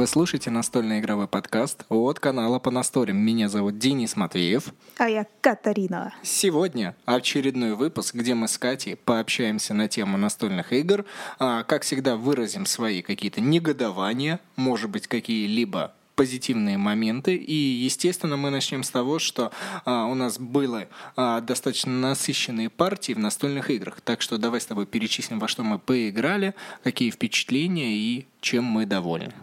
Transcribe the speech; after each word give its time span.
Вы 0.00 0.06
слушаете 0.06 0.48
настольный 0.48 1.00
игровой 1.00 1.28
подкаст 1.28 1.84
от 1.90 2.20
канала 2.20 2.58
по 2.58 2.70
настолям. 2.70 3.18
Меня 3.18 3.50
зовут 3.50 3.76
Денис 3.76 4.16
Матвеев. 4.16 4.72
А 4.96 5.10
я 5.10 5.26
Катарина. 5.42 6.14
Сегодня 6.22 6.96
очередной 7.04 7.74
выпуск, 7.74 8.14
где 8.14 8.34
мы 8.34 8.48
с 8.48 8.56
Катей 8.56 8.96
пообщаемся 8.96 9.74
на 9.74 9.88
тему 9.88 10.16
настольных 10.16 10.72
игр. 10.72 11.04
А, 11.38 11.64
как 11.64 11.82
всегда, 11.82 12.16
выразим 12.16 12.64
свои 12.64 13.02
какие-то 13.02 13.42
негодования, 13.42 14.40
может 14.56 14.88
быть, 14.88 15.06
какие-либо 15.06 15.92
позитивные 16.16 16.78
моменты. 16.78 17.36
И, 17.36 17.52
естественно, 17.52 18.38
мы 18.38 18.48
начнем 18.48 18.84
с 18.84 18.90
того, 18.90 19.18
что 19.18 19.52
а, 19.84 20.06
у 20.06 20.14
нас 20.14 20.38
было 20.38 20.88
а, 21.14 21.42
достаточно 21.42 21.92
насыщенные 21.92 22.70
партии 22.70 23.12
в 23.12 23.18
настольных 23.18 23.68
играх. 23.68 24.00
Так 24.00 24.22
что 24.22 24.38
давай 24.38 24.62
с 24.62 24.66
тобой 24.66 24.86
перечислим, 24.86 25.38
во 25.38 25.46
что 25.46 25.62
мы 25.62 25.78
поиграли, 25.78 26.54
какие 26.84 27.10
впечатления 27.10 27.92
и 27.92 28.26
чем 28.40 28.64
мы 28.64 28.86
довольны. 28.86 29.34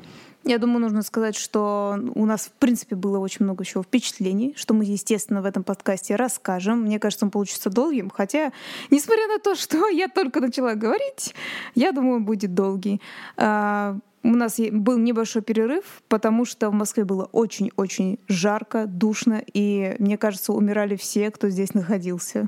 Я 0.47 0.59
думаю, 0.59 0.79
нужно 0.79 1.01
сказать, 1.01 1.35
что 1.35 1.99
у 2.15 2.25
нас, 2.25 2.45
в 2.45 2.51
принципе, 2.53 2.95
было 2.95 3.19
очень 3.19 3.43
много 3.43 3.65
чего 3.65 3.83
впечатлений, 3.83 4.53
что 4.55 4.73
мы, 4.73 4.85
естественно, 4.85 5.41
в 5.41 5.45
этом 5.45 5.61
подкасте 5.61 6.15
расскажем. 6.15 6.83
Мне 6.83 6.99
кажется, 6.99 7.25
он 7.25 7.31
получится 7.31 7.69
долгим, 7.69 8.09
хотя, 8.09 8.53
несмотря 8.89 9.27
на 9.27 9.39
то, 9.39 9.55
что 9.55 9.89
я 9.89 10.07
только 10.07 10.39
начала 10.39 10.73
говорить, 10.75 11.35
я 11.75 11.91
думаю, 11.91 12.17
он 12.17 12.23
будет 12.23 12.53
долгий. 12.53 13.01
А, 13.35 13.97
у 14.23 14.29
нас 14.29 14.57
был 14.57 14.97
небольшой 14.97 15.41
перерыв, 15.41 15.83
потому 16.07 16.45
что 16.45 16.69
в 16.69 16.73
Москве 16.73 17.03
было 17.03 17.25
очень-очень 17.33 18.17
жарко, 18.29 18.85
душно, 18.85 19.43
и, 19.53 19.97
мне 19.99 20.17
кажется, 20.17 20.53
умирали 20.53 20.95
все, 20.95 21.29
кто 21.29 21.49
здесь 21.49 21.73
находился. 21.73 22.47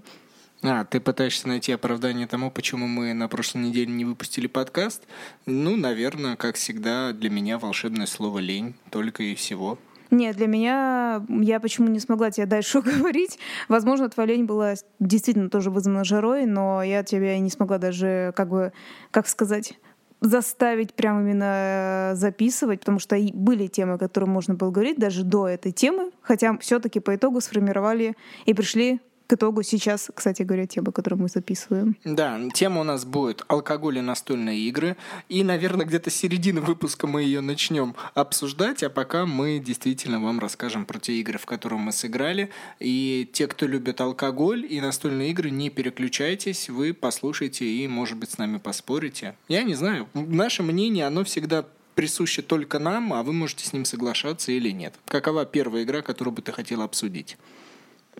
А, 0.61 0.83
ты 0.83 0.99
пытаешься 0.99 1.47
найти 1.47 1.71
оправдание 1.71 2.27
тому, 2.27 2.51
почему 2.51 2.85
мы 2.85 3.13
на 3.13 3.29
прошлой 3.29 3.59
неделе 3.59 3.91
не 3.91 4.03
выпустили 4.03 4.47
подкаст? 4.47 5.03
Ну, 5.45 5.77
наверное, 5.77 6.35
как 6.35 6.55
всегда, 6.55 7.13
для 7.13 7.29
меня 7.29 7.57
волшебное 7.57 8.05
слово 8.05 8.39
«лень» 8.39 8.75
только 8.91 9.23
и 9.23 9.35
всего. 9.35 9.77
Нет, 10.11 10.35
для 10.35 10.47
меня, 10.47 11.23
я 11.29 11.59
почему 11.59 11.87
не 11.87 11.99
смогла 11.99 12.31
тебе 12.31 12.45
дальше 12.45 12.81
говорить. 12.81 13.39
Возможно, 13.69 14.09
твоя 14.09 14.33
лень 14.33 14.45
была 14.45 14.73
действительно 14.99 15.49
тоже 15.49 15.69
вызвана 15.69 16.03
жарой, 16.03 16.45
но 16.45 16.83
я 16.83 17.03
тебя 17.03 17.39
не 17.39 17.49
смогла 17.49 17.77
даже, 17.77 18.33
как 18.35 18.49
бы, 18.49 18.73
как 19.11 19.27
сказать, 19.27 19.79
заставить 20.19 20.93
прям 20.93 21.21
именно 21.21 22.11
записывать, 22.15 22.81
потому 22.81 22.99
что 22.99 23.17
были 23.33 23.67
темы, 23.67 23.97
которые 23.97 24.29
можно 24.29 24.55
было 24.55 24.71
говорить 24.71 24.97
даже 24.97 25.23
до 25.23 25.47
этой 25.47 25.71
темы, 25.71 26.11
хотя 26.21 26.57
все-таки 26.57 26.99
по 26.99 27.15
итогу 27.15 27.39
сформировали 27.39 28.17
и 28.45 28.53
пришли 28.53 28.99
к 29.29 29.33
итогу 29.33 29.61
сейчас, 29.61 30.09
кстати 30.11 30.41
говоря, 30.41 30.65
тема, 30.65 30.91
которую 30.91 31.21
мы 31.21 31.27
записываем. 31.27 31.95
Да, 32.03 32.39
тема 32.51 32.81
у 32.81 32.83
нас 32.83 33.05
будет 33.05 33.43
алкоголь 33.47 33.99
и 33.99 34.01
настольные 34.01 34.57
игры. 34.61 34.97
И, 35.29 35.43
наверное, 35.43 35.85
где-то 35.85 36.09
середины 36.09 36.61
выпуска 36.61 37.05
мы 37.05 37.21
ее 37.21 37.41
начнем 37.41 37.95
обсуждать, 38.15 38.81
а 38.81 38.89
пока 38.89 39.27
мы 39.27 39.59
действительно 39.59 40.19
вам 40.19 40.39
расскажем 40.39 40.83
про 40.83 40.97
те 40.97 41.13
игры, 41.13 41.37
в 41.37 41.45
которые 41.45 41.79
мы 41.79 41.91
сыграли. 41.91 42.49
И 42.79 43.29
те, 43.31 43.45
кто 43.45 43.67
любит 43.67 44.01
алкоголь 44.01 44.65
и 44.67 44.81
настольные 44.81 45.29
игры, 45.29 45.51
не 45.51 45.69
переключайтесь, 45.69 46.67
вы 46.67 46.95
послушайте 46.95 47.65
и, 47.65 47.87
может 47.87 48.17
быть, 48.17 48.31
с 48.31 48.39
нами 48.39 48.57
поспорите. 48.57 49.35
Я 49.47 49.61
не 49.61 49.75
знаю, 49.75 50.09
наше 50.15 50.63
мнение, 50.63 51.05
оно 51.05 51.23
всегда 51.23 51.65
присуще 51.93 52.41
только 52.41 52.79
нам, 52.79 53.13
а 53.13 53.21
вы 53.21 53.33
можете 53.33 53.63
с 53.63 53.73
ним 53.73 53.85
соглашаться 53.85 54.51
или 54.51 54.71
нет. 54.71 54.95
Какова 55.05 55.45
первая 55.45 55.83
игра, 55.83 56.01
которую 56.01 56.33
бы 56.33 56.41
ты 56.41 56.51
хотела 56.51 56.83
обсудить? 56.85 57.37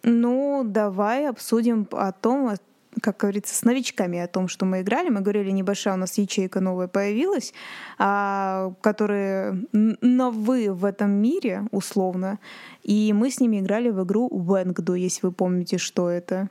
Ну, 0.03 0.63
давай 0.65 1.27
обсудим 1.27 1.87
о 1.91 2.11
том, 2.11 2.55
как 3.01 3.17
говорится, 3.17 3.55
с 3.55 3.63
новичками 3.63 4.19
о 4.19 4.27
том, 4.27 4.47
что 4.47 4.65
мы 4.65 4.81
играли. 4.81 5.09
Мы 5.09 5.21
говорили, 5.21 5.51
небольшая 5.51 5.93
у 5.93 5.97
нас 5.97 6.17
ячейка 6.17 6.59
новая 6.59 6.87
появилась, 6.87 7.53
а, 7.97 8.73
которые 8.81 9.65
новые 9.71 10.73
в 10.73 10.85
этом 10.85 11.11
мире, 11.11 11.63
условно. 11.71 12.39
И 12.83 13.13
мы 13.13 13.29
с 13.29 13.39
ними 13.39 13.59
играли 13.59 13.89
в 13.89 14.03
игру 14.03 14.29
Венгду, 14.31 14.93
если 14.95 15.27
вы 15.27 15.31
помните, 15.31 15.77
что 15.77 16.09
это. 16.09 16.49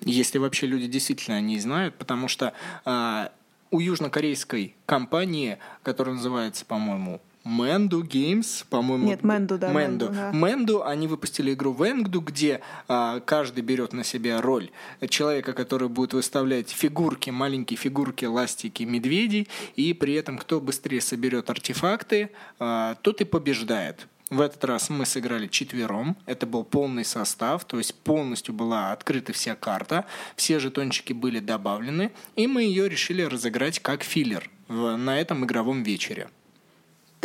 Если 0.00 0.38
вообще 0.38 0.66
люди 0.66 0.86
действительно 0.86 1.40
не 1.40 1.58
знают, 1.58 1.94
потому 1.94 2.28
что 2.28 2.52
а, 2.84 3.32
у 3.70 3.80
южнокорейской 3.80 4.76
компании, 4.84 5.58
которая 5.82 6.16
называется, 6.16 6.64
по-моему, 6.64 7.20
Менду 7.46 8.02
Games, 8.02 8.64
по-моему. 8.68 9.06
Нет, 9.06 9.22
Менду, 9.22 9.56
да. 9.56 9.72
Менду. 9.72 10.08
Да. 10.08 10.32
Менду, 10.32 10.84
они 10.84 11.06
выпустили 11.06 11.54
игру 11.54 11.72
Венгду, 11.72 12.20
где 12.20 12.60
а, 12.88 13.20
каждый 13.20 13.62
берет 13.62 13.92
на 13.92 14.02
себя 14.02 14.42
роль 14.42 14.70
человека, 15.08 15.52
который 15.52 15.88
будет 15.88 16.12
выставлять 16.12 16.70
фигурки, 16.70 17.30
маленькие 17.30 17.76
фигурки, 17.76 18.24
ластики, 18.24 18.82
медведей, 18.82 19.48
и 19.76 19.92
при 19.92 20.14
этом 20.14 20.38
кто 20.38 20.60
быстрее 20.60 21.00
соберет 21.00 21.48
артефакты, 21.48 22.30
а, 22.58 22.96
тот 23.02 23.20
и 23.20 23.24
побеждает. 23.24 24.08
В 24.28 24.40
этот 24.40 24.64
раз 24.64 24.90
мы 24.90 25.06
сыграли 25.06 25.46
четвером. 25.46 26.16
Это 26.26 26.46
был 26.46 26.64
полный 26.64 27.04
состав, 27.04 27.64
то 27.64 27.78
есть 27.78 27.94
полностью 27.94 28.54
была 28.54 28.90
открыта 28.90 29.32
вся 29.32 29.54
карта, 29.54 30.04
все 30.34 30.58
жетончики 30.58 31.12
были 31.12 31.38
добавлены, 31.38 32.10
и 32.34 32.48
мы 32.48 32.64
ее 32.64 32.88
решили 32.88 33.22
разыграть 33.22 33.78
как 33.78 34.02
филлер 34.02 34.50
в, 34.66 34.96
на 34.96 35.20
этом 35.20 35.44
игровом 35.44 35.84
вечере. 35.84 36.28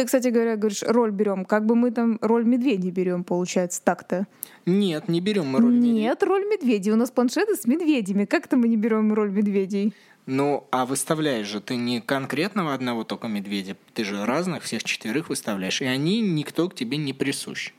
Ты, 0.01 0.05
кстати 0.05 0.29
говоря, 0.29 0.55
говоришь, 0.55 0.81
роль 0.81 1.11
берем. 1.11 1.45
Как 1.45 1.67
бы 1.67 1.75
мы 1.75 1.91
там 1.91 2.17
роль 2.21 2.43
медведей 2.43 2.89
берем, 2.89 3.23
получается, 3.23 3.83
так-то. 3.83 4.25
Нет, 4.65 5.07
не 5.07 5.21
берем 5.21 5.45
мы 5.45 5.59
роль 5.59 5.75
медведей. 5.75 5.93
Нет, 5.93 6.23
роль 6.23 6.43
медведей. 6.43 6.91
У 6.91 6.95
нас 6.95 7.11
планшеты 7.11 7.55
с 7.55 7.65
медведями. 7.65 8.25
Как-то 8.25 8.57
мы 8.57 8.67
не 8.67 8.77
берем 8.77 9.13
роль 9.13 9.29
медведей. 9.29 9.93
Ну, 10.25 10.65
а 10.71 10.87
выставляешь 10.87 11.45
же 11.45 11.61
ты 11.61 11.75
не 11.75 12.01
конкретного 12.01 12.73
одного 12.73 13.03
только 13.03 13.27
медведя, 13.27 13.77
ты 13.93 14.03
же 14.03 14.25
разных, 14.25 14.63
всех 14.63 14.83
четверых 14.83 15.29
выставляешь, 15.29 15.83
и 15.83 15.85
они 15.85 16.19
никто 16.21 16.67
к 16.67 16.73
тебе 16.73 16.97
не 16.97 17.13
присущ. 17.13 17.71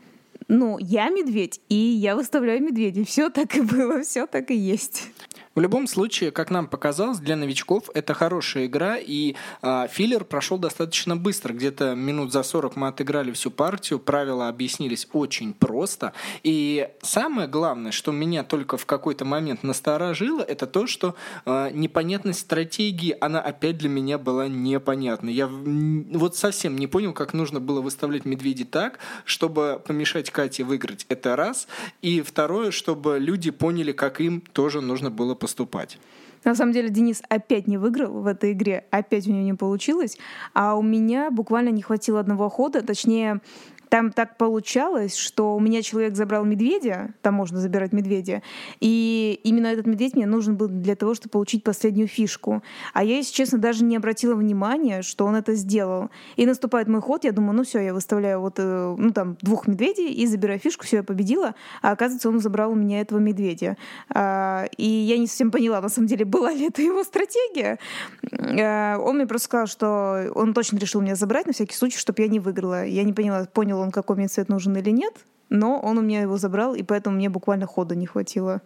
Ну, 0.46 0.78
я 0.78 1.08
медведь, 1.08 1.60
и 1.68 1.74
я 1.74 2.14
выставляю 2.14 2.62
медведей. 2.62 3.04
Все 3.04 3.30
так 3.30 3.56
и 3.56 3.62
было, 3.62 4.02
все 4.02 4.28
так 4.28 4.52
и 4.52 4.54
есть. 4.54 5.10
В 5.54 5.60
любом 5.60 5.86
случае, 5.86 6.30
как 6.30 6.50
нам 6.50 6.66
показалось, 6.66 7.18
для 7.18 7.36
новичков 7.36 7.90
это 7.94 8.14
хорошая 8.14 8.66
игра, 8.66 8.96
и 8.96 9.34
э, 9.60 9.86
филлер 9.90 10.24
прошел 10.24 10.56
достаточно 10.56 11.14
быстро. 11.14 11.52
Где-то 11.52 11.94
минут 11.94 12.32
за 12.32 12.42
40 12.42 12.76
мы 12.76 12.88
отыграли 12.88 13.32
всю 13.32 13.50
партию, 13.50 13.98
правила 13.98 14.48
объяснились 14.48 15.06
очень 15.12 15.52
просто. 15.52 16.14
И 16.42 16.88
самое 17.02 17.48
главное, 17.48 17.92
что 17.92 18.12
меня 18.12 18.44
только 18.44 18.78
в 18.78 18.86
какой-то 18.86 19.26
момент 19.26 19.62
насторожило, 19.62 20.40
это 20.40 20.66
то, 20.66 20.86
что 20.86 21.14
э, 21.44 21.70
непонятность 21.72 22.40
стратегии, 22.40 23.14
она 23.20 23.40
опять 23.40 23.76
для 23.76 23.90
меня 23.90 24.16
была 24.16 24.48
непонятна. 24.48 25.28
Я 25.28 25.48
вот 25.48 26.34
совсем 26.34 26.76
не 26.76 26.86
понял, 26.86 27.12
как 27.12 27.34
нужно 27.34 27.60
было 27.60 27.82
выставлять 27.82 28.24
медведей 28.24 28.64
так, 28.64 28.98
чтобы 29.26 29.82
помешать 29.86 30.30
Кате 30.30 30.64
выиграть. 30.64 31.04
Это 31.10 31.36
раз. 31.36 31.68
И 32.00 32.22
второе, 32.22 32.70
чтобы 32.70 33.18
люди 33.18 33.50
поняли, 33.50 33.92
как 33.92 34.20
им 34.20 34.40
тоже 34.40 34.80
нужно 34.80 35.10
было 35.10 35.31
поступать. 35.34 35.98
На 36.44 36.54
самом 36.54 36.72
деле 36.72 36.88
Денис 36.88 37.22
опять 37.28 37.68
не 37.68 37.78
выиграл 37.78 38.12
в 38.20 38.26
этой 38.26 38.52
игре, 38.52 38.84
опять 38.90 39.26
у 39.26 39.30
него 39.30 39.44
не 39.44 39.54
получилось, 39.54 40.18
а 40.54 40.74
у 40.74 40.82
меня 40.82 41.30
буквально 41.30 41.68
не 41.68 41.82
хватило 41.82 42.18
одного 42.18 42.48
хода, 42.48 42.82
точнее 42.82 43.40
там 43.92 44.10
так 44.10 44.38
получалось, 44.38 45.14
что 45.16 45.54
у 45.54 45.60
меня 45.60 45.82
человек 45.82 46.16
забрал 46.16 46.46
медведя, 46.46 47.12
там 47.20 47.34
можно 47.34 47.60
забирать 47.60 47.92
медведя, 47.92 48.42
и 48.80 49.38
именно 49.44 49.66
этот 49.66 49.86
медведь 49.86 50.16
мне 50.16 50.24
нужен 50.24 50.56
был 50.56 50.68
для 50.68 50.96
того, 50.96 51.14
чтобы 51.14 51.32
получить 51.32 51.62
последнюю 51.62 52.08
фишку. 52.08 52.62
А 52.94 53.04
я, 53.04 53.16
если 53.16 53.34
честно, 53.34 53.58
даже 53.58 53.84
не 53.84 53.94
обратила 53.94 54.34
внимания, 54.34 55.02
что 55.02 55.26
он 55.26 55.36
это 55.36 55.54
сделал. 55.54 56.08
И 56.36 56.46
наступает 56.46 56.88
мой 56.88 57.02
ход, 57.02 57.24
я 57.24 57.32
думаю, 57.32 57.52
ну 57.52 57.64
все, 57.64 57.80
я 57.80 57.92
выставляю 57.92 58.40
вот, 58.40 58.54
э, 58.56 58.94
ну 58.96 59.10
там, 59.10 59.36
двух 59.42 59.66
медведей 59.66 60.10
и 60.10 60.26
забираю 60.26 60.58
фишку, 60.58 60.86
все, 60.86 60.96
я 60.96 61.02
победила. 61.02 61.54
А 61.82 61.90
оказывается, 61.90 62.30
он 62.30 62.40
забрал 62.40 62.72
у 62.72 62.74
меня 62.74 63.02
этого 63.02 63.18
медведя. 63.18 63.76
А, 64.08 64.64
и 64.78 64.86
я 64.86 65.18
не 65.18 65.26
совсем 65.26 65.50
поняла, 65.50 65.82
на 65.82 65.90
самом 65.90 66.08
деле, 66.08 66.24
была 66.34 66.50
ли 66.54 66.68
это 66.68 66.80
его 66.80 67.04
стратегия. 67.04 67.78
А, 68.32 68.96
он 68.96 69.16
мне 69.16 69.26
просто 69.26 69.44
сказал, 69.44 69.66
что 69.66 70.32
он 70.34 70.54
точно 70.54 70.78
решил 70.78 71.02
меня 71.02 71.14
забрать 71.14 71.46
на 71.46 71.52
всякий 71.52 71.74
случай, 71.74 71.98
чтобы 71.98 72.22
я 72.22 72.28
не 72.28 72.40
выиграла. 72.40 72.86
Я 72.86 73.04
не 73.04 73.12
поняла, 73.12 73.44
понял 73.44 73.81
он, 73.82 73.90
какой 73.90 74.16
мне 74.16 74.28
цвет 74.28 74.48
нужен 74.48 74.76
или 74.76 74.90
нет, 74.90 75.14
но 75.48 75.78
он 75.78 75.98
у 75.98 76.00
меня 76.00 76.22
его 76.22 76.36
забрал, 76.36 76.74
и 76.74 76.82
поэтому 76.82 77.16
мне 77.16 77.28
буквально 77.28 77.66
хода 77.66 77.94
не 77.94 78.06
хватило. 78.06 78.62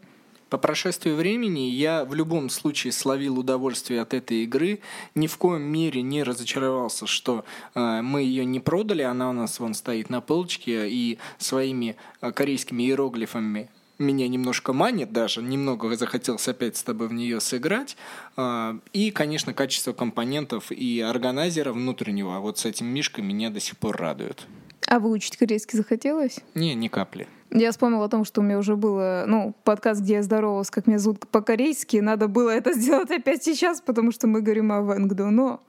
По 0.49 0.59
прошествии 0.59 1.11
времени 1.11 1.71
я 1.71 2.05
в 2.05 2.15
любом 2.15 2.51
случае 2.51 2.93
словил 2.93 3.37
удовольствие 3.39 4.01
от 4.01 4.15
этой 4.15 4.45
игры. 4.45 4.79
Ни 5.17 5.27
в 5.27 5.37
коем 5.39 5.63
мере 5.63 6.03
не 6.03 6.23
разочаровался, 6.23 7.09
что 7.09 7.45
э, 7.75 8.01
мы 8.01 8.23
ее 8.23 8.45
не 8.45 8.61
продали. 8.61 9.03
Она 9.03 9.29
у 9.31 9.33
нас 9.33 9.59
вон 9.59 9.75
стоит 9.75 10.09
на 10.09 10.21
полочке 10.21 10.89
и 10.89 11.19
своими 11.39 11.97
э, 12.21 12.31
корейскими 12.31 12.85
иероглифами 12.85 13.71
меня 13.99 14.29
немножко 14.29 14.73
манит 14.73 15.13
даже, 15.13 15.43
немного 15.43 15.97
захотелось 15.97 16.47
опять 16.49 16.77
с 16.77 16.83
тобой 16.83 17.09
в 17.09 17.13
нее 17.13 17.41
сыграть. 17.41 17.97
Э, 18.37 18.79
и, 18.93 19.11
конечно, 19.11 19.53
качество 19.53 19.93
компонентов 19.93 20.71
и 20.71 21.01
органайзера 21.01 21.73
внутреннего, 21.73 22.39
вот 22.39 22.59
с 22.59 22.65
этим 22.65 22.87
мишкой 22.87 23.25
меня 23.25 23.51
до 23.51 23.61
сих 23.61 23.77
пор 23.79 23.97
радует. 23.97 24.47
А 24.89 24.99
выучить 25.01 25.37
корейский 25.37 25.77
захотелось? 25.77 26.41
Не, 26.55 26.75
ни 26.75 26.89
капли. 26.89 27.27
Я 27.51 27.71
вспомнила 27.71 28.05
о 28.05 28.09
том, 28.09 28.25
что 28.25 28.41
у 28.41 28.45
меня 28.45 28.59
уже 28.59 28.77
было, 28.77 29.25
ну, 29.27 29.55
подкаст, 29.65 30.01
где 30.01 30.15
я 30.15 30.23
здоровалась, 30.23 30.71
как 30.71 30.87
меня 30.87 30.99
зовут 30.99 31.27
по-корейски. 31.29 31.99
Надо 31.99 32.29
было 32.29 32.51
это 32.51 32.73
сделать 32.73 33.11
опять 33.11 33.43
сейчас, 33.45 33.81
потому 33.81 34.13
что 34.13 34.27
мы 34.27 34.43
говорим 34.43 34.73
о 34.73 34.81
Венгду. 34.81 35.27
Но 35.31 35.61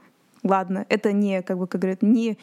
ладно, 0.43 0.85
это 0.89 1.11
не, 1.11 1.41
как 1.41 1.57
бы, 1.57 1.67
как 1.67 1.81
говорят, 1.81 2.01
не 2.01 2.37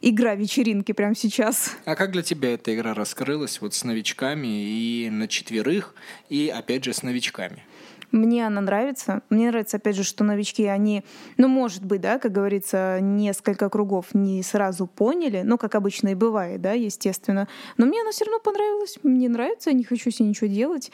игра 0.00 0.34
вечеринки 0.34 0.92
прямо 0.92 1.14
сейчас. 1.14 1.76
А 1.84 1.94
как 1.94 2.10
для 2.10 2.22
тебя 2.22 2.54
эта 2.54 2.74
игра 2.74 2.92
раскрылась 2.92 3.60
вот 3.60 3.72
с 3.74 3.84
новичками 3.84 4.48
и 4.48 5.08
на 5.10 5.28
четверых, 5.28 5.94
и 6.28 6.52
опять 6.54 6.84
же 6.84 6.92
с 6.92 7.02
новичками? 7.02 7.64
Мне 8.12 8.46
она 8.46 8.60
нравится. 8.60 9.22
Мне 9.30 9.48
нравится, 9.48 9.78
опять 9.78 9.96
же, 9.96 10.04
что 10.04 10.22
новички, 10.22 10.66
они, 10.66 11.02
ну, 11.38 11.48
может 11.48 11.84
быть, 11.84 12.02
да, 12.02 12.18
как 12.18 12.30
говорится, 12.32 12.98
несколько 13.00 13.70
кругов 13.70 14.08
не 14.12 14.42
сразу 14.42 14.86
поняли, 14.86 15.42
ну, 15.44 15.56
как 15.56 15.74
обычно 15.74 16.08
и 16.08 16.14
бывает, 16.14 16.60
да, 16.60 16.72
естественно. 16.72 17.48
Но 17.78 17.86
мне 17.86 18.02
она 18.02 18.10
все 18.12 18.26
равно 18.26 18.38
понравилась. 18.38 18.98
Мне 19.02 19.30
нравится, 19.30 19.70
я 19.70 19.76
не 19.76 19.84
хочу 19.84 20.10
себе 20.10 20.28
ничего 20.28 20.46
делать. 20.46 20.92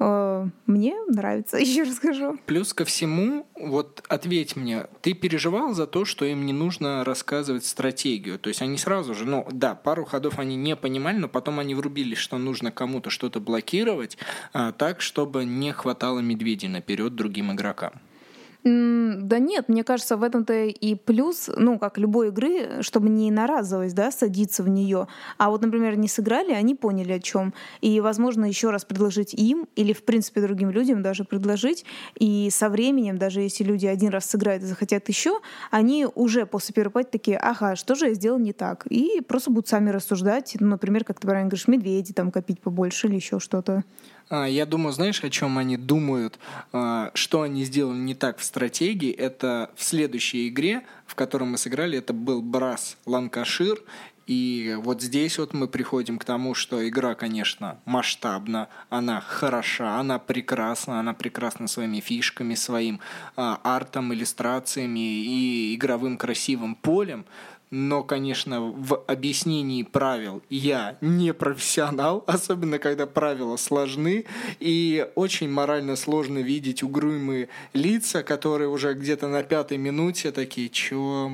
Э, 0.00 0.48
мне 0.66 0.94
нравится, 1.08 1.56
еще 1.58 1.82
расскажу. 1.82 2.38
Плюс 2.46 2.72
ко 2.74 2.84
всему, 2.84 3.46
вот 3.56 4.04
ответь 4.08 4.56
мне, 4.56 4.86
ты 5.02 5.14
переживал 5.14 5.74
за 5.74 5.86
то, 5.86 6.04
что 6.04 6.24
им 6.24 6.46
не 6.46 6.52
нужно 6.52 7.04
рассказывать 7.04 7.64
стратегию? 7.64 8.38
То 8.38 8.48
есть 8.48 8.62
они 8.62 8.78
сразу 8.78 9.14
же, 9.14 9.24
ну 9.24 9.46
да, 9.50 9.74
пару 9.74 10.04
ходов 10.04 10.38
они 10.38 10.56
не 10.56 10.76
понимали, 10.76 11.18
но 11.18 11.28
потом 11.28 11.58
они 11.58 11.74
врубились, 11.74 12.18
что 12.18 12.38
нужно 12.38 12.70
кому-то 12.70 13.10
что-то 13.10 13.40
блокировать, 13.40 14.18
а, 14.52 14.72
так, 14.72 15.00
чтобы 15.00 15.44
не 15.44 15.72
хватало 15.72 16.20
медведей 16.20 16.68
наперед 16.68 17.14
другим 17.14 17.52
игрокам. 17.52 18.00
Да 18.66 19.38
нет, 19.38 19.68
мне 19.68 19.84
кажется, 19.84 20.16
в 20.16 20.22
этом-то 20.22 20.54
и 20.54 20.94
плюс, 20.94 21.50
ну, 21.54 21.78
как 21.78 21.98
любой 21.98 22.28
игры, 22.28 22.80
чтобы 22.80 23.10
не 23.10 23.30
на 23.30 23.46
разовость, 23.46 23.94
да, 23.94 24.10
садиться 24.10 24.62
в 24.62 24.68
нее. 24.70 25.06
А 25.36 25.50
вот, 25.50 25.60
например, 25.60 25.96
не 25.98 26.08
сыграли, 26.08 26.52
они 26.52 26.74
поняли 26.74 27.12
о 27.12 27.20
чем. 27.20 27.52
И, 27.82 28.00
возможно, 28.00 28.46
еще 28.46 28.70
раз 28.70 28.86
предложить 28.86 29.34
им 29.34 29.68
или, 29.76 29.92
в 29.92 30.02
принципе, 30.04 30.40
другим 30.40 30.70
людям 30.70 31.02
даже 31.02 31.24
предложить. 31.24 31.84
И 32.18 32.48
со 32.50 32.70
временем, 32.70 33.18
даже 33.18 33.42
если 33.42 33.64
люди 33.64 33.84
один 33.84 34.08
раз 34.08 34.24
сыграют 34.24 34.62
и 34.62 34.66
захотят 34.66 35.06
еще, 35.10 35.40
они 35.70 36.06
уже 36.14 36.46
после 36.46 36.72
первой 36.72 36.90
пати 36.90 37.08
такие, 37.10 37.36
ага, 37.36 37.76
что 37.76 37.94
же 37.94 38.06
я 38.08 38.14
сделал 38.14 38.38
не 38.38 38.54
так? 38.54 38.86
И 38.86 39.20
просто 39.28 39.50
будут 39.50 39.68
сами 39.68 39.90
рассуждать, 39.90 40.56
ну, 40.58 40.68
например, 40.68 41.04
как 41.04 41.20
ты 41.20 41.26
правильно 41.26 41.50
говоришь, 41.50 41.68
медведи 41.68 42.14
там 42.14 42.30
копить 42.30 42.60
побольше 42.62 43.08
или 43.08 43.16
еще 43.16 43.40
что-то. 43.40 43.84
А, 44.28 44.46
я 44.46 44.66
думаю, 44.66 44.92
знаешь, 44.92 45.22
о 45.22 45.30
чем 45.30 45.58
они 45.58 45.76
думают, 45.76 46.38
а, 46.72 47.10
что 47.14 47.42
они 47.42 47.64
сделали 47.64 47.98
не 47.98 48.14
так 48.14 48.38
в 48.38 48.44
стратегии. 48.44 49.10
Это 49.10 49.70
в 49.76 49.82
следующей 49.82 50.48
игре, 50.48 50.82
в 51.06 51.14
которой 51.14 51.44
мы 51.44 51.58
сыграли, 51.58 51.98
это 51.98 52.12
был 52.12 52.42
Брас 52.42 52.96
Ланкашир. 53.06 53.78
И 54.26 54.74
вот 54.80 55.02
здесь 55.02 55.38
вот 55.38 55.52
мы 55.52 55.68
приходим 55.68 56.18
к 56.18 56.24
тому, 56.24 56.54
что 56.54 56.86
игра, 56.88 57.14
конечно, 57.14 57.78
масштабна, 57.84 58.68
она 58.88 59.20
хороша, 59.20 59.98
она 60.00 60.18
прекрасна, 60.18 60.98
она 60.98 61.12
прекрасна 61.12 61.68
своими 61.68 62.00
фишками, 62.00 62.54
своим 62.54 63.00
а, 63.36 63.60
артом, 63.62 64.14
иллюстрациями 64.14 65.24
и 65.24 65.74
игровым 65.74 66.16
красивым 66.16 66.74
полем 66.74 67.26
но, 67.74 68.04
конечно, 68.04 68.60
в 68.60 69.02
объяснении 69.08 69.82
правил 69.82 70.42
я 70.48 70.96
не 71.00 71.34
профессионал, 71.34 72.22
особенно 72.28 72.78
когда 72.78 73.06
правила 73.06 73.56
сложны, 73.56 74.26
и 74.60 75.08
очень 75.16 75.50
морально 75.50 75.96
сложно 75.96 76.38
видеть 76.38 76.84
угрюмые 76.84 77.48
лица, 77.72 78.22
которые 78.22 78.68
уже 78.68 78.94
где-то 78.94 79.26
на 79.26 79.42
пятой 79.42 79.78
минуте 79.78 80.30
такие, 80.30 80.68
чё, 80.68 81.28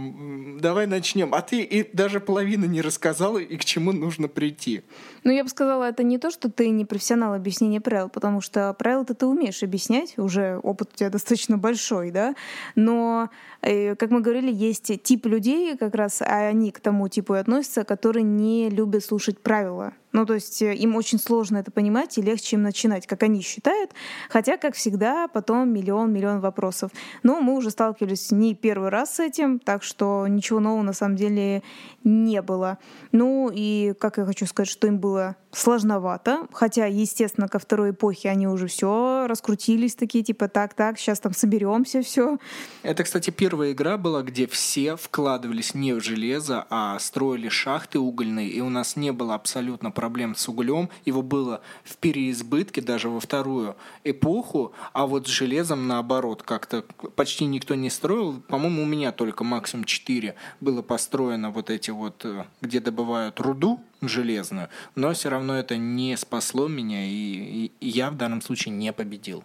давай 0.58 0.86
начнем, 0.86 1.34
а 1.34 1.42
ты 1.42 1.60
и 1.60 1.94
даже 1.94 2.20
половину 2.20 2.64
не 2.64 2.80
рассказала, 2.80 3.36
и 3.36 3.58
к 3.58 3.64
чему 3.66 3.92
нужно 3.92 4.26
прийти. 4.26 4.82
Ну, 5.24 5.32
я 5.32 5.44
бы 5.44 5.50
сказала, 5.50 5.84
это 5.84 6.02
не 6.02 6.16
то, 6.16 6.30
что 6.30 6.50
ты 6.50 6.70
не 6.70 6.86
профессионал 6.86 7.34
объяснения 7.34 7.82
правил, 7.82 8.08
потому 8.08 8.40
что 8.40 8.72
правила-то 8.72 9.14
ты 9.14 9.26
умеешь 9.26 9.62
объяснять, 9.62 10.16
уже 10.16 10.58
опыт 10.62 10.92
у 10.94 10.96
тебя 10.96 11.10
достаточно 11.10 11.58
большой, 11.58 12.10
да, 12.10 12.34
но, 12.76 13.28
э, 13.60 13.94
как 13.96 14.10
мы 14.10 14.22
говорили, 14.22 14.50
есть 14.50 14.90
тип 15.02 15.26
людей, 15.26 15.76
как 15.76 15.94
раз 15.94 16.22
а 16.30 16.46
они 16.46 16.70
к 16.70 16.78
тому 16.80 17.08
типу 17.08 17.34
и 17.34 17.38
относятся, 17.38 17.84
которые 17.84 18.22
не 18.22 18.70
любят 18.70 19.04
слушать 19.04 19.40
правила. 19.40 19.94
Ну, 20.12 20.26
то 20.26 20.34
есть 20.34 20.60
э, 20.62 20.74
им 20.74 20.96
очень 20.96 21.18
сложно 21.18 21.58
это 21.58 21.70
понимать 21.70 22.18
и 22.18 22.22
легче 22.22 22.56
им 22.56 22.62
начинать, 22.62 23.06
как 23.06 23.22
они 23.22 23.42
считают. 23.42 23.92
Хотя, 24.28 24.56
как 24.56 24.74
всегда, 24.74 25.28
потом 25.28 25.72
миллион-миллион 25.72 26.40
вопросов. 26.40 26.90
Но 27.22 27.40
мы 27.40 27.54
уже 27.56 27.70
сталкивались 27.70 28.30
не 28.30 28.54
первый 28.54 28.88
раз 28.88 29.16
с 29.16 29.20
этим, 29.20 29.58
так 29.58 29.82
что 29.82 30.26
ничего 30.26 30.60
нового 30.60 30.82
на 30.82 30.92
самом 30.92 31.16
деле 31.16 31.62
не 32.02 32.42
было. 32.42 32.78
Ну 33.12 33.50
и, 33.52 33.94
как 33.98 34.18
я 34.18 34.24
хочу 34.24 34.46
сказать, 34.46 34.68
что 34.68 34.86
им 34.86 34.98
было 34.98 35.36
сложновато, 35.52 36.46
хотя, 36.52 36.86
естественно, 36.86 37.48
ко 37.48 37.58
второй 37.58 37.90
эпохе 37.90 38.30
они 38.30 38.46
уже 38.46 38.68
все 38.68 39.26
раскрутились 39.26 39.94
такие, 39.94 40.22
типа, 40.22 40.48
так-так, 40.48 40.98
сейчас 40.98 41.20
там 41.20 41.34
соберемся, 41.34 42.02
все. 42.02 42.38
Это, 42.82 43.02
кстати, 43.02 43.30
первая 43.30 43.72
игра 43.72 43.96
была, 43.96 44.22
где 44.22 44.46
все 44.46 44.96
вкладывались 44.96 45.74
не 45.74 45.92
в 45.92 46.02
железо, 46.02 46.66
а 46.70 46.98
строили 46.98 47.48
шахты 47.48 47.98
угольные, 47.98 48.48
и 48.48 48.60
у 48.60 48.68
нас 48.68 48.96
не 48.96 49.12
было 49.12 49.34
абсолютно 49.34 49.90
проблем 50.00 50.34
с 50.34 50.48
углем, 50.48 50.88
его 51.04 51.20
было 51.20 51.60
в 51.84 51.98
переизбытке 51.98 52.80
даже 52.80 53.10
во 53.10 53.20
вторую 53.20 53.76
эпоху, 54.02 54.72
а 54.94 55.06
вот 55.06 55.26
с 55.28 55.30
железом 55.30 55.86
наоборот, 55.88 56.42
как-то 56.42 56.86
почти 57.16 57.44
никто 57.44 57.74
не 57.74 57.90
строил, 57.90 58.40
по-моему, 58.48 58.84
у 58.84 58.86
меня 58.86 59.12
только 59.12 59.44
максимум 59.44 59.84
4 59.84 60.36
было 60.62 60.80
построено 60.80 61.50
вот 61.50 61.68
эти 61.68 61.90
вот, 61.90 62.24
э, 62.24 62.46
где 62.62 62.80
добывают 62.80 63.40
руду, 63.40 63.78
железную, 64.00 64.70
но 64.94 65.12
все 65.12 65.28
равно 65.28 65.54
это 65.58 65.76
не 65.76 66.16
спасло 66.16 66.66
меня, 66.66 67.04
и, 67.04 67.70
и 67.78 67.86
я 67.86 68.10
в 68.10 68.16
данном 68.16 68.40
случае 68.40 68.74
не 68.74 68.94
победил. 68.94 69.44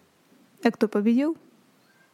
А 0.64 0.72
кто 0.72 0.88
победил? 0.88 1.36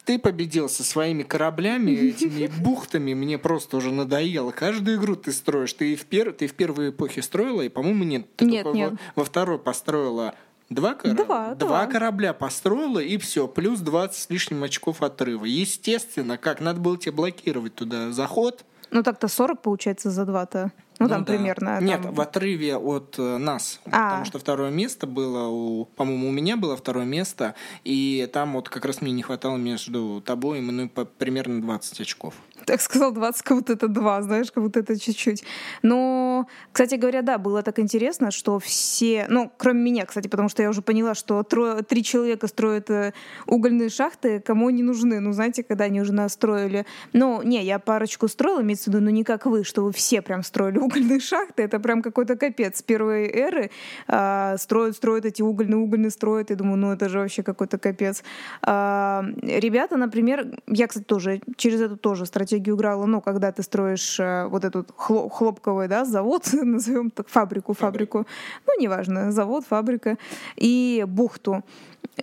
Ты 0.06 0.18
победил 0.20 0.70
со 0.70 0.84
своими 0.84 1.24
кораблями, 1.24 1.92
этими 2.10 2.48
бухтами, 2.62 3.14
мне 3.14 3.38
просто 3.38 3.78
уже 3.78 3.92
надоело. 3.92 4.52
Каждую 4.52 4.98
игру 4.98 5.16
ты 5.16 5.32
строишь. 5.32 5.74
Ты 5.74 5.96
в, 5.96 6.06
пер... 6.06 6.32
ты 6.34 6.48
в 6.48 6.54
первой 6.54 6.90
эпохе 6.90 7.22
строила, 7.22 7.62
и, 7.62 7.70
по-моему, 7.70 8.04
нет. 8.04 8.26
Ты 8.36 8.46
нет, 8.46 8.66
нет. 8.74 8.92
Во... 8.92 9.22
во 9.22 9.26
второй 9.26 9.60
построила 9.60 10.36
Два 10.72 10.94
корабля? 10.94 11.26
Два, 11.26 11.56
Два 11.56 11.86
корабля 11.86 12.34
построила, 12.34 13.00
и 13.00 13.18
все. 13.18 13.50
Плюс 13.50 13.82
20 13.82 14.16
с 14.16 14.30
лишним 14.30 14.64
очков 14.64 15.04
отрыва. 15.04 15.44
Естественно, 15.44 16.38
как 16.38 16.62
надо 16.62 16.80
было 16.80 16.98
тебе 16.98 17.12
блокировать 17.12 17.76
туда 17.76 18.12
заход. 18.12 18.64
Ну 18.90 19.04
так-то 19.04 19.28
40 19.28 19.62
получается 19.62 20.12
за 20.12 20.26
два-то. 20.26 20.72
Ну, 21.02 21.08
ну 21.08 21.10
там 21.10 21.24
да. 21.24 21.34
примерно. 21.34 21.82
Нет, 21.82 22.02
там... 22.02 22.14
в 22.14 22.22
отрыве 22.22 22.78
от 22.78 23.16
э, 23.18 23.38
нас. 23.38 23.80
А. 23.86 24.10
Потому 24.10 24.26
что 24.26 24.40
второе 24.40 24.70
место 24.70 25.08
было 25.08 25.48
у... 25.48 25.86
По-моему, 25.86 26.30
у 26.30 26.32
меня 26.32 26.58
было 26.58 26.78
второе 26.78 27.06
место, 27.06 27.56
и 27.84 28.30
там 28.32 28.54
вот 28.54 28.70
как 28.70 28.86
раз 28.86 29.02
мне 29.02 29.12
не 29.12 29.24
хватало 29.24 29.58
между 29.58 30.22
тобой 30.26 30.60
и 30.60 30.62
мной 30.62 30.88
по 30.88 31.06
примерно 31.06 31.62
20 31.62 32.02
очков. 32.02 32.36
Так 32.66 32.82
сказал 32.82 33.12
20, 33.12 33.42
как 33.42 33.58
будто 33.58 33.74
это 33.74 33.88
2, 33.88 34.22
знаешь, 34.22 34.52
как 34.52 34.64
будто 34.64 34.80
это 34.80 35.00
чуть-чуть. 35.00 35.44
Но, 35.82 36.48
кстати 36.72 36.96
говоря, 36.96 37.22
да, 37.22 37.38
было 37.38 37.64
так 37.64 37.80
интересно, 37.80 38.32
что 38.32 38.60
все, 38.60 39.26
ну, 39.30 39.52
кроме 39.58 39.82
меня, 39.82 40.06
кстати, 40.06 40.28
потому 40.28 40.50
что 40.50 40.62
я 40.64 40.70
уже 40.70 40.82
поняла, 40.82 41.16
что 41.16 41.44
трое, 41.44 41.84
три 41.84 42.04
человека 42.04 42.48
строят 42.48 42.90
э, 42.90 43.14
угольные 43.48 43.90
шахты, 43.90 44.40
кому 44.40 44.68
они 44.68 44.84
нужны, 44.84 45.20
ну, 45.20 45.32
знаете, 45.34 45.64
когда 45.64 45.86
они 45.86 46.02
уже 46.02 46.14
настроили. 46.14 46.86
Ну, 47.14 47.42
не, 47.44 47.64
я 47.64 47.80
парочку 47.80 48.28
строила, 48.28 48.62
имеется 48.62 48.86
в 48.86 48.94
виду, 48.94 49.04
но 49.04 49.10
не 49.10 49.24
как 49.24 49.46
вы, 49.46 49.64
что 49.64 49.84
вы 49.84 49.92
все 49.92 50.22
прям 50.22 50.44
строили 50.44 50.78
угольные 50.80 51.20
шахты, 51.20 51.64
это 51.64 51.80
прям 51.80 52.02
какой-то 52.02 52.36
капец. 52.36 52.80
С 52.80 52.84
первой 52.84 53.28
эры 53.28 53.72
а, 54.08 54.58
строят, 54.58 54.96
строят 54.96 55.26
эти 55.26 55.42
угольные, 55.42 55.78
угольные 55.78 56.12
строят. 56.12 56.50
Я 56.50 56.56
думаю, 56.56 56.78
ну 56.78 56.92
это 56.92 57.10
же 57.10 57.20
вообще 57.20 57.44
какой-то 57.44 57.78
капец. 57.78 58.24
А, 58.62 59.26
ребята, 59.42 59.98
например, 59.98 60.48
я, 60.68 60.88
кстати, 60.88 61.04
тоже 61.04 61.42
через 61.58 61.82
эту 61.82 61.98
тоже 61.98 62.26
стратегию 62.26 62.51
играла, 62.58 63.06
ну, 63.06 63.22
когда 63.22 63.52
ты 63.52 63.64
строишь 63.64 64.18
а, 64.20 64.48
вот 64.48 64.66
этот 64.66 64.92
хлоп, 64.96 65.32
хлопковый, 65.32 65.88
да, 65.88 66.06
завод, 66.06 66.50
назовем 66.54 67.10
так, 67.12 67.28
фабрику, 67.28 67.74
фабрику. 67.74 68.26
Ну, 68.68 68.80
неважно, 68.80 69.32
завод, 69.32 69.66
фабрика. 69.68 70.18
И 70.56 71.06
бухту. 71.08 71.64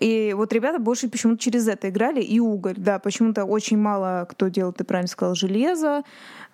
И 0.01 0.35
вот 0.37 0.53
ребята 0.53 0.79
больше 0.79 1.09
почему-то 1.09 1.39
через 1.41 1.67
это 1.67 1.89
играли, 1.89 2.21
и 2.21 2.41
уголь, 2.41 2.75
да, 2.77 2.99
почему-то 2.99 3.45
очень 3.45 3.79
мало 3.79 4.27
кто 4.29 4.49
делал, 4.49 4.73
ты 4.73 4.85
правильно 4.85 5.09
сказал, 5.09 5.35
железо. 5.35 6.03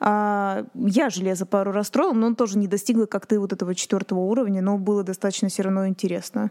А, 0.01 0.65
я 0.75 1.11
железо 1.11 1.47
пару 1.47 1.73
раз 1.73 1.89
строила, 1.89 2.13
но 2.13 2.27
он 2.27 2.37
тоже 2.37 2.59
не 2.59 2.69
достигла, 2.69 3.07
как 3.07 3.27
ты, 3.27 3.39
вот 3.39 3.53
этого 3.53 3.75
четвертого 3.75 4.21
уровня, 4.21 4.63
но 4.63 4.79
было 4.79 5.03
достаточно 5.03 5.49
все 5.49 5.63
равно 5.63 5.89
интересно. 5.89 6.51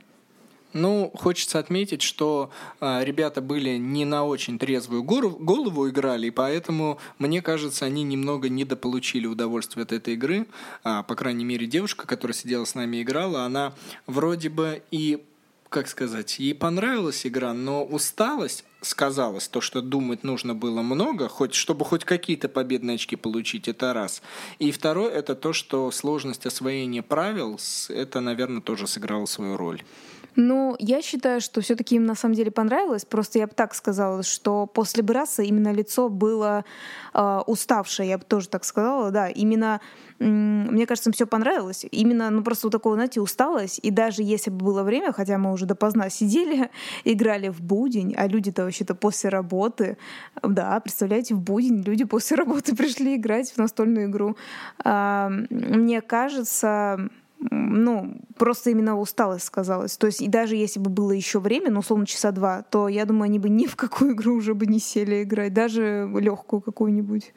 Ну, 0.73 1.11
хочется 1.15 1.59
отметить, 1.59 2.01
что 2.01 2.49
э, 2.81 3.03
ребята 3.03 3.41
были 3.41 3.77
не 3.77 4.05
на 4.05 4.25
очень 4.25 4.57
трезвую 4.57 5.03
голову, 5.03 5.37
голову 5.37 5.89
играли, 5.89 6.27
и 6.27 6.31
поэтому, 6.31 6.99
мне 7.19 7.41
кажется, 7.41 7.85
они 7.85 8.03
немного 8.03 8.49
недополучили 8.49 9.27
удовольствие 9.27 9.83
от 9.83 9.91
этой 9.91 10.15
игры. 10.15 10.47
А, 10.83 11.03
по 11.03 11.15
крайней 11.15 11.45
мере, 11.45 11.67
девушка, 11.67 12.07
которая 12.07 12.35
сидела 12.35 12.65
с 12.65 12.75
нами 12.75 12.97
и 12.97 13.03
играла, 13.03 13.43
она 13.43 13.73
вроде 14.07 14.49
бы 14.49 14.81
и 14.91 15.23
как 15.73 15.87
сказать, 15.87 16.37
ей 16.37 16.53
понравилась 16.53 17.25
игра, 17.25 17.51
но 17.51 17.83
усталость 17.83 18.63
сказалась, 18.81 19.47
то, 19.47 19.59
что 19.59 19.81
думать 19.81 20.23
нужно 20.23 20.53
было 20.53 20.83
много, 20.83 21.27
хоть, 21.27 21.55
чтобы 21.55 21.83
хоть 21.83 22.05
какие-то 22.05 22.47
победные 22.47 22.95
очки 22.95 23.15
получить, 23.15 23.67
это 23.67 23.91
раз. 23.91 24.21
И 24.59 24.71
второе, 24.71 25.09
это 25.09 25.33
то, 25.33 25.51
что 25.51 25.89
сложность 25.89 26.45
освоения 26.45 27.01
правил, 27.01 27.59
это, 27.89 28.19
наверное, 28.19 28.61
тоже 28.61 28.85
сыграло 28.85 29.25
свою 29.25 29.57
роль. 29.57 29.81
Ну, 30.35 30.75
я 30.79 31.01
считаю, 31.01 31.41
что 31.41 31.61
все-таки 31.61 31.95
им 31.95 32.05
на 32.05 32.15
самом 32.15 32.35
деле 32.35 32.51
понравилось. 32.51 33.05
Просто 33.05 33.39
я 33.39 33.47
бы 33.47 33.53
так 33.53 33.75
сказала, 33.75 34.23
что 34.23 34.65
после 34.65 35.03
Браса 35.03 35.43
именно 35.43 35.71
лицо 35.71 36.09
было 36.09 36.65
э, 37.13 37.41
уставшее, 37.45 38.09
я 38.09 38.17
бы 38.17 38.23
тоже 38.23 38.49
так 38.49 38.63
сказала, 38.63 39.11
да. 39.11 39.29
Именно, 39.29 39.79
мне 40.19 40.87
кажется, 40.87 41.09
им 41.09 41.13
все 41.13 41.27
понравилось. 41.27 41.85
Именно, 41.91 42.29
ну, 42.31 42.43
просто 42.43 42.67
вот 42.67 42.71
такое, 42.71 42.95
знаете, 42.95 43.21
усталость. 43.21 43.79
И 43.83 43.91
даже 43.91 44.23
если 44.23 44.49
бы 44.49 44.65
было 44.65 44.83
время, 44.83 45.11
хотя 45.11 45.37
мы 45.37 45.51
уже 45.51 45.65
допоздна 45.65 46.09
сидели, 46.09 46.71
играли 47.03 47.49
в 47.49 47.61
будень, 47.61 48.15
а 48.17 48.27
люди-то 48.27 48.63
вообще-то 48.63 48.95
после 48.95 49.29
работы, 49.29 49.97
да, 50.41 50.79
представляете, 50.79 51.35
в 51.35 51.41
будень 51.41 51.81
люди 51.83 52.05
после 52.05 52.37
работы 52.43 52.75
пришли 52.75 53.15
играть 53.15 53.51
в 53.51 53.57
настольную 53.57 54.07
игру. 54.07 54.35
Э, 54.83 55.27
мне 55.29 56.01
кажется, 56.01 57.09
ну, 57.51 58.15
просто 58.37 58.69
именно 58.69 58.99
усталость 58.99 59.45
сказалась. 59.45 59.97
То 59.97 60.07
есть, 60.07 60.21
и 60.21 60.27
даже 60.27 60.55
если 60.55 60.79
бы 60.79 60.89
было 60.89 61.11
еще 61.11 61.39
время, 61.39 61.71
ну, 61.71 61.79
условно, 61.79 62.05
часа 62.05 62.31
два, 62.31 62.63
то 62.63 62.87
я 62.87 63.05
думаю, 63.05 63.23
они 63.23 63.39
бы 63.39 63.49
ни 63.49 63.65
в 63.65 63.75
какую 63.75 64.13
игру 64.13 64.35
уже 64.35 64.53
бы 64.53 64.65
не 64.65 64.79
сели 64.79 65.23
играть, 65.23 65.53
даже 65.53 66.09
легкую 66.13 66.61
какую-нибудь. 66.61 67.33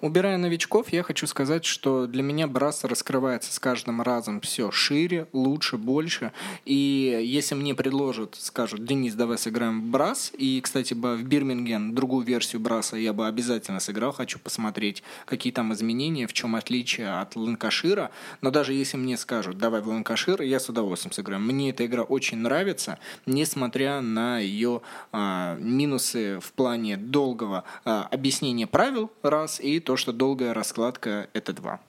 Убирая 0.00 0.36
новичков, 0.38 0.92
я 0.92 1.02
хочу 1.02 1.26
сказать, 1.26 1.64
что 1.64 2.06
для 2.06 2.22
меня 2.22 2.46
Брас 2.46 2.84
раскрывается 2.84 3.52
с 3.52 3.58
каждым 3.58 4.00
разом 4.00 4.40
все 4.40 4.70
шире, 4.70 5.26
лучше, 5.32 5.76
больше. 5.76 6.30
И 6.64 7.20
если 7.24 7.56
мне 7.56 7.74
предложат, 7.74 8.36
скажут, 8.38 8.84
Денис, 8.84 9.14
давай 9.14 9.38
сыграем 9.38 9.80
в 9.80 9.84
Брас, 9.86 10.30
и, 10.38 10.60
кстати, 10.60 10.94
бы 10.94 11.16
в 11.16 11.24
Бирминген 11.24 11.96
другую 11.96 12.24
версию 12.24 12.60
Браса 12.60 12.96
я 12.96 13.12
бы 13.12 13.26
обязательно 13.26 13.80
сыграл, 13.80 14.12
хочу 14.12 14.38
посмотреть, 14.38 15.02
какие 15.24 15.52
там 15.52 15.72
изменения, 15.72 16.28
в 16.28 16.32
чем 16.32 16.54
отличие 16.54 17.18
от 17.18 17.34
Ланкашира. 17.34 18.12
Но 18.40 18.52
даже 18.52 18.74
если 18.74 18.96
мне 18.96 19.16
скажут, 19.16 19.58
давай 19.58 19.80
в 19.80 19.88
Ланкашир, 19.88 20.42
я 20.42 20.60
с 20.60 20.68
удовольствием 20.68 21.12
сыграю. 21.12 21.40
Мне 21.42 21.70
эта 21.70 21.84
игра 21.84 22.04
очень 22.04 22.38
нравится, 22.38 23.00
несмотря 23.26 24.00
на 24.00 24.38
ее 24.38 24.80
а, 25.10 25.56
минусы 25.58 26.38
в 26.38 26.52
плане 26.52 26.96
долгого 26.96 27.64
а, 27.84 28.06
объяснения 28.12 28.68
правил, 28.68 29.10
раз, 29.22 29.58
и 29.58 29.80
то, 29.88 29.96
что 29.96 30.12
долгая 30.12 30.52
раскладка— 30.52 31.30
это 31.32 31.54
два. 31.54 31.80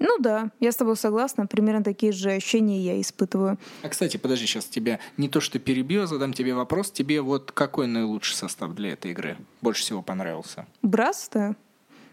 Ну 0.00 0.18
да, 0.18 0.50
я 0.58 0.72
с 0.72 0.76
тобой 0.76 0.96
согласна. 0.96 1.46
Примерно 1.46 1.84
такие 1.84 2.10
же 2.10 2.32
ощущения 2.32 2.80
я 2.80 3.00
испытываю. 3.00 3.56
А, 3.84 3.88
кстати, 3.88 4.16
подожди, 4.16 4.46
сейчас 4.46 4.64
тебя 4.64 4.98
не 5.16 5.28
то, 5.28 5.40
что 5.40 5.60
перебью, 5.60 6.02
а 6.02 6.06
задам 6.08 6.32
тебе 6.32 6.54
вопрос. 6.54 6.90
Тебе 6.90 7.20
вот 7.20 7.52
какой 7.52 7.86
наилучший 7.86 8.34
состав 8.34 8.74
для 8.74 8.94
этой 8.94 9.12
игры 9.12 9.36
больше 9.62 9.82
всего 9.82 10.02
понравился? 10.02 10.66
Брас-то? 10.82 11.54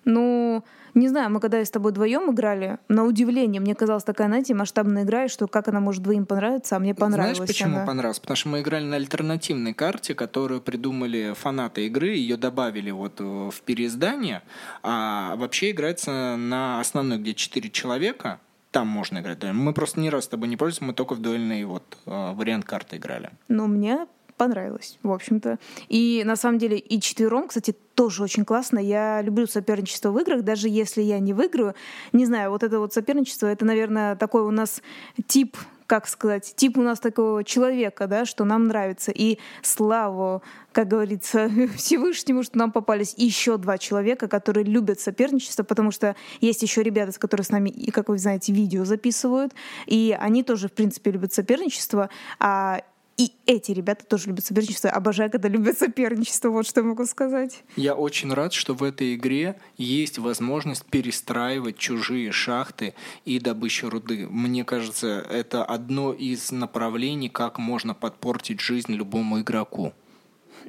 Ну, 0.06 0.64
не 0.94 1.08
знаю, 1.08 1.30
мы 1.30 1.40
когда 1.40 1.64
с 1.64 1.70
тобой 1.70 1.92
вдвоем 1.92 2.32
играли, 2.32 2.80
на 2.88 3.06
удивление, 3.06 3.62
мне 3.62 3.76
казалась 3.76 4.04
такая, 4.04 4.28
знаете, 4.28 4.54
масштабная 4.54 5.04
игра, 5.04 5.26
и 5.26 5.28
что 5.28 5.48
как 5.48 5.68
она 5.68 5.80
может 5.80 6.04
двоим 6.04 6.26
понравиться, 6.26 6.76
а 6.76 6.80
мне 6.80 6.94
понравилось. 6.94 7.38
Знаешь, 7.38 7.50
почему 7.50 7.78
она. 7.78 7.86
понравилось? 7.86 8.20
Потому 8.20 8.36
что 8.36 8.50
мы 8.50 8.62
играли 8.62 8.84
на 8.84 8.96
альтернативной 8.98 9.74
карте, 9.74 10.16
которую 10.16 10.62
придумали 10.62 11.34
фанаты 11.36 11.86
игры, 11.86 12.10
ее 12.10 12.38
добавили 12.38 12.92
вот 12.92 13.20
э, 13.20 13.24
в 13.24 13.62
переиздание, 13.62 14.42
а 14.84 15.36
вообще 15.38 15.72
играется 15.72 16.36
на 16.36 16.80
основной, 16.80 17.20
где 17.20 17.34
4 17.34 17.70
человека, 17.70 18.40
там 18.72 18.88
можно 18.88 19.20
играть. 19.20 19.44
Мы 19.44 19.74
просто 19.74 20.00
ни 20.00 20.08
раз 20.08 20.26
с 20.26 20.28
тобой 20.28 20.48
не 20.48 20.58
пользуемся, 20.58 20.86
мы 20.86 20.94
только 20.94 21.14
в 21.14 21.22
дуэльный 21.22 21.64
вот 21.66 21.98
э, 22.06 22.34
вариант 22.34 22.66
карты 22.66 22.98
играли. 22.98 23.32
Ну, 23.50 23.68
мне 23.68 24.08
понравилось, 24.42 24.98
в 25.04 25.12
общем-то. 25.12 25.60
И 25.88 26.24
на 26.26 26.36
самом 26.36 26.58
деле 26.58 26.80
и 26.80 27.00
четвером, 27.00 27.48
кстати, 27.48 27.76
тоже 27.94 28.24
очень 28.24 28.44
классно. 28.44 28.80
Я 28.80 29.22
люблю 29.22 29.46
соперничество 29.46 30.10
в 30.10 30.18
играх, 30.18 30.42
даже 30.42 30.68
если 30.68 31.04
я 31.04 31.20
не 31.20 31.34
выиграю. 31.34 31.76
Не 32.12 32.26
знаю, 32.26 32.50
вот 32.50 32.64
это 32.64 32.80
вот 32.80 32.92
соперничество, 32.92 33.46
это, 33.46 33.66
наверное, 33.66 34.16
такой 34.16 34.42
у 34.42 34.50
нас 34.50 34.82
тип 35.28 35.58
как 35.86 36.08
сказать, 36.08 36.54
тип 36.56 36.78
у 36.78 36.82
нас 36.82 37.02
такого 37.02 37.44
человека, 37.44 38.08
да, 38.08 38.24
что 38.24 38.46
нам 38.46 38.68
нравится. 38.68 39.12
И 39.12 39.40
славу, 39.62 40.42
как 40.72 40.88
говорится, 40.88 41.52
Всевышнему, 41.76 42.44
что 42.44 42.58
нам 42.58 42.72
попались 42.72 43.14
еще 43.18 43.58
два 43.58 43.78
человека, 43.78 44.30
которые 44.30 44.64
любят 44.64 45.02
соперничество, 45.02 45.64
потому 45.64 45.92
что 45.92 46.16
есть 46.40 46.64
еще 46.64 46.82
ребята, 46.82 47.20
которые 47.20 47.44
с 47.44 47.50
нами, 47.50 47.72
как 47.92 48.08
вы 48.08 48.18
знаете, 48.18 48.54
видео 48.54 48.86
записывают, 48.86 49.52
и 49.86 50.18
они 50.18 50.44
тоже, 50.44 50.70
в 50.70 50.72
принципе, 50.72 51.12
любят 51.12 51.34
соперничество, 51.34 52.10
а 52.40 52.84
и 53.22 53.34
эти 53.46 53.72
ребята 53.72 54.04
тоже 54.04 54.30
любят 54.30 54.44
соперничество. 54.44 54.90
Обожаю, 54.90 55.30
когда 55.30 55.48
любят 55.48 55.78
соперничество. 55.78 56.50
Вот 56.50 56.66
что 56.66 56.82
могу 56.82 57.06
сказать. 57.06 57.64
Я 57.76 57.94
очень 57.94 58.34
рад, 58.34 58.52
что 58.52 58.74
в 58.74 58.82
этой 58.82 59.14
игре 59.14 59.60
есть 59.78 60.18
возможность 60.18 60.86
перестраивать 60.86 61.78
чужие 61.78 62.32
шахты 62.32 62.96
и 63.26 63.40
добычу 63.40 63.92
руды. 63.92 64.28
Мне 64.28 64.66
кажется, 64.66 65.24
это 65.30 65.64
одно 65.64 66.14
из 66.14 66.52
направлений, 66.52 67.30
как 67.30 67.60
можно 67.60 67.94
подпортить 67.94 68.60
жизнь 68.60 68.94
любому 68.94 69.42
игроку 69.42 69.94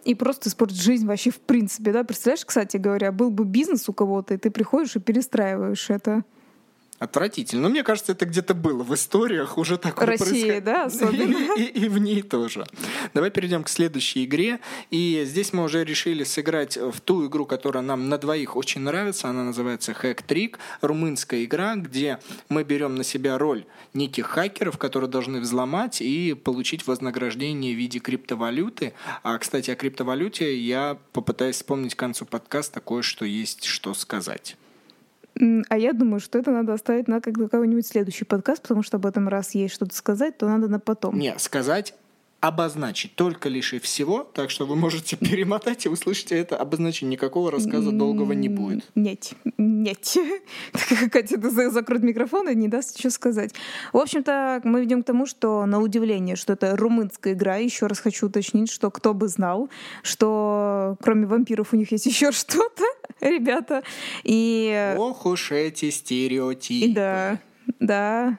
и 0.04 0.14
просто 0.14 0.49
испортить 0.49 0.80
жизнь 0.80 1.06
вообще 1.06 1.30
в 1.30 1.38
принципе, 1.40 1.92
да? 1.92 2.02
Представляешь, 2.02 2.44
кстати 2.44 2.76
говоря, 2.78 3.12
был 3.12 3.30
бы 3.30 3.44
бизнес 3.44 3.88
у 3.88 3.92
кого-то, 3.92 4.35
и 4.35 4.37
ты 4.37 4.50
приходишь 4.50 4.97
и 4.97 5.00
перестраиваешь 5.00 5.90
это. 5.90 6.25
Отвратительно. 7.02 7.62
Но 7.62 7.68
мне 7.68 7.82
кажется, 7.82 8.12
это 8.12 8.26
где-то 8.26 8.54
было 8.54 8.85
в 8.85 8.94
историях 8.94 9.59
уже 9.59 9.76
такое 9.76 10.06
Россия, 10.06 10.61
да, 10.61 10.85
особенно. 10.85 11.56
И, 11.56 11.62
и, 11.62 11.87
и 11.87 11.88
в 11.88 11.99
ней 11.99 12.23
тоже. 12.23 12.64
Давай 13.12 13.32
перейдем 13.32 13.64
к 13.64 13.68
следующей 13.68 14.25
игре. 14.25 14.61
И 14.92 15.25
здесь 15.26 15.52
мы 15.52 15.64
уже 15.64 15.82
решили 15.82 16.23
сыграть 16.23 16.76
в 16.76 17.00
ту 17.00 17.26
игру, 17.26 17.44
которая 17.44 17.82
нам 17.82 18.09
на 18.09 18.18
двоих 18.18 18.54
очень 18.54 18.82
нравится. 18.82 19.28
Она 19.28 19.42
называется 19.42 19.90
Hack 20.00 20.25
Trick. 20.28 20.59
Румынская 20.80 21.42
игра, 21.42 21.75
где 21.75 22.21
мы 22.49 22.62
берем 22.62 22.94
на 22.94 23.02
себя 23.02 23.37
роль 23.37 23.64
неких 23.94 24.26
хакеров, 24.26 24.78
которые 24.78 25.11
должны 25.11 25.40
взломать 25.40 26.00
и 26.00 26.35
получить 26.35 26.87
вознаграждение 26.87 27.75
в 27.75 27.78
виде 27.78 27.99
криптовалюты. 27.99 28.92
А, 29.25 29.38
кстати, 29.38 29.73
о 29.73 29.75
криптовалюте 29.75 30.56
я 30.56 30.97
попытаюсь 31.12 31.56
вспомнить 31.56 31.97
к 31.97 31.99
концу 31.99 32.26
подкаста 32.26 32.80
кое-что 32.80 33.25
есть 33.25 33.64
что 33.64 33.92
сказать. 33.92 34.56
А 35.69 35.79
я 35.79 35.93
думаю, 35.93 36.21
что 36.21 36.39
это 36.39 36.51
надо 36.51 36.75
оставить 36.75 37.09
на 37.09 37.21
какой-нибудь 37.21 37.87
следующий 37.87 38.25
подкаст, 38.25 38.62
потому 38.62 38.83
что 38.83 38.99
об 38.99 39.07
этом 39.07 39.29
раз 39.29 39.55
есть 39.55 39.75
что-то 39.75 39.95
сказать, 39.95 40.37
то 40.39 40.47
надо 40.47 40.69
на 40.69 40.79
потом. 40.79 41.19
Не, 41.19 41.39
сказать 41.39 41.95
обозначить 42.43 43.15
только 43.15 43.49
лишь 43.49 43.73
и 43.73 43.79
всего, 43.79 44.25
так 44.25 44.51
что 44.51 44.67
вы 44.67 44.75
можете 44.75 45.17
перемотать 45.31 45.87
и 45.87 45.89
услышите 45.89 46.37
это 46.37 46.57
обозначение. 46.57 47.13
Никакого 47.13 47.53
рассказа 47.53 47.93
долгого 47.93 48.33
не 48.33 48.49
будет. 48.49 48.85
Нет, 48.97 49.33
нет. 49.59 50.17
Катя 51.13 51.71
закроет 51.71 52.03
микрофон 52.03 52.49
и 52.49 52.55
не 52.57 52.67
даст 52.67 52.97
ничего 52.99 53.11
сказать. 53.11 53.55
В 53.93 53.99
общем-то, 53.99 54.61
мы 54.65 54.83
идем 54.83 55.05
к 55.05 55.07
тому, 55.07 55.25
что 55.25 55.65
на 55.67 55.81
удивление, 55.81 56.35
что 56.35 56.55
это 56.55 56.77
румынская 56.77 57.35
игра. 57.35 57.57
Еще 57.57 57.87
раз 57.87 58.01
хочу 58.01 58.27
уточнить, 58.27 58.73
что 58.73 58.91
кто 58.91 59.15
бы 59.15 59.29
знал, 59.29 59.71
что 60.03 60.97
кроме 61.01 61.27
вампиров 61.27 61.73
у 61.73 61.77
них 61.77 61.93
есть 61.93 62.07
еще 62.07 62.33
что-то, 62.33 62.85
ребята. 63.21 63.85
И... 64.25 64.97
Ох 64.99 65.27
уж 65.27 65.53
эти 65.53 65.91
стереотипы. 65.91 66.93
Да, 66.93 67.39
да 67.79 68.39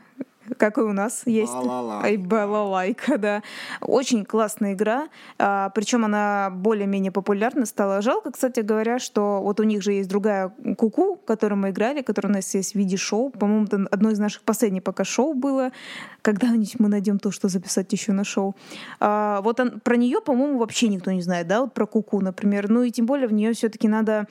как 0.57 0.77
и 0.77 0.81
у 0.81 0.93
нас 0.93 1.23
есть. 1.25 1.53
Ай, 1.53 2.17
балалайка, 2.17 3.17
да. 3.17 3.43
Очень 3.81 4.25
классная 4.25 4.73
игра, 4.73 5.07
а, 5.37 5.69
причем 5.69 6.05
она 6.05 6.49
более-менее 6.51 7.11
популярна 7.11 7.65
стала. 7.65 8.01
Жалко, 8.01 8.31
кстати 8.31 8.59
говоря, 8.61 8.99
что 8.99 9.41
вот 9.41 9.59
у 9.59 9.63
них 9.63 9.81
же 9.81 9.93
есть 9.93 10.09
другая 10.09 10.53
куку, 10.77 11.15
которую 11.15 11.59
мы 11.59 11.69
играли, 11.69 12.01
которая 12.01 12.31
у 12.31 12.35
нас 12.35 12.53
есть 12.53 12.73
в 12.73 12.75
виде 12.75 12.97
шоу. 12.97 13.29
По-моему, 13.29 13.65
это 13.65 13.85
одно 13.91 14.11
из 14.11 14.19
наших 14.19 14.43
последних 14.43 14.83
пока 14.83 15.03
шоу 15.03 15.33
было. 15.33 15.71
Когда-нибудь 16.21 16.75
мы 16.79 16.89
найдем 16.89 17.19
то, 17.19 17.31
что 17.31 17.47
записать 17.47 17.91
еще 17.91 18.11
на 18.11 18.23
шоу. 18.23 18.55
А, 18.99 19.41
вот 19.41 19.59
он, 19.59 19.79
про 19.79 19.95
нее, 19.95 20.21
по-моему, 20.21 20.59
вообще 20.59 20.87
никто 20.87 21.11
не 21.11 21.21
знает, 21.21 21.47
да, 21.47 21.61
вот 21.61 21.73
про 21.73 21.85
куку, 21.85 22.21
например. 22.21 22.69
Ну 22.69 22.83
и 22.83 22.91
тем 22.91 23.05
более 23.05 23.27
в 23.27 23.33
нее 23.33 23.53
все-таки 23.53 23.87
надо 23.87 24.27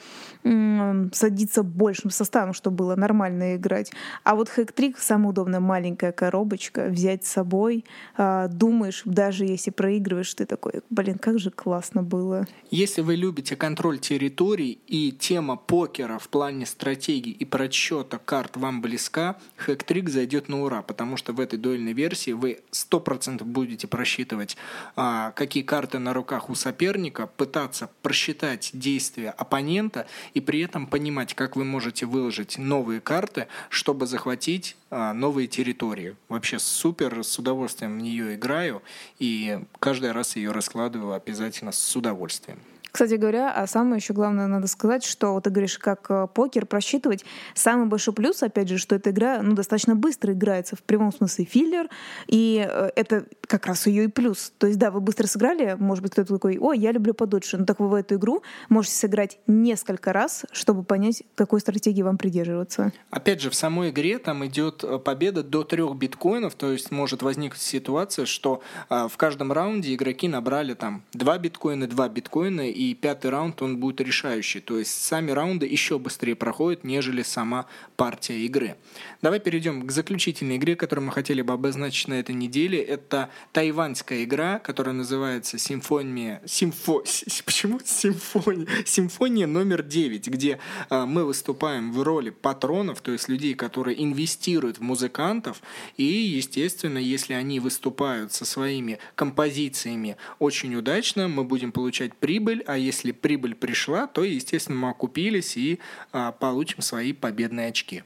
садиться 1.13 1.63
большим 1.63 2.11
составом, 2.11 2.55
чтобы 2.55 2.77
было 2.77 2.97
нормально 2.97 3.57
играть. 3.57 3.93
А 4.25 4.35
вот 4.35 4.49
хэк-трик 4.49 4.97
самая 4.99 5.31
удобная 5.31 5.61
маленькая 5.61 6.02
маленькая 6.03 6.13
коробочка, 6.13 6.89
взять 6.89 7.25
с 7.25 7.31
собой, 7.31 7.85
а, 8.17 8.49
думаешь, 8.49 9.03
даже 9.05 9.45
если 9.45 9.71
проигрываешь, 9.71 10.35
ты 10.35 10.47
такой, 10.47 10.81
блин, 10.91 11.19
как 11.19 11.39
же 11.39 11.51
классно 11.51 12.03
было. 12.03 12.47
Если 12.71 13.03
вы 13.03 13.17
любите 13.17 13.57
контроль 13.57 13.99
территорий 13.99 14.79
и 14.89 15.13
тема 15.13 15.57
покера 15.57 16.19
в 16.19 16.29
плане 16.29 16.67
стратегии 16.67 17.33
и 17.33 17.45
просчета 17.45 18.19
карт 18.19 18.57
вам 18.57 18.81
близка, 18.83 19.37
хэк-трик 19.57 20.09
зайдет 20.09 20.49
на 20.49 20.63
ура, 20.63 20.83
потому 20.83 21.17
что 21.17 21.33
в 21.33 21.41
этой 21.41 21.59
дуэльной 21.59 21.93
версии 21.93 22.33
вы 22.33 22.61
100% 22.73 23.45
будете 23.45 23.87
просчитывать, 23.87 24.57
а, 24.97 25.31
какие 25.33 25.63
карты 25.63 25.99
на 25.99 26.13
руках 26.13 26.51
у 26.51 26.55
соперника, 26.55 27.27
пытаться 27.27 27.89
просчитать 28.03 28.71
действия 28.73 29.31
оппонента 29.31 30.07
и 30.35 30.41
при 30.41 30.61
этом 30.61 30.87
понимать, 30.87 31.35
как 31.35 31.57
вы 31.57 31.65
можете 31.65 32.07
выложить 32.07 32.59
новые 32.59 33.01
карты, 33.01 33.47
чтобы 33.71 34.07
захватить 34.07 34.77
новые 34.93 35.49
территории. 35.49 36.17
Вообще 36.29 36.59
супер, 36.59 37.25
с 37.25 37.39
удовольствием 37.39 37.99
в 37.99 38.03
нее 38.03 38.35
играю 38.35 38.83
и 39.19 39.61
каждый 39.79 40.13
раз 40.13 40.37
ее 40.37 40.53
раскладываю 40.53 41.15
обязательно 41.15 41.73
с 41.73 41.97
удовольствием. 41.97 42.61
Кстати 42.93 43.15
говоря, 43.15 43.51
а 43.51 43.67
самое 43.67 43.97
еще 43.97 44.13
главное 44.13 44.47
надо 44.47 44.67
сказать, 44.67 45.03
что 45.03 45.33
вот 45.33 45.45
ты 45.45 45.51
говоришь, 45.51 45.79
как 45.79 46.11
э, 46.11 46.27
покер 46.33 46.67
просчитывать. 46.67 47.25
Самый 47.55 47.87
большой 47.87 48.13
плюс, 48.13 48.43
опять 48.43 48.69
же, 48.69 48.77
что 48.77 48.95
эта 48.95 49.11
игра 49.11 49.41
ну, 49.43 49.55
достаточно 49.55 49.97
быстро 49.97 50.35
играется, 50.35 50.77
в 50.77 50.83
прямом 50.83 51.11
смысле 51.11 51.47
филлер, 51.47 51.89
и 52.27 52.67
э, 52.69 52.91
это 52.95 53.25
как 53.47 53.65
раз 53.65 53.87
ее 53.87 54.05
и 54.05 54.09
плюс. 54.09 54.53
То 54.59 54.67
есть, 54.67 54.79
да, 54.79 54.91
вы 54.91 55.01
быстро 55.01 55.27
сыграли, 55.27 55.75
может 55.79 56.03
быть, 56.03 56.13
кто-то 56.13 56.35
такой, 56.35 56.59
ой, 56.59 56.79
я 56.79 56.93
люблю 56.93 57.15
подольше, 57.15 57.57
но 57.57 57.65
так 57.65 57.81
вы 57.81 57.89
в 57.89 57.95
эту 57.95 58.17
игру 58.17 58.43
можете 58.69 58.95
сыграть 58.95 59.39
несколько 59.47 60.13
раз, 60.13 60.45
чтобы 60.53 60.83
понять, 60.83 61.23
какой 61.35 61.61
стратегии 61.61 62.03
вам 62.03 62.19
придерживаться. 62.19 62.93
Опять 63.11 63.41
же, 63.41 63.49
в 63.49 63.55
самой 63.55 63.89
игре 63.89 64.19
там 64.19 64.45
идет 64.45 64.85
э, 64.85 64.99
победа 64.99 65.43
до 65.43 65.65
трех 65.65 65.97
биткоинов, 65.97 66.55
то 66.57 66.71
есть 66.71 66.91
может 66.91 67.23
возникнуть 67.23 67.63
ситуация, 67.63 68.27
что 68.27 68.61
в 68.91 69.17
каждом 69.17 69.51
раунде 69.51 69.95
игроки 69.95 70.29
набрали 70.29 70.75
там 70.75 71.03
два 71.13 71.39
биткоина, 71.39 71.87
два 71.87 72.09
биткоина, 72.09 72.69
и 72.69 72.82
пятый 73.01 73.31
раунд 73.31 73.63
он 73.63 73.79
будет 73.79 74.01
решающий. 74.01 74.61
То 74.61 74.79
есть 74.79 75.03
сами 75.03 75.31
раунды 75.31 75.67
еще 75.67 75.99
быстрее 75.99 76.35
проходят, 76.35 76.85
нежели 76.85 77.23
сама 77.23 77.67
партия 77.97 78.39
игры. 78.41 78.77
Давай 79.23 79.41
перейдем 79.41 79.87
к 79.87 79.93
заключительной 79.93 80.57
игре, 80.57 80.77
которую 80.77 81.07
мы 81.07 81.13
хотели 81.13 81.43
бы 81.43 81.53
обозначить 81.53 82.09
на 82.09 82.15
этой 82.15 82.35
неделе. 82.35 82.81
Это 82.81 83.31
тайваньская 83.53 84.25
игра, 84.25 84.59
которая 84.59 84.95
называется 84.95 85.59
Симфония... 85.59 86.43
Симфо... 86.47 87.03
Почему 87.45 87.81
симфония? 87.85 88.67
Симфония 88.85 89.47
номер 89.47 89.83
9, 89.83 90.29
где 90.29 90.59
э, 90.91 91.05
мы 91.05 91.25
выступаем 91.25 91.93
в 91.93 92.03
роли 92.03 92.31
патронов, 92.31 93.01
то 93.01 93.13
есть 93.13 93.29
людей, 93.29 93.55
которые 93.55 94.03
инвестируют 94.03 94.79
в 94.79 94.83
музыкантов. 94.83 95.63
И, 95.97 96.05
естественно, 96.05 96.99
если 96.99 97.35
они 97.35 97.61
выступают 97.61 98.33
со 98.33 98.45
своими 98.45 98.99
композициями 99.15 100.17
очень 100.39 100.75
удачно, 100.75 101.29
мы 101.29 101.45
будем 101.45 101.73
получать 101.73 102.15
прибыль, 102.15 102.63
а 102.73 102.77
если 102.79 103.13
прибыль 103.13 103.55
пришла, 103.55 104.07
то, 104.07 104.25
естественно, 104.25 104.79
мы 104.79 104.89
окупились 104.91 105.57
и 105.59 105.79
э, 106.13 106.33
получим 106.41 106.81
свои 106.81 107.13
победные 107.13 107.69
очки. 107.69 108.03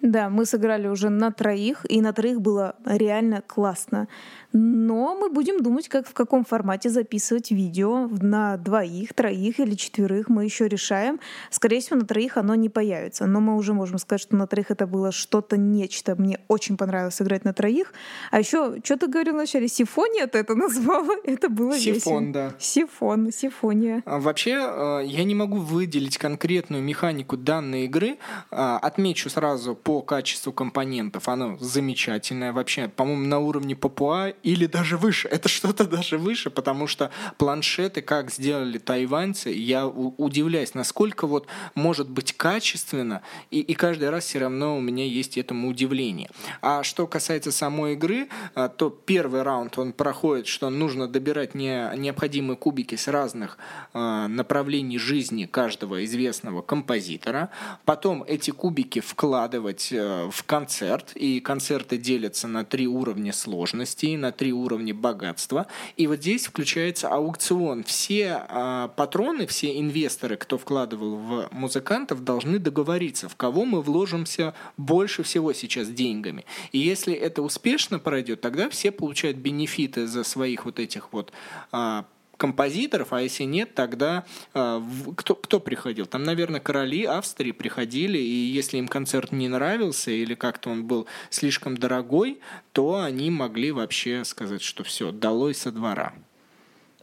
Да, 0.00 0.30
мы 0.30 0.46
сыграли 0.46 0.88
уже 0.88 1.10
на 1.10 1.30
троих, 1.30 1.84
и 1.86 2.00
на 2.00 2.14
троих 2.14 2.40
было 2.40 2.74
реально 2.86 3.42
классно. 3.42 4.08
Но 4.52 5.14
мы 5.14 5.30
будем 5.30 5.62
думать, 5.62 5.88
как 5.88 6.08
в 6.08 6.12
каком 6.12 6.44
формате 6.44 6.90
записывать 6.90 7.50
видео 7.52 8.08
на 8.08 8.56
двоих, 8.56 9.14
троих 9.14 9.60
или 9.60 9.74
четверых. 9.74 10.28
Мы 10.28 10.44
еще 10.44 10.66
решаем. 10.66 11.20
Скорее 11.50 11.80
всего, 11.80 11.96
на 12.00 12.04
троих 12.04 12.36
оно 12.36 12.54
не 12.56 12.68
появится. 12.68 13.26
Но 13.26 13.40
мы 13.40 13.56
уже 13.56 13.74
можем 13.74 13.98
сказать, 13.98 14.22
что 14.22 14.34
на 14.36 14.46
троих 14.46 14.70
это 14.70 14.86
было 14.86 15.12
что-то 15.12 15.56
нечто. 15.56 16.16
Мне 16.16 16.40
очень 16.48 16.76
понравилось 16.76 17.22
играть 17.22 17.44
на 17.44 17.52
троих. 17.52 17.92
А 18.32 18.40
еще, 18.40 18.76
что 18.84 18.96
ты 18.96 19.06
говорил 19.06 19.34
вначале, 19.34 19.68
сифония 19.68 20.26
ты 20.26 20.38
это 20.38 20.54
назвала? 20.56 21.14
Это 21.24 21.48
было 21.48 21.78
Сифон, 21.78 22.24
весело. 22.26 22.32
да. 22.32 22.54
Сифон, 22.58 23.30
сифония. 23.32 24.02
А, 24.04 24.18
Вообще, 24.18 24.52
э, 24.52 25.02
я 25.06 25.24
не 25.24 25.34
могу 25.36 25.58
выделить 25.58 26.18
конкретную 26.18 26.82
механику 26.82 27.36
данной 27.36 27.84
игры. 27.84 28.18
А, 28.50 28.78
Отмечу 28.78 29.30
сразу 29.30 29.76
по 29.76 30.02
качеству 30.02 30.52
компонентов. 30.52 31.28
Оно 31.28 31.56
замечательное. 31.58 32.52
Вообще, 32.52 32.88
по-моему, 32.88 33.26
на 33.26 33.38
уровне 33.38 33.76
Папуа 33.76 34.32
или 34.42 34.66
даже 34.66 34.96
выше. 34.96 35.28
Это 35.28 35.48
что-то 35.48 35.86
даже 35.86 36.18
выше, 36.18 36.50
потому 36.50 36.86
что 36.86 37.10
планшеты, 37.38 38.02
как 38.02 38.30
сделали 38.30 38.78
тайваньцы, 38.78 39.50
я 39.50 39.86
удивляюсь, 39.86 40.74
насколько 40.74 41.26
вот 41.26 41.46
может 41.74 42.08
быть 42.08 42.32
качественно, 42.32 43.22
и, 43.50 43.60
и 43.60 43.74
каждый 43.74 44.10
раз 44.10 44.24
все 44.24 44.40
равно 44.40 44.76
у 44.76 44.80
меня 44.80 45.04
есть 45.04 45.38
этому 45.38 45.68
удивление. 45.68 46.30
А 46.62 46.82
что 46.82 47.06
касается 47.06 47.52
самой 47.52 47.94
игры, 47.94 48.28
а, 48.54 48.68
то 48.68 48.90
первый 48.90 49.42
раунд 49.42 49.78
он 49.78 49.92
проходит, 49.92 50.46
что 50.46 50.70
нужно 50.70 51.08
добирать 51.08 51.54
не, 51.54 51.90
необходимые 51.96 52.56
кубики 52.56 52.94
с 52.96 53.08
разных 53.08 53.58
а, 53.92 54.28
направлений 54.28 54.98
жизни 54.98 55.46
каждого 55.46 56.04
известного 56.04 56.62
композитора. 56.62 57.50
Потом 57.84 58.24
эти 58.26 58.50
кубики 58.50 59.00
вкладывать 59.00 59.92
э, 59.92 60.28
в 60.30 60.44
концерт, 60.44 61.12
и 61.14 61.40
концерты 61.40 61.98
делятся 61.98 62.48
на 62.48 62.64
три 62.64 62.86
уровня 62.86 63.32
сложности, 63.32 64.16
на 64.16 64.29
три 64.32 64.52
уровня 64.52 64.94
богатства. 64.94 65.66
И 65.96 66.06
вот 66.06 66.16
здесь 66.16 66.46
включается 66.46 67.08
аукцион. 67.08 67.84
Все 67.84 68.44
а, 68.48 68.88
патроны, 68.88 69.46
все 69.46 69.78
инвесторы, 69.78 70.36
кто 70.36 70.58
вкладывал 70.58 71.16
в 71.16 71.48
музыкантов, 71.50 72.24
должны 72.24 72.58
договориться, 72.58 73.28
в 73.28 73.36
кого 73.36 73.64
мы 73.64 73.82
вложимся 73.82 74.54
больше 74.76 75.22
всего 75.22 75.52
сейчас 75.52 75.88
деньгами. 75.88 76.44
И 76.72 76.78
если 76.78 77.14
это 77.14 77.42
успешно 77.42 77.98
пройдет, 77.98 78.40
тогда 78.40 78.68
все 78.70 78.90
получают 78.90 79.36
бенефиты 79.36 80.06
за 80.06 80.24
своих 80.24 80.64
вот 80.64 80.78
этих 80.78 81.12
вот 81.12 81.32
а, 81.72 82.04
композиторов, 82.40 83.12
а 83.12 83.20
если 83.20 83.44
нет, 83.44 83.74
тогда 83.74 84.24
э, 84.54 84.82
кто, 85.14 85.34
кто 85.34 85.60
приходил? 85.60 86.06
Там, 86.06 86.22
наверное, 86.22 86.58
короли 86.58 87.04
Австрии 87.04 87.52
приходили, 87.52 88.16
и 88.16 88.34
если 88.46 88.78
им 88.78 88.88
концерт 88.88 89.30
не 89.30 89.48
нравился 89.48 90.10
или 90.10 90.34
как-то 90.34 90.70
он 90.70 90.86
был 90.86 91.06
слишком 91.28 91.76
дорогой, 91.76 92.40
то 92.72 93.02
они 93.02 93.30
могли 93.30 93.72
вообще 93.72 94.24
сказать, 94.24 94.62
что 94.62 94.84
все, 94.84 95.12
долой 95.12 95.54
со 95.54 95.70
двора. 95.70 96.14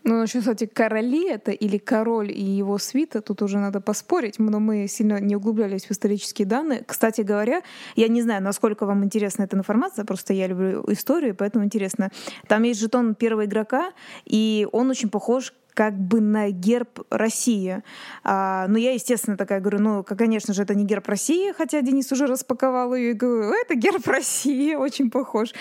Ну, 0.10 0.22
еще, 0.22 0.40
кстати, 0.40 0.68
короли 0.68 1.28
это 1.28 1.52
или 1.52 1.78
король 1.78 2.32
и 2.32 2.42
его 2.42 2.78
свита, 2.78 3.20
тут 3.22 3.42
уже 3.42 3.58
надо 3.58 3.82
поспорить, 3.82 4.40
но 4.40 4.62
мы 4.62 4.88
сильно 4.88 5.20
не 5.20 5.36
углублялись 5.36 5.84
в 5.84 5.92
исторические 5.92 6.46
данные. 6.48 6.82
Кстати 6.88 7.20
говоря, 7.20 7.62
я 7.98 8.08
не 8.08 8.22
знаю, 8.22 8.42
насколько 8.42 8.86
вам 8.86 9.04
интересна 9.04 9.44
эта 9.44 9.58
информация, 9.58 10.06
просто 10.06 10.32
я 10.32 10.48
люблю 10.48 10.82
историю, 10.88 11.36
поэтому 11.36 11.66
интересно. 11.66 12.10
Там 12.48 12.64
есть 12.64 12.80
жетон 12.80 13.16
первого 13.16 13.44
игрока, 13.44 13.92
и 14.24 14.66
он 14.72 14.90
очень 14.90 15.10
похож 15.10 15.54
как 15.78 15.94
бы 15.94 16.22
на 16.22 16.50
герб 16.50 17.02
России. 17.12 17.84
А, 18.24 18.66
ну, 18.68 18.80
я, 18.80 18.94
естественно, 18.94 19.38
такая 19.38 19.60
говорю, 19.60 19.78
ну, 19.80 20.04
конечно 20.04 20.52
же, 20.56 20.64
это 20.64 20.74
не 20.74 20.84
герб 20.84 21.08
России, 21.08 21.54
хотя 21.56 21.82
Денис 21.82 22.12
уже 22.12 22.26
распаковал 22.26 22.96
ее 22.96 23.12
и 23.12 23.14
говорю, 23.14 23.54
это 23.54 23.76
герб 23.76 24.08
России, 24.08 24.74
очень 24.74 25.12
похож. 25.12 25.54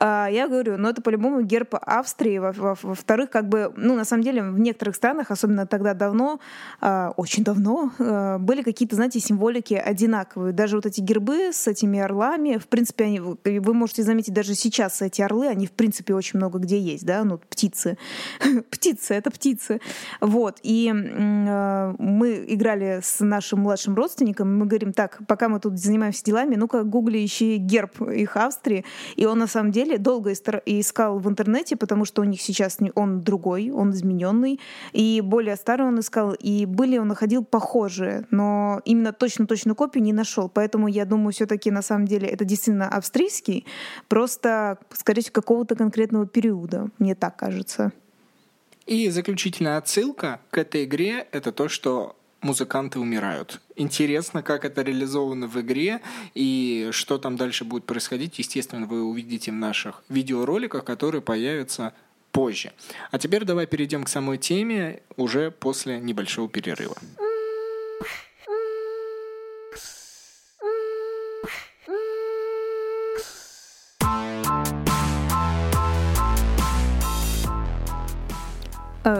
А, 0.00 0.28
я 0.30 0.46
говорю, 0.46 0.76
ну, 0.78 0.88
это 0.88 1.02
по-любому 1.02 1.42
герб 1.42 1.74
Австрии. 1.74 2.38
Во- 2.38 2.52
во- 2.52 2.76
Во-вторых, 2.82 3.30
как 3.30 3.48
бы, 3.48 3.72
ну, 3.76 3.96
на 3.96 4.04
самом 4.04 4.22
деле, 4.22 4.42
в 4.44 4.60
некоторых 4.60 4.94
странах, 4.94 5.32
особенно 5.32 5.66
тогда 5.66 5.92
давно, 5.94 6.38
а, 6.80 7.12
очень 7.16 7.42
давно, 7.42 7.90
а, 7.98 8.38
были 8.38 8.62
какие-то, 8.62 8.94
знаете, 8.94 9.18
символики 9.18 9.74
одинаковые. 9.74 10.52
Даже 10.52 10.76
вот 10.76 10.86
эти 10.86 11.00
гербы 11.00 11.50
с 11.52 11.66
этими 11.66 11.98
орлами, 11.98 12.58
в 12.58 12.68
принципе, 12.68 13.06
они, 13.06 13.18
вы 13.18 13.74
можете 13.74 14.04
заметить, 14.04 14.32
даже 14.34 14.54
сейчас 14.54 15.02
эти 15.02 15.20
орлы, 15.20 15.48
они, 15.48 15.66
в 15.66 15.72
принципе, 15.72 16.14
очень 16.14 16.38
много 16.38 16.60
где 16.60 16.78
есть, 16.78 17.04
да, 17.04 17.24
ну, 17.24 17.38
птицы. 17.38 17.98
Птицы, 18.70 19.14
это 19.14 19.32
птицы. 19.32 19.63
Вот. 20.20 20.58
И 20.62 20.92
э, 20.94 21.94
мы 21.98 22.44
играли 22.48 23.00
с 23.02 23.20
нашим 23.20 23.60
младшим 23.60 23.94
родственником, 23.94 24.58
мы 24.58 24.66
говорим, 24.66 24.92
так, 24.92 25.20
пока 25.26 25.48
мы 25.48 25.60
тут 25.60 25.78
занимаемся 25.78 26.24
делами, 26.24 26.56
ну-ка, 26.56 26.82
гугли 26.82 27.24
ищи 27.24 27.56
герб 27.56 28.00
их 28.02 28.36
Австрии. 28.36 28.84
И 29.16 29.26
он, 29.26 29.38
на 29.38 29.46
самом 29.46 29.72
деле, 29.72 29.98
долго 29.98 30.32
искал 30.32 31.18
в 31.18 31.28
интернете, 31.28 31.76
потому 31.76 32.04
что 32.04 32.22
у 32.22 32.24
них 32.24 32.40
сейчас 32.40 32.78
он 32.94 33.20
другой, 33.22 33.70
он 33.70 33.90
измененный, 33.90 34.60
и 34.92 35.20
более 35.20 35.56
старый 35.56 35.86
он 35.86 36.00
искал, 36.00 36.32
и 36.32 36.66
были 36.66 36.98
он 36.98 37.08
находил 37.08 37.44
похожие, 37.44 38.26
но 38.30 38.80
именно 38.84 39.12
точно-точную 39.12 39.76
копию 39.76 40.02
не 40.02 40.12
нашел. 40.12 40.48
Поэтому 40.48 40.88
я 40.88 41.04
думаю, 41.04 41.32
все-таки 41.32 41.70
на 41.70 41.82
самом 41.82 42.06
деле 42.06 42.28
это 42.28 42.44
действительно 42.44 42.88
австрийский, 42.88 43.66
просто, 44.08 44.78
скорее 44.92 45.22
всего, 45.22 45.34
какого-то 45.34 45.76
конкретного 45.76 46.26
периода, 46.26 46.88
мне 46.98 47.14
так 47.14 47.36
кажется. 47.36 47.92
И 48.86 49.08
заключительная 49.08 49.78
отсылка 49.78 50.40
к 50.50 50.58
этой 50.58 50.84
игре– 50.84 51.26
это 51.32 51.52
то, 51.52 51.68
что 51.68 52.16
музыканты 52.42 52.98
умирают. 52.98 53.60
Интересно, 53.76 54.42
как 54.42 54.64
это 54.64 54.82
реализовано 54.82 55.46
в 55.46 55.58
игре 55.60 56.00
и 56.34 56.88
что 56.92 57.18
там 57.18 57.36
дальше 57.36 57.64
будет 57.64 57.84
происходить. 57.84 58.38
Естественно, 58.38 58.86
вы 58.86 59.02
увидите 59.02 59.50
в 59.50 59.54
наших 59.54 60.04
видеороликах, 60.08 60.84
которые 60.84 61.22
появятся 61.22 61.94
позже. 62.30 62.72
А 63.10 63.18
теперь 63.18 63.44
давай 63.44 63.66
перейдем 63.66 64.04
к 64.04 64.08
самой 64.08 64.38
теме 64.38 65.00
уже 65.16 65.50
после 65.50 65.98
небольшого 65.98 66.48
перерыва. 66.48 66.96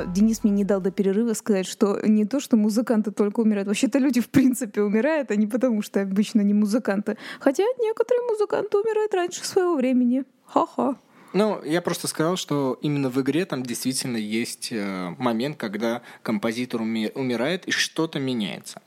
Денис 0.07 0.42
мне 0.44 0.53
не 0.53 0.64
дал 0.64 0.81
до 0.81 0.90
перерыва 0.90 1.35
сказать, 1.35 1.66
что 1.66 2.01
не 2.07 2.25
то, 2.25 2.40
что 2.40 2.57
музыканты 2.57 3.11
только 3.11 3.40
умирают. 3.40 3.68
Вообще-то 3.68 3.99
люди 3.99 4.20
в 4.20 4.29
принципе 4.29 4.83
умирают, 4.83 5.31
а 5.31 5.37
не 5.37 5.47
потому, 5.47 5.83
что 5.83 6.01
обычно 6.01 6.40
не 6.40 6.55
музыканты. 6.55 7.16
Хотя 7.38 7.64
некоторые 7.79 8.27
музыканты 8.27 8.79
умирают 8.79 9.12
раньше 9.14 9.44
своего 9.44 9.77
времени. 9.77 10.25
Ха-ха. 10.47 10.97
Ну, 11.35 11.61
я 11.64 11.83
просто 11.83 12.07
сказал, 12.07 12.37
что 12.37 12.79
именно 12.81 13.11
в 13.11 13.20
игре 13.20 13.44
там 13.44 13.64
действительно 13.64 14.18
есть 14.18 14.68
э, 14.70 15.14
момент, 15.18 15.57
когда 15.57 16.03
композитор 16.23 16.81
уми- 16.81 17.11
умирает 17.12 17.66
и 17.66 17.73
что-то 17.73 18.20
меняется. 18.20 18.81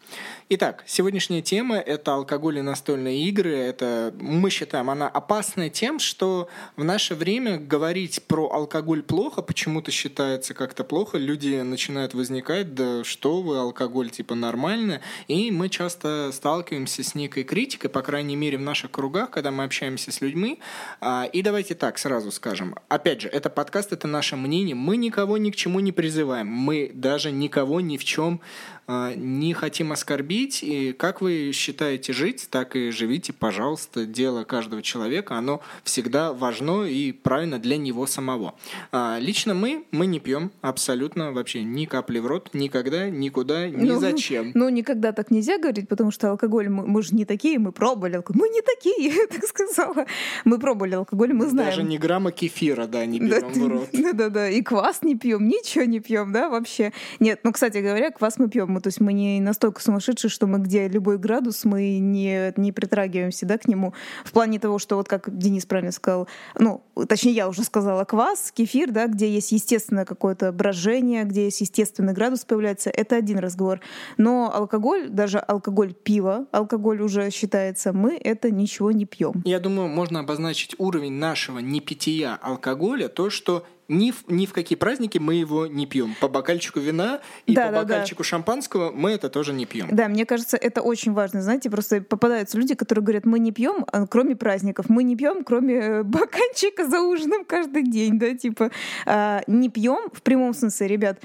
Итак, 0.48 0.86
сегодняшняя 0.88 1.42
тема— 1.42 1.76
это 1.86 2.14
алкоголь 2.14 2.60
и 2.60 2.62
настольные 2.62 3.26
игры. 3.26 3.54
Это, 3.54 4.14
мы 4.18 4.50
считаем, 4.50 4.90
она 4.90 5.10
опасная 5.10 5.70
тем, 5.70 6.00
что 6.00 6.48
в 6.78 6.86
наше 6.86 7.16
время 7.16 7.58
говорить 7.58 8.24
про 8.28 8.50
алкоголь 8.50 9.04
плохо 9.04 9.42
почему-то 9.42 9.92
считается 9.92 10.54
как-то 10.54 10.86
плохо. 10.86 11.18
Люди 11.18 11.60
начинают 11.60 12.14
возникать, 12.14 12.74
да 12.74 13.04
что 13.04 13.42
вы, 13.42 13.58
алкоголь 13.58 14.10
типа 14.10 14.36
нормально. 14.36 15.02
И 15.28 15.52
мы 15.52 15.68
часто 15.68 16.32
сталкиваемся 16.32 17.04
с 17.04 17.14
некой 17.14 17.44
критикой, 17.44 17.90
по 17.90 18.02
крайней 18.02 18.38
мере 18.38 18.58
в 18.58 18.62
наших 18.62 18.92
кругах, 18.92 19.32
когда 19.32 19.52
мы 19.52 19.66
общаемся 19.66 20.14
с 20.14 20.22
людьми. 20.22 20.60
А, 21.02 21.26
и 21.26 21.42
давайте 21.42 21.76
так 21.76 21.98
сразу 21.98 22.32
скажем. 22.38 22.76
Опять 22.88 23.22
же, 23.22 23.28
это 23.28 23.50
подкаст, 23.50 23.92
это 23.92 24.08
наше 24.08 24.36
мнение. 24.38 24.76
Мы 24.76 24.96
никого 24.96 25.38
ни 25.38 25.52
к 25.52 25.56
чему 25.56 25.82
не 25.82 25.92
призываем. 25.92 26.48
Мы 26.48 26.92
даже 26.94 27.32
никого 27.32 27.82
ни 27.82 27.98
в 27.98 28.06
чем 28.06 28.40
не 28.88 29.54
хотим 29.54 29.92
оскорбить. 29.92 30.64
И 30.64 30.94
как 30.94 31.22
вы 31.22 31.52
считаете 31.54 32.14
жить, 32.14 32.48
так 32.50 32.76
и 32.76 32.92
живите, 32.92 33.34
пожалуйста. 33.34 34.06
Дело 34.06 34.44
каждого 34.44 34.82
человека, 34.82 35.36
оно 35.36 35.62
всегда 35.84 36.34
важно 36.34 36.84
и 36.84 37.12
правильно 37.12 37.60
для 37.60 37.78
него 37.78 38.08
самого. 38.08 38.56
А, 38.92 39.18
лично 39.20 39.54
мы, 39.54 39.86
мы 39.92 40.06
не 40.06 40.20
пьем 40.20 40.52
абсолютно 40.62 41.32
вообще 41.32 41.64
ни 41.64 41.86
капли 41.86 42.20
в 42.20 42.28
рот, 42.28 42.50
никогда, 42.54 43.10
никуда, 43.10 43.70
ни 43.70 43.90
Ну, 43.90 44.00
зачем. 44.00 44.52
Ну, 44.54 44.70
никогда 44.70 45.12
так 45.12 45.32
нельзя 45.32 45.58
говорить, 45.58 45.90
потому 45.90 46.12
что 46.12 46.32
алкоголь, 46.32 46.70
мы, 46.70 46.88
мы 46.88 47.04
же 47.04 47.14
не 47.14 47.26
такие, 47.26 47.60
мы 47.60 47.72
пробовали 47.72 48.16
алкоголь. 48.16 48.42
Мы 48.42 48.50
не 48.50 48.62
такие, 48.62 49.28
так 49.30 49.44
сказала. 49.46 50.06
Мы 50.46 50.60
пробовали 50.60 50.96
алкоголь, 50.96 51.34
мы 51.34 51.48
знаем. 51.48 51.70
Даже 51.70 51.84
ни 51.84 51.98
грамма 51.98 52.32
кефира, 52.32 52.88
да, 52.88 53.06
не 53.06 53.20
берем 53.20 53.52
в 53.52 53.68
рот. 53.68 53.90
Да-да-да, 53.94 54.50
и 54.50 54.62
квас 54.62 55.02
не 55.02 55.16
пьем, 55.16 55.48
ничего 55.48 55.84
не 55.84 56.00
пьем, 56.00 56.32
да, 56.32 56.50
вообще. 56.50 56.94
Нет, 57.20 57.42
ну, 57.44 57.52
кстати 57.52 57.80
говоря, 57.80 58.12
квас 58.12 58.38
мы 58.38 58.50
пьем, 58.50 58.77
то 58.80 58.88
есть 58.88 59.00
мы 59.00 59.14
не 59.14 59.40
настолько 59.40 59.82
сумасшедшие, 59.82 60.30
что 60.30 60.48
мы 60.48 60.60
где 60.60 60.88
любой 60.88 61.18
градус, 61.18 61.66
мы 61.66 62.00
не, 62.00 62.54
не 62.58 62.72
притрагиваемся, 62.72 63.46
да, 63.46 63.58
к 63.58 63.68
нему. 63.68 63.94
В 64.24 64.32
плане 64.32 64.60
того, 64.60 64.80
что 64.80 64.96
вот 64.96 65.08
как 65.08 65.36
Денис 65.38 65.66
правильно 65.66 65.92
сказал, 65.92 66.28
ну, 66.58 66.84
точнее, 67.08 67.32
я 67.32 67.48
уже 67.48 67.64
сказала, 67.64 68.04
квас, 68.04 68.52
кефир, 68.52 68.92
да, 68.92 69.08
где 69.08 69.30
есть 69.30 69.52
естественное 69.52 70.06
какое-то 70.06 70.52
брожение, 70.52 71.24
где 71.24 71.46
есть 71.46 71.62
естественный 71.62 72.14
градус 72.14 72.46
появляется, 72.46 72.90
это 72.90 73.16
один 73.16 73.40
разговор. 73.40 73.80
Но 74.18 74.52
алкоголь, 74.54 75.10
даже 75.10 75.40
алкоголь 75.40 75.94
пива, 75.94 76.48
алкоголь 76.52 77.02
уже 77.02 77.30
считается, 77.32 77.94
мы 77.94 78.18
это 78.18 78.52
ничего 78.52 78.92
не 78.92 79.06
пьем. 79.06 79.42
Я 79.46 79.60
думаю, 79.60 79.88
можно 79.88 80.20
обозначить 80.20 80.76
уровень 80.78 81.14
нашего 81.14 81.60
непития 81.60 82.36
алкоголя, 82.42 83.08
то, 83.08 83.30
что 83.30 83.66
ни 83.88 84.12
в, 84.12 84.24
ни 84.28 84.46
в 84.46 84.54
какие 84.54 84.78
праздники 84.78 85.18
мы 85.18 85.36
его 85.36 85.68
не 85.68 85.86
пьем. 85.86 86.16
По 86.20 86.28
бокальчику 86.28 86.80
вина 86.80 87.22
и 87.46 87.54
Да, 87.54 87.68
по 87.68 87.72
да, 87.72 87.78
да. 87.78 87.84
бокальчику 87.84 88.24
шампанского 88.24 88.92
мы 88.92 89.12
это 89.12 89.30
тоже 89.30 89.54
не 89.54 89.66
пьем. 89.66 89.88
Да, 89.92 90.08
мне 90.08 90.26
кажется, 90.26 90.58
это 90.58 90.82
очень 90.82 91.14
важно. 91.14 91.42
Знаете, 91.42 91.70
просто 91.70 92.02
попадаются 92.02 92.58
люди, 92.58 92.76
которые 92.76 93.04
говорят, 93.04 93.26
мы 93.26 93.40
не 93.40 93.52
пьем, 93.52 93.86
а, 93.92 94.08
кроме 94.08 94.36
праздников, 94.36 94.90
мы 94.90 95.04
не 95.04 95.16
пьем, 95.16 95.44
кроме 95.44 95.76
э, 95.76 96.04
бокальчика 96.18 96.88
за 96.88 97.02
ужином 97.02 97.46
каждый 97.46 97.84
день, 97.84 98.20
да, 98.20 98.34
типа 98.34 98.72
а, 99.06 99.42
не 99.48 99.70
пьем 99.70 100.10
в 100.12 100.22
прямом 100.22 100.54
смысле, 100.54 100.88
ребят, 100.88 101.20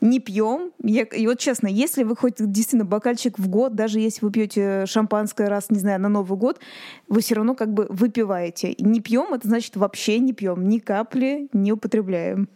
не 0.00 0.20
пьем. 0.20 0.72
Я, 0.82 1.02
и 1.02 1.26
вот 1.26 1.38
честно, 1.38 1.66
если 1.66 2.04
вы 2.04 2.16
хоть 2.16 2.36
действительно 2.38 2.84
бокальчик 2.84 3.38
в 3.38 3.48
год, 3.48 3.74
даже 3.74 4.00
если 4.00 4.24
вы 4.24 4.32
пьете 4.32 4.84
шампанское 4.86 5.48
раз, 5.48 5.70
не 5.70 5.78
знаю, 5.78 6.00
на 6.00 6.08
Новый 6.08 6.38
год, 6.38 6.60
вы 7.08 7.20
все 7.20 7.34
равно 7.34 7.54
как 7.54 7.72
бы 7.72 7.86
выпиваете. 7.88 8.74
Не 8.78 9.00
пьем, 9.00 9.34
это 9.34 9.48
значит 9.48 9.76
вообще 9.76 10.18
не 10.18 10.32
пьем, 10.32 10.68
ни 10.68 10.78
капли 10.78 11.48
не 11.52 11.72
употребляем. 11.72 12.48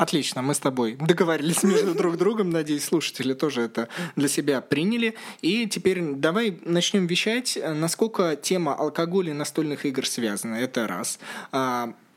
Отлично, 0.00 0.40
мы 0.40 0.54
с 0.54 0.58
тобой 0.58 0.96
договорились 0.98 1.62
между 1.62 1.94
друг 1.94 2.16
другом. 2.16 2.48
Надеюсь, 2.48 2.84
слушатели 2.84 3.34
тоже 3.34 3.60
это 3.60 3.88
для 4.16 4.28
себя 4.28 4.62
приняли. 4.62 5.14
И 5.42 5.66
теперь 5.66 6.14
давай 6.14 6.58
начнем 6.64 7.06
вещать, 7.06 7.58
насколько 7.62 8.34
тема 8.34 8.74
алкоголя 8.74 9.32
и 9.32 9.34
настольных 9.34 9.84
игр 9.84 10.06
связана. 10.06 10.54
Это 10.54 10.88
раз. 10.88 11.18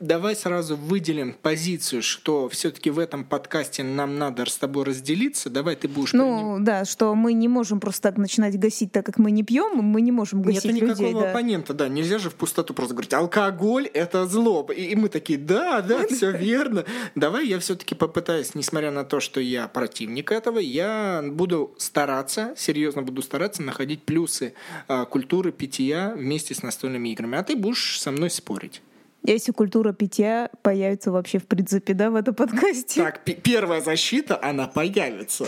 Давай 0.00 0.34
сразу 0.34 0.76
выделим 0.76 1.34
позицию, 1.40 2.02
что 2.02 2.48
все-таки 2.48 2.90
в 2.90 2.98
этом 2.98 3.24
подкасте 3.24 3.84
нам 3.84 4.18
надо 4.18 4.44
с 4.44 4.56
тобой 4.56 4.84
разделиться. 4.84 5.50
Давай 5.50 5.76
ты 5.76 5.86
будешь 5.86 6.12
Ну 6.12 6.58
да, 6.60 6.84
что 6.84 7.14
мы 7.14 7.32
не 7.32 7.46
можем 7.46 7.78
просто 7.78 8.02
так 8.02 8.16
начинать 8.16 8.58
гасить, 8.58 8.90
так 8.90 9.06
как 9.06 9.18
мы 9.18 9.30
не 9.30 9.44
пьем, 9.44 9.78
мы 9.78 10.00
не 10.00 10.10
можем 10.10 10.42
гасить 10.42 10.64
Нет 10.64 10.74
никакого 10.74 11.06
людей. 11.06 11.20
да. 11.20 11.30
оппонента, 11.30 11.74
да. 11.74 11.88
Нельзя 11.88 12.18
же 12.18 12.28
в 12.28 12.34
пустоту 12.34 12.74
просто 12.74 12.94
говорить, 12.94 13.14
алкоголь— 13.14 13.86
это 13.94 14.26
зло. 14.26 14.66
И, 14.76 14.82
и 14.82 14.96
мы 14.96 15.08
такие, 15.08 15.38
да, 15.38 15.80
да, 15.80 16.06
все 16.08 16.32
верно. 16.32 16.84
Давай 17.14 17.46
я 17.46 17.60
все-таки 17.60 17.94
попытаюсь, 17.94 18.56
несмотря 18.56 18.90
на 18.90 19.04
то, 19.04 19.20
что 19.20 19.40
я 19.40 19.68
противник 19.68 20.32
этого, 20.32 20.58
я 20.58 21.24
буду 21.24 21.72
стараться, 21.78 22.52
серьезно 22.56 23.02
буду 23.02 23.22
стараться 23.22 23.62
находить 23.62 24.02
плюсы 24.02 24.54
а, 24.88 25.04
культуры 25.04 25.52
питья 25.52 26.14
вместе 26.16 26.52
с 26.54 26.62
настольными 26.62 27.10
играми. 27.10 27.38
А 27.38 27.44
ты 27.44 27.54
будешь 27.54 28.00
со 28.00 28.10
мной 28.10 28.30
спорить. 28.30 28.82
Если 29.26 29.52
культура 29.52 29.92
питья 29.94 30.50
появится 30.62 31.10
вообще 31.10 31.38
в 31.38 31.46
принципе, 31.46 31.94
да, 31.94 32.10
в 32.10 32.14
этом 32.14 32.34
подкасте. 32.34 33.02
Так, 33.02 33.20
первая 33.42 33.80
защита, 33.80 34.38
она 34.42 34.66
появится. 34.66 35.46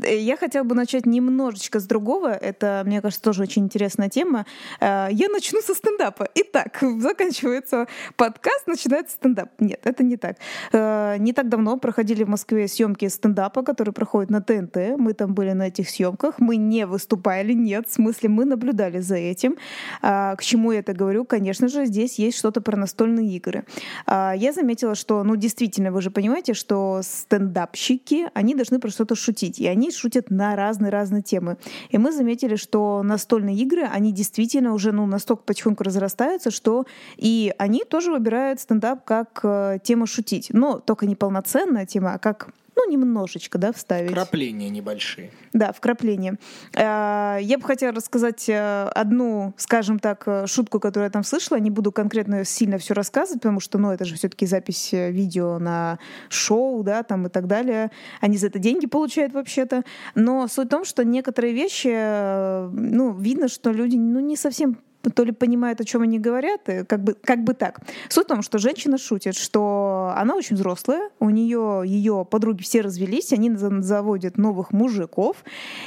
Э, 0.00 0.16
Я 0.16 0.36
хотела 0.36 0.62
бы 0.62 0.76
начать 0.76 1.06
немножечко 1.06 1.80
с 1.80 1.86
другого. 1.86 2.28
Это, 2.28 2.82
мне 2.86 3.00
кажется, 3.02 3.22
тоже 3.24 3.42
очень 3.42 3.64
интересная 3.64 4.08
тема. 4.08 4.46
Э, 4.80 5.08
Я 5.10 5.28
начну 5.28 5.60
со 5.60 5.74
стендапа. 5.74 6.28
Итак, 6.36 6.78
заканчивается 6.98 7.88
подкаст, 8.16 8.68
начинается 8.68 9.16
стендап. 9.16 9.50
Нет, 9.58 9.80
это 9.82 10.04
не 10.04 10.16
так. 10.16 10.36
Э, 10.72 11.16
Не 11.18 11.32
так 11.32 11.48
давно 11.48 11.78
проходили 11.78 12.22
в 12.22 12.28
Москве 12.28 12.68
съемки 12.68 13.08
стендапа, 13.08 13.62
которые 13.64 13.92
проходят 13.92 14.30
на 14.30 14.40
ТНТ. 14.40 14.96
Мы 14.98 15.14
там 15.14 15.34
были 15.34 15.50
на 15.50 15.66
этих 15.66 15.90
съемках. 15.90 16.38
Мы 16.38 16.54
не 16.56 16.86
выступали, 16.86 17.54
нет. 17.54 17.88
В 17.88 17.92
смысле, 17.92 18.28
мы 18.28 18.44
наблюдали 18.44 19.00
за 19.00 19.16
этим. 19.16 19.56
А, 20.00 20.36
К 20.36 20.42
чему 20.44 20.70
я 20.70 20.78
это 20.78 20.92
говорю? 20.92 21.24
Конечно 21.24 21.66
же, 21.66 21.86
здесь 21.86 22.20
есть 22.20 22.38
что-то 22.38 22.60
про 22.60 22.76
настольные 23.16 23.36
игры. 23.36 23.64
А, 24.06 24.34
Я 24.36 24.52
заметила, 24.52 24.94
что, 24.94 25.24
ну, 25.24 25.36
действительно, 25.36 25.90
вы 25.90 26.02
же 26.02 26.10
понимаете, 26.10 26.54
что 26.54 27.00
стендапщики, 27.02 28.28
они 28.34 28.54
должны 28.54 28.78
про 28.78 28.90
что-то 28.90 29.14
шутить. 29.14 29.58
И 29.58 29.66
они 29.66 29.90
шутят 29.90 30.30
на 30.30 30.56
разные-разные 30.56 31.22
темы. 31.22 31.56
И 31.90 31.98
мы 31.98 32.12
заметили, 32.12 32.56
что 32.56 33.02
настольные 33.02 33.56
игры, 33.56 33.82
они 33.82 34.12
действительно 34.12 34.74
уже, 34.74 34.92
ну, 34.92 35.06
настолько 35.06 35.42
потихоньку 35.42 35.84
разрастаются, 35.84 36.50
что 36.50 36.84
и 37.16 37.52
они 37.58 37.84
тоже 37.84 38.12
выбирают 38.12 38.60
стендап 38.60 39.04
как 39.04 39.40
э, 39.42 39.78
тему 39.82 40.06
шутить. 40.06 40.50
Но 40.52 40.78
только 40.78 41.06
не 41.06 41.16
полноценная 41.16 41.86
тема, 41.86 42.14
а 42.14 42.18
как 42.18 42.48
ну, 42.76 42.90
немножечко, 42.90 43.58
да, 43.58 43.72
вставить. 43.72 44.12
Крапления 44.12 44.68
небольшие. 44.68 45.30
Да, 45.52 45.72
вкрапление. 45.72 46.36
Э, 46.74 47.38
Я 47.40 47.58
бы 47.58 47.64
хотела 47.64 47.92
рассказать 47.92 48.48
э, 48.48 48.88
одну, 48.94 49.54
скажем 49.56 49.98
так, 49.98 50.24
э, 50.26 50.46
шутку, 50.46 50.78
которую 50.78 51.06
я 51.06 51.10
там 51.10 51.24
слышала. 51.24 51.58
Не 51.58 51.70
буду 51.70 51.90
конкретно 51.90 52.44
сильно 52.44 52.76
все 52.78 52.92
рассказывать, 52.94 53.40
потому 53.40 53.60
что, 53.60 53.78
ну, 53.78 53.90
это 53.90 54.04
же 54.04 54.14
все-таки 54.16 54.44
запись 54.44 54.92
э, 54.92 55.10
видео 55.10 55.58
на 55.58 55.98
шоу, 56.28 56.82
да, 56.82 57.02
там 57.02 57.26
и 57.26 57.30
так 57.30 57.46
далее. 57.46 57.90
Они 58.20 58.36
за 58.36 58.48
это 58.48 58.58
деньги 58.58 58.86
получают 58.86 59.32
вообще-то. 59.32 59.82
Но 60.14 60.46
суть 60.46 60.66
в 60.66 60.70
том, 60.70 60.84
что 60.84 61.04
некоторые 61.04 61.54
вещи, 61.54 61.88
ну, 61.88 63.14
видно, 63.14 63.48
что 63.48 63.72
люди, 63.72 63.96
ну, 63.96 64.20
не 64.20 64.36
совсем 64.36 64.78
то 65.14 65.24
ли 65.24 65.32
понимают, 65.32 65.80
о 65.80 65.84
чем 65.84 66.02
они 66.02 66.18
говорят, 66.18 66.62
как 66.88 67.02
бы, 67.02 67.14
как 67.14 67.44
бы 67.44 67.54
так. 67.54 67.80
Суть 68.08 68.24
в 68.24 68.28
том, 68.28 68.42
что 68.42 68.58
женщина 68.58 68.98
шутит, 68.98 69.34
что 69.34 70.12
она 70.16 70.34
очень 70.34 70.56
взрослая, 70.56 71.10
у 71.20 71.30
нее 71.30 71.82
ее 71.86 72.26
подруги 72.28 72.62
все 72.62 72.80
развелись, 72.80 73.32
они 73.32 73.50
за- 73.50 73.82
заводят 73.82 74.38
новых 74.38 74.72
мужиков, 74.72 75.36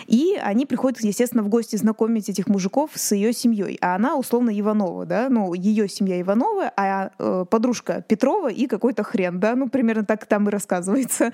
и 0.08 0.40
они 0.42 0.66
приходят, 0.66 1.00
естественно, 1.02 1.44
в 1.44 1.50
гости 1.50 1.76
знакомить 1.76 2.30
этих 2.30 2.48
мужиков 2.48 2.92
с 2.94 3.14
ее 3.14 3.34
семьей. 3.34 3.78
А 3.82 3.96
она 3.96 4.16
условно 4.16 4.58
Иванова, 4.58 5.06
да, 5.06 5.28
ну, 5.30 5.54
ее 5.54 5.88
семья 5.88 6.20
Иванова, 6.22 6.72
а 6.76 7.12
э, 7.18 7.46
подружка 7.50 8.04
Петрова 8.08 8.50
и 8.50 8.68
какой-то 8.68 9.04
хрен, 9.04 9.40
да, 9.40 9.56
ну, 9.56 9.70
примерно 9.70 10.06
так 10.06 10.26
там 10.26 10.48
и 10.48 10.52
рассказывается. 10.52 11.32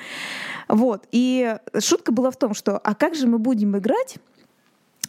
Вот. 0.67 1.03
И 1.11 1.57
шутка 1.79 2.11
была 2.11 2.31
в 2.31 2.37
том, 2.37 2.53
что 2.53 2.77
а 2.77 2.95
как 2.95 3.15
же 3.15 3.27
мы 3.27 3.37
будем 3.37 3.77
играть, 3.77 4.17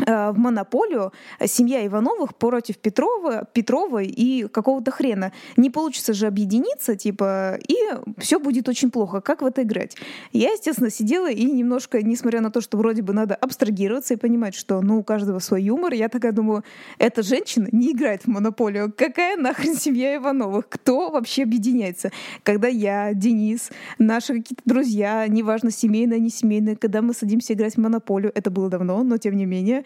в 0.06 0.34
монополию 0.36 1.12
семья 1.44 1.84
Ивановых 1.86 2.36
против 2.36 2.78
Петрова, 2.78 3.46
Петровой 3.52 4.06
и 4.06 4.46
какого-то 4.48 4.90
хрена. 4.90 5.32
Не 5.56 5.68
получится 5.70 6.14
же 6.14 6.26
объединиться, 6.26 6.96
типа, 6.96 7.58
и 7.68 7.76
все 8.18 8.38
будет 8.38 8.68
очень 8.68 8.90
плохо. 8.90 9.20
Как 9.20 9.42
в 9.42 9.46
это 9.46 9.62
играть? 9.62 9.96
Я, 10.32 10.52
естественно, 10.52 10.90
сидела 10.90 11.30
и 11.30 11.44
немножко, 11.44 12.02
несмотря 12.02 12.40
на 12.40 12.50
то, 12.50 12.60
что 12.60 12.78
вроде 12.78 13.02
бы 13.02 13.12
надо 13.12 13.34
абстрагироваться 13.34 14.14
и 14.14 14.16
понимать, 14.16 14.54
что, 14.54 14.80
ну, 14.80 14.98
у 14.98 15.02
каждого 15.02 15.40
свой 15.40 15.62
юмор, 15.62 15.92
я 15.92 16.08
такая 16.08 16.32
думаю, 16.32 16.64
эта 16.98 17.22
женщина 17.22 17.68
не 17.72 17.92
играет 17.92 18.22
в 18.22 18.28
монополию. 18.28 18.92
Какая 18.96 19.36
нахрен 19.36 19.74
семья 19.76 20.16
Ивановых? 20.16 20.68
Кто 20.68 21.10
вообще 21.10 21.42
объединяется? 21.42 22.12
Когда 22.42 22.68
я, 22.68 23.12
Денис, 23.12 23.70
наши 23.98 24.34
какие-то 24.34 24.62
друзья, 24.64 25.26
неважно, 25.26 25.70
семейные, 25.70 26.20
не 26.20 26.30
семейные, 26.30 26.76
когда 26.76 27.02
мы 27.02 27.14
садимся 27.14 27.54
играть 27.54 27.74
в 27.74 27.78
монополию, 27.78 28.32
это 28.34 28.50
было 28.50 28.68
давно, 28.68 29.02
но 29.02 29.18
тем 29.18 29.36
не 29.36 29.46
менее, 29.46 29.84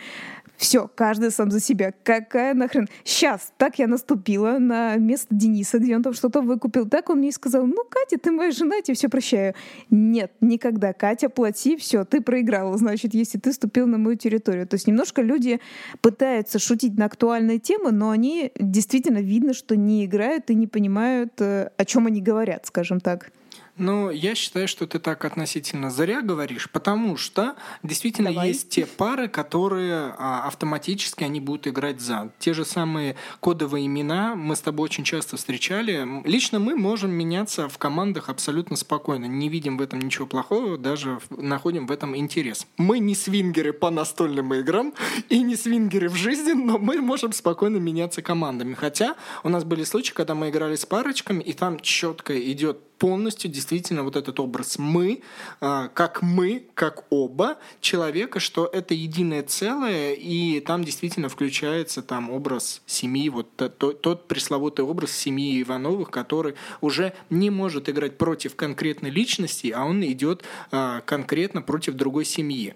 Все, 0.61 0.90
каждый 0.94 1.31
сам 1.31 1.51
за 1.51 1.59
себя. 1.59 1.94
Какая 2.05 2.53
нахрен? 2.53 2.87
Сейчас, 3.03 3.51
так 3.57 3.79
я 3.79 3.87
наступила 3.87 4.59
на 4.59 4.96
место 4.96 5.29
Дениса, 5.31 5.79
где 5.79 5.96
он 5.96 6.03
там 6.03 6.12
что-то 6.12 6.42
выкупил. 6.42 6.87
Так 6.87 7.09
он 7.09 7.20
мне 7.20 7.33
сказал, 7.33 7.64
ну, 7.64 7.83
Катя, 7.88 8.18
ты 8.23 8.31
моя 8.31 8.51
жена, 8.51 8.77
я 8.77 8.83
тебе 8.83 8.94
все 8.94 9.09
прощаю. 9.09 9.55
Нет, 9.88 10.33
никогда. 10.42 10.92
Катя, 10.92 11.31
плати, 11.31 11.79
все, 11.79 12.05
ты 12.05 12.20
проиграла, 12.20 12.77
значит, 12.77 13.14
если 13.14 13.38
ты 13.38 13.55
ступил 13.55 13.87
на 13.87 13.96
мою 13.96 14.18
территорию. 14.18 14.66
То 14.66 14.75
есть 14.75 14.87
немножко 14.87 15.23
люди 15.23 15.61
пытаются 16.03 16.59
шутить 16.59 16.99
на 16.99 17.07
актуальные 17.07 17.59
темы, 17.59 17.90
но 17.90 18.11
они 18.11 18.53
действительно 18.55 19.23
видно, 19.23 19.55
что 19.55 19.77
не 19.77 20.05
играют 20.05 20.51
и 20.51 20.55
не 20.55 20.66
понимают, 20.66 21.40
э, 21.40 21.70
о 21.75 21.85
чем 21.87 22.07
они 22.07 22.20
говорят, 22.20 22.66
скажем 22.66 23.01
так. 23.01 23.31
Ну, 23.80 24.10
я 24.10 24.34
считаю, 24.34 24.68
что 24.68 24.86
ты 24.86 24.98
так 24.98 25.24
относительно 25.24 25.90
зря 25.90 26.20
говоришь, 26.20 26.68
потому 26.68 27.16
что 27.16 27.56
действительно 27.82 28.28
Давай. 28.28 28.48
есть 28.48 28.68
те 28.68 28.84
пары, 28.84 29.26
которые 29.26 30.14
а, 30.18 30.46
автоматически 30.46 31.24
они 31.24 31.40
будут 31.40 31.66
играть 31.66 31.98
за. 31.98 32.30
Те 32.38 32.52
же 32.52 32.66
самые 32.66 33.16
кодовые 33.40 33.86
имена 33.86 34.34
мы 34.34 34.54
с 34.54 34.60
тобой 34.60 34.84
очень 34.84 35.04
часто 35.04 35.38
встречали. 35.38 36.06
Лично 36.28 36.58
мы 36.58 36.76
можем 36.76 37.10
меняться 37.10 37.70
в 37.70 37.78
командах 37.78 38.28
абсолютно 38.28 38.76
спокойно, 38.76 39.24
не 39.24 39.48
видим 39.48 39.78
в 39.78 39.80
этом 39.80 39.98
ничего 40.00 40.26
плохого, 40.26 40.76
даже 40.76 41.18
находим 41.30 41.86
в 41.86 41.90
этом 41.90 42.14
интерес. 42.14 42.66
Мы 42.76 42.98
не 42.98 43.14
свингеры 43.14 43.72
по 43.72 43.88
настольным 43.88 44.52
играм 44.52 44.92
и 45.30 45.40
не 45.40 45.56
свингеры 45.56 46.10
в 46.10 46.16
жизни, 46.16 46.52
но 46.52 46.76
мы 46.76 47.00
можем 47.00 47.32
спокойно 47.32 47.78
меняться 47.78 48.20
командами. 48.20 48.74
Хотя 48.74 49.16
у 49.42 49.48
нас 49.48 49.64
были 49.64 49.84
случаи, 49.84 50.12
когда 50.12 50.34
мы 50.34 50.50
играли 50.50 50.76
с 50.76 50.84
парочками, 50.84 51.42
и 51.42 51.54
там 51.54 51.80
четко 51.80 52.38
идет 52.38 52.89
полностью 53.00 53.50
действительно 53.50 54.04
вот 54.04 54.14
этот 54.14 54.38
образ 54.38 54.78
мы, 54.78 55.22
а, 55.60 55.88
как 55.88 56.20
мы, 56.20 56.66
как 56.74 57.06
оба 57.10 57.56
человека, 57.80 58.40
что 58.40 58.66
это 58.66 58.92
единое 58.92 59.42
целое, 59.42 60.12
и 60.12 60.60
там 60.60 60.84
действительно 60.84 61.30
включается 61.30 62.02
там 62.02 62.30
образ 62.30 62.82
семьи, 62.86 63.30
вот 63.30 63.56
тот, 63.56 64.02
тот 64.02 64.28
пресловутый 64.28 64.84
образ 64.84 65.12
семьи 65.12 65.62
Ивановых, 65.62 66.10
который 66.10 66.54
уже 66.82 67.14
не 67.30 67.48
может 67.48 67.88
играть 67.88 68.18
против 68.18 68.54
конкретной 68.54 69.10
личности, 69.10 69.72
а 69.74 69.86
он 69.86 70.04
идет 70.04 70.44
а, 70.70 71.00
конкретно 71.00 71.62
против 71.62 71.94
другой 71.94 72.26
семьи. 72.26 72.74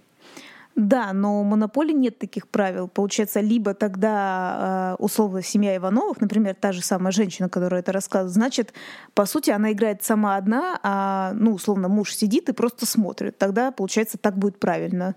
Да, 0.76 1.12
но 1.12 1.40
у 1.40 1.44
монополии 1.44 1.92
нет 1.92 2.18
таких 2.18 2.48
правил. 2.48 2.88
Получается, 2.88 3.40
либо 3.40 3.74
тогда, 3.74 4.96
э, 4.98 5.02
условно, 5.02 5.40
семья 5.40 5.76
Ивановых, 5.76 6.20
например, 6.20 6.56
та 6.56 6.72
же 6.72 6.82
самая 6.82 7.12
женщина, 7.12 7.48
которая 7.48 7.80
это 7.80 7.92
рассказывает, 7.92 8.34
значит, 8.34 8.72
по 9.14 9.24
сути, 9.24 9.50
она 9.50 9.70
играет 9.70 10.02
сама 10.02 10.37
одна, 10.37 10.80
а, 10.82 11.32
ну, 11.34 11.52
условно, 11.52 11.88
муж 11.88 12.12
сидит 12.14 12.48
и 12.48 12.52
просто 12.52 12.87
смотрит. 12.87 13.38
Тогда, 13.38 13.70
получается, 13.70 14.18
так 14.18 14.37
будет 14.37 14.58
правильно. 14.58 15.14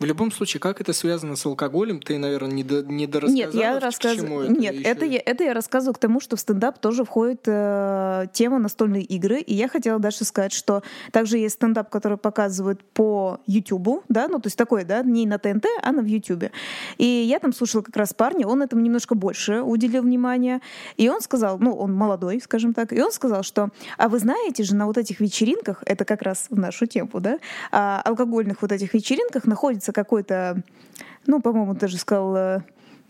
В 0.00 0.04
любом 0.06 0.32
случае, 0.32 0.62
как 0.62 0.80
это 0.80 0.94
связано 0.94 1.36
с 1.36 1.44
алкоголем, 1.44 2.00
ты, 2.00 2.16
наверное, 2.16 2.52
не, 2.52 2.64
до, 2.64 2.82
не 2.82 3.06
дорассказала. 3.06 3.52
Нет, 3.52 3.54
я 3.54 3.78
рассказываю. 3.78 4.44
Это 4.50 4.58
Нет, 4.58 4.76
это 4.82 5.04
я, 5.04 5.20
это 5.22 5.44
я 5.44 5.52
рассказываю 5.52 5.94
к 5.94 5.98
тому, 5.98 6.20
что 6.20 6.36
в 6.36 6.40
стендап 6.40 6.78
тоже 6.78 7.04
входит 7.04 7.42
э, 7.44 8.24
тема 8.32 8.58
настольные 8.58 9.02
игры. 9.02 9.40
И 9.40 9.52
я 9.52 9.68
хотела 9.68 9.98
дальше 9.98 10.24
сказать, 10.24 10.54
что 10.54 10.82
также 11.12 11.36
есть 11.36 11.56
стендап, 11.56 11.90
который 11.90 12.16
показывают 12.16 12.82
по 12.82 13.40
Ютубу, 13.46 14.02
да, 14.08 14.28
ну 14.28 14.38
то 14.40 14.46
есть 14.46 14.56
такой, 14.56 14.84
да, 14.84 15.02
не 15.02 15.26
на 15.26 15.38
ТНТ, 15.38 15.66
а 15.82 15.92
на 15.92 16.00
в 16.00 16.06
Ютубе. 16.06 16.50
И 16.96 17.04
я 17.04 17.38
там 17.38 17.52
слушала 17.52 17.82
как 17.82 17.94
раз 17.98 18.14
парня, 18.14 18.46
он 18.46 18.62
этому 18.62 18.80
немножко 18.80 19.14
больше 19.14 19.60
уделил 19.60 20.02
внимания. 20.02 20.62
И 20.96 21.10
он 21.10 21.20
сказал, 21.20 21.58
ну 21.58 21.74
он 21.74 21.92
молодой, 21.92 22.40
скажем 22.40 22.72
так, 22.72 22.94
и 22.94 23.02
он 23.02 23.12
сказал, 23.12 23.42
что, 23.42 23.68
а 23.98 24.08
вы 24.08 24.18
знаете 24.18 24.62
же, 24.64 24.74
на 24.74 24.86
вот 24.86 24.96
этих 24.96 25.20
вечеринках, 25.20 25.82
это 25.84 26.06
как 26.06 26.22
раз 26.22 26.46
в 26.48 26.58
нашу 26.58 26.86
тему, 26.86 27.20
да, 27.20 27.38
а, 27.70 28.00
алкогольных 28.02 28.62
вот 28.62 28.72
этих 28.72 28.94
вечеринках 28.94 29.44
находится 29.44 29.89
какой-то, 29.92 30.62
ну, 31.26 31.40
по-моему, 31.40 31.74
даже 31.74 31.98
сказал 31.98 32.36
э, 32.36 32.60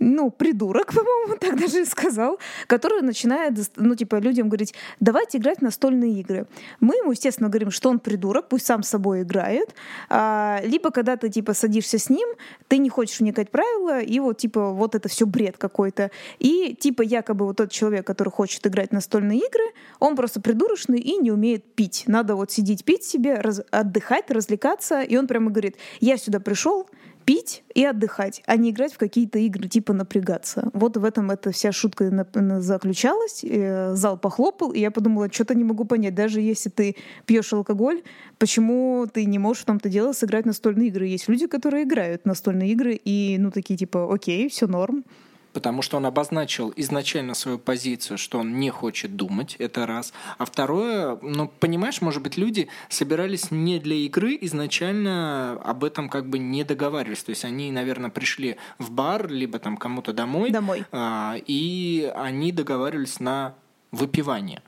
ну, 0.01 0.31
придурок, 0.31 0.87
по-моему, 0.95 1.37
так 1.37 1.61
даже 1.61 1.83
и 1.83 1.85
сказал, 1.85 2.39
который 2.67 3.03
начинает, 3.03 3.55
ну, 3.77 3.95
типа, 3.95 4.17
людям 4.17 4.49
говорить, 4.49 4.75
давайте 4.99 5.39
играть 5.39 5.59
в 5.59 5.63
настольные 5.63 6.21
игры. 6.21 6.47
Мы 6.81 6.97
ему, 6.97 7.13
естественно, 7.13 7.49
говорим, 7.49 7.71
что 7.71 7.91
он 7.91 8.01
придурок, 8.01 8.49
пусть 8.49 8.67
сам 8.67 8.83
с 8.83 8.89
собой 8.89 9.23
играет. 9.23 9.75
А, 10.09 10.61
либо, 10.65 10.91
когда 10.91 11.17
ты, 11.17 11.29
типа, 11.29 11.55
садишься 11.55 11.99
с 11.99 12.09
ним, 12.09 12.29
ты 12.67 12.79
не 12.79 12.89
хочешь 12.89 13.21
вникать 13.21 13.51
правила, 13.51 14.01
и 14.01 14.19
вот, 14.21 14.39
типа, 14.39 14.71
вот 14.71 14.95
это 14.95 15.09
все 15.09 15.27
бред 15.27 15.59
какой-то. 15.59 16.11
И, 16.39 16.75
типа, 16.75 17.03
якобы 17.03 17.45
вот 17.45 17.59
тот 17.59 17.71
человек, 17.71 18.07
который 18.07 18.31
хочет 18.31 18.67
играть 18.67 18.91
в 18.91 18.95
настольные 18.95 19.39
игры, 19.39 19.65
он 19.99 20.17
просто 20.17 20.41
придурочный 20.41 20.99
и 20.99 21.19
не 21.19 21.31
умеет 21.31 21.75
пить. 21.75 22.05
Надо 22.07 22.37
вот 22.37 22.51
сидеть, 22.51 22.85
пить 22.85 23.05
себе, 23.05 23.35
раз, 23.35 23.61
отдыхать, 23.71 24.31
развлекаться. 24.31 25.03
И 25.03 25.17
он 25.17 25.27
прямо 25.27 25.51
говорит, 25.51 25.77
я 26.01 26.17
сюда 26.17 26.41
пришел, 26.41 26.89
пить 27.31 27.63
и 27.77 27.85
отдыхать, 27.85 28.43
а 28.47 28.57
не 28.57 28.71
играть 28.71 28.93
в 28.93 28.99
какие-то 28.99 29.39
игры, 29.39 29.69
типа 29.69 29.93
напрягаться. 29.93 30.69
Вот 30.73 30.97
в 30.97 31.05
этом 31.05 31.31
эта 31.31 31.53
вся 31.53 31.71
шутка 31.71 32.27
заключалась. 32.59 33.45
Э, 33.45 33.95
зал 33.95 34.19
похлопал, 34.19 34.73
и 34.73 34.81
я 34.81 34.91
подумала, 34.91 35.31
что-то 35.31 35.55
не 35.55 35.63
могу 35.63 35.85
понять. 35.85 36.17
Даже 36.17 36.41
если 36.41 36.71
ты 36.71 36.97
пьешь 37.27 37.53
алкоголь, 37.53 38.03
почему 38.39 39.07
ты 39.07 39.27
не 39.27 39.39
можешь 39.39 39.63
в 39.63 39.67
том-то 39.67 39.89
дело 39.89 40.13
сыграть 40.13 40.45
настольные 40.45 40.89
игры? 40.89 41.07
Есть 41.07 41.29
люди, 41.29 41.47
которые 41.47 41.85
играют 41.85 42.27
настольные 42.27 42.73
игры, 42.73 42.95
и 42.95 43.37
ну 43.39 43.53
такие 43.53 43.79
типа, 43.79 44.13
окей, 44.13 44.49
все 44.49 44.67
норм 44.67 45.05
потому 45.53 45.83
что 45.83 45.97
он 45.97 46.07
обозначил 46.07 46.73
изначально 46.77 47.35
свою 47.35 47.59
позицию, 47.59 48.19
что 48.19 48.39
он 48.39 48.59
не 48.59 48.71
хочет 48.71 49.17
думать, 49.17 49.57
это 49.59 49.87
раз. 49.87 50.13
А 50.39 50.45
второе, 50.45 51.19
ну, 51.23 51.49
понимаешь, 51.49 52.01
может 52.01 52.23
быть, 52.23 52.37
люди 52.37 52.69
собирались 52.89 53.51
не 53.51 53.79
для 53.79 53.97
игры, 53.97 54.37
изначально 54.41 55.53
об 55.65 55.85
этом 55.85 56.09
как 56.09 56.29
бы 56.29 56.39
не 56.39 56.65
договаривались. 56.65 57.23
То 57.23 57.31
есть 57.31 57.45
они, 57.45 57.73
наверное, 57.73 58.11
пришли 58.11 58.57
в 58.79 58.91
бар, 58.91 59.29
либо 59.29 59.59
там 59.59 59.77
кому-то 59.77 60.13
домой, 60.13 60.51
домой. 60.51 60.85
А, 60.93 61.37
и 61.47 62.13
они 62.17 62.53
договаривались 62.53 63.21
на 63.21 63.55
выпивание. 63.93 64.63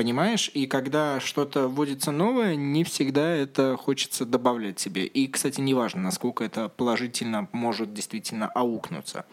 Понимаешь? 0.00 0.50
И 0.54 0.66
когда 0.66 1.20
что-то 1.20 1.68
вводится 1.68 2.10
новое, 2.10 2.54
не 2.54 2.84
всегда 2.84 3.34
это 3.34 3.76
хочется 3.76 4.24
добавлять 4.24 4.80
себе. 4.80 5.04
И, 5.04 5.26
кстати, 5.26 5.60
неважно, 5.60 6.00
насколько 6.00 6.42
это 6.42 6.70
положительно 6.70 7.48
может 7.52 7.92
действительно 7.92 8.46
аукнуться. 8.46 9.26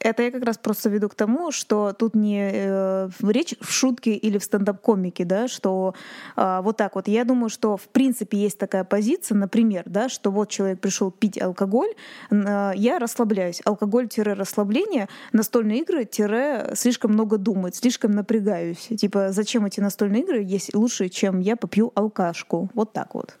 Это 0.00 0.22
я 0.22 0.30
как 0.30 0.44
раз 0.44 0.58
просто 0.58 0.88
веду 0.88 1.08
к 1.08 1.14
тому, 1.14 1.50
что 1.50 1.92
тут 1.92 2.14
не 2.14 2.50
э, 2.52 3.08
речь 3.22 3.54
в 3.60 3.72
шутке 3.72 4.12
или 4.12 4.38
в 4.38 4.44
стендап-комике, 4.44 5.24
да, 5.24 5.48
что 5.48 5.94
э, 6.36 6.60
вот 6.62 6.76
так 6.76 6.94
вот. 6.94 7.08
Я 7.08 7.24
думаю, 7.24 7.48
что 7.48 7.76
в 7.76 7.88
принципе 7.88 8.38
есть 8.38 8.58
такая 8.58 8.84
позиция, 8.84 9.36
например, 9.36 9.84
да, 9.86 10.08
что 10.08 10.30
вот 10.30 10.50
человек 10.50 10.80
пришел 10.80 11.10
пить 11.10 11.40
алкоголь, 11.40 11.90
э, 12.30 12.72
я 12.74 12.98
расслабляюсь. 12.98 13.62
Алкоголь-расслабление, 13.64 15.08
настольные 15.32 15.80
игры-слишком 15.80 17.12
много 17.12 17.38
думать, 17.38 17.76
слишком 17.76 18.12
напрягаюсь. 18.12 18.88
Типа, 18.98 19.32
зачем 19.32 19.64
эти 19.66 19.80
настольные 19.80 20.22
игры, 20.22 20.42
есть 20.42 20.74
лучше, 20.74 21.08
чем 21.08 21.40
я 21.40 21.56
попью 21.56 21.92
алкашку. 21.94 22.70
Вот 22.74 22.92
так 22.92 23.14
вот. 23.14 23.36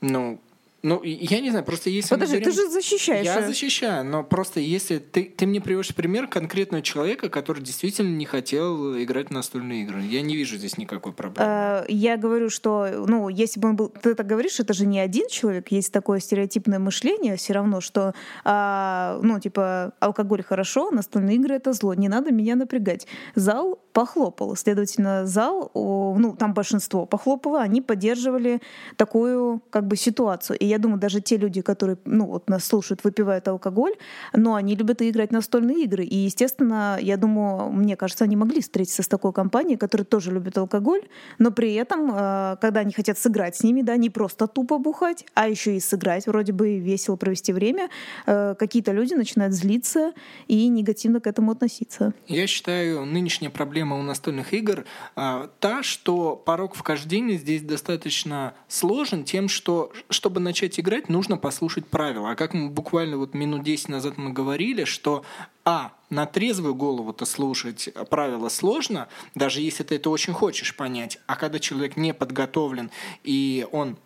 Ну, 0.00 0.40
ну, 0.84 1.00
я 1.04 1.38
не 1.38 1.50
знаю, 1.50 1.64
просто 1.64 1.90
если... 1.90 2.08
Подожди, 2.08 2.38
говорим... 2.38 2.50
ты 2.50 2.60
же 2.60 2.68
защищаешь. 2.68 3.24
Я 3.24 3.46
защищаю, 3.46 4.04
но 4.04 4.24
просто 4.24 4.58
если 4.58 4.98
ты, 4.98 5.24
ты 5.24 5.46
мне 5.46 5.60
приводишь 5.60 5.94
пример 5.94 6.26
конкретного 6.26 6.82
человека, 6.82 7.28
который 7.28 7.62
действительно 7.62 8.08
не 8.08 8.24
хотел 8.24 9.00
играть 9.00 9.28
в 9.28 9.30
настольные 9.30 9.82
игры. 9.82 10.02
Я 10.02 10.22
не 10.22 10.34
вижу 10.34 10.56
здесь 10.56 10.78
никакой 10.78 11.12
проблемы. 11.12 11.48
А, 11.48 11.84
я 11.86 12.16
говорю, 12.16 12.50
что, 12.50 12.88
ну, 13.06 13.28
если 13.28 13.60
бы 13.60 13.68
он 13.68 13.76
был... 13.76 13.90
Ты 13.90 14.16
так 14.16 14.26
говоришь, 14.26 14.58
это 14.58 14.72
же 14.72 14.84
не 14.84 14.98
один 14.98 15.28
человек, 15.28 15.70
есть 15.70 15.92
такое 15.92 16.18
стереотипное 16.18 16.80
мышление 16.80 17.36
все 17.36 17.52
равно, 17.52 17.80
что, 17.80 18.12
а, 18.42 19.20
ну, 19.22 19.38
типа, 19.38 19.92
алкоголь 20.00 20.42
хорошо, 20.42 20.90
настольные 20.90 21.36
игры— 21.36 21.54
это 21.56 21.74
зло, 21.74 21.94
не 21.94 22.08
надо 22.08 22.32
меня 22.32 22.56
напрягать. 22.56 23.06
Зал 23.36 23.78
похлопал, 23.92 24.56
следовательно, 24.56 25.26
зал, 25.26 25.70
ну, 25.74 26.34
там 26.36 26.54
большинство 26.54 27.06
похлопало, 27.06 27.60
они 27.60 27.80
поддерживали 27.80 28.60
такую, 28.96 29.62
как 29.70 29.86
бы, 29.86 29.96
ситуацию. 29.96 30.58
И 30.58 30.71
я 30.72 30.78
думаю, 30.78 30.98
даже 30.98 31.20
те 31.20 31.36
люди, 31.36 31.60
которые, 31.60 31.98
ну, 32.06 32.26
вот 32.26 32.48
нас 32.48 32.64
слушают, 32.64 33.04
выпивают 33.04 33.46
алкоголь, 33.46 33.92
но 34.32 34.54
они 34.54 34.74
любят 34.74 35.02
играть 35.02 35.32
настольные 35.32 35.84
игры. 35.84 36.04
И, 36.04 36.16
естественно, 36.16 36.98
я 37.00 37.16
думаю, 37.16 37.70
мне 37.70 37.94
кажется, 37.96 38.24
они 38.24 38.36
могли 38.36 38.62
встретиться 38.62 39.02
с 39.02 39.08
такой 39.08 39.32
компанией, 39.32 39.76
которая 39.76 40.06
тоже 40.06 40.32
любит 40.32 40.56
алкоголь, 40.56 41.02
но 41.38 41.50
при 41.50 41.74
этом, 41.74 42.10
э, 42.10 42.56
когда 42.60 42.80
они 42.80 42.92
хотят 42.92 43.18
сыграть 43.18 43.56
с 43.56 43.62
ними, 43.62 43.82
да, 43.82 43.96
не 43.96 44.08
просто 44.08 44.46
тупо 44.46 44.78
бухать, 44.78 45.26
а 45.34 45.48
еще 45.48 45.76
и 45.76 45.80
сыграть, 45.80 46.26
вроде 46.26 46.52
бы 46.52 46.78
весело 46.78 47.16
провести 47.16 47.52
время, 47.52 47.90
э, 48.26 48.54
какие-то 48.58 48.92
люди 48.92 49.14
начинают 49.14 49.52
злиться 49.52 50.12
и 50.48 50.68
негативно 50.68 51.20
к 51.20 51.26
этому 51.26 51.52
относиться. 51.52 52.14
Я 52.28 52.46
считаю, 52.46 53.04
нынешняя 53.04 53.50
проблема 53.50 53.98
у 53.98 54.02
настольных 54.02 54.54
игр 54.54 54.84
а, 55.16 55.50
та, 55.60 55.82
что 55.82 56.36
порог 56.36 56.74
вхождения 56.74 57.36
здесь 57.36 57.62
достаточно 57.62 58.54
сложен 58.68 59.24
тем, 59.24 59.48
что 59.48 59.92
чтобы 60.08 60.40
начать 60.40 60.61
начать 60.62 60.78
играть, 60.78 61.08
нужно 61.08 61.36
послушать 61.36 61.86
правила. 61.86 62.30
А 62.30 62.34
как 62.36 62.54
мы 62.54 62.68
буквально 62.70 63.16
вот 63.16 63.34
минут 63.34 63.64
10 63.64 63.88
назад 63.88 64.16
мы 64.16 64.32
говорили, 64.32 64.84
что 64.84 65.24
а, 65.64 65.92
на 66.08 66.26
трезвую 66.26 66.74
голову-то 66.74 67.24
слушать 67.24 67.88
правила 68.10 68.48
сложно, 68.48 69.08
даже 69.34 69.60
если 69.60 69.82
ты 69.82 69.96
это 69.96 70.10
очень 70.10 70.32
хочешь 70.32 70.76
понять. 70.76 71.18
А 71.26 71.36
когда 71.36 71.58
человек 71.58 71.96
не 71.96 72.14
подготовлен 72.14 72.90
и 73.24 73.66
он 73.72 73.96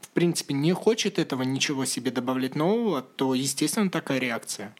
в 0.00 0.10
принципе, 0.10 0.54
не 0.54 0.72
хочет 0.72 1.18
этого 1.18 1.42
ничего 1.42 1.84
себе 1.84 2.12
добавлять 2.12 2.54
нового, 2.54 3.02
то, 3.02 3.34
естественно, 3.34 3.90
такая 3.90 4.18
реакция. 4.18 4.72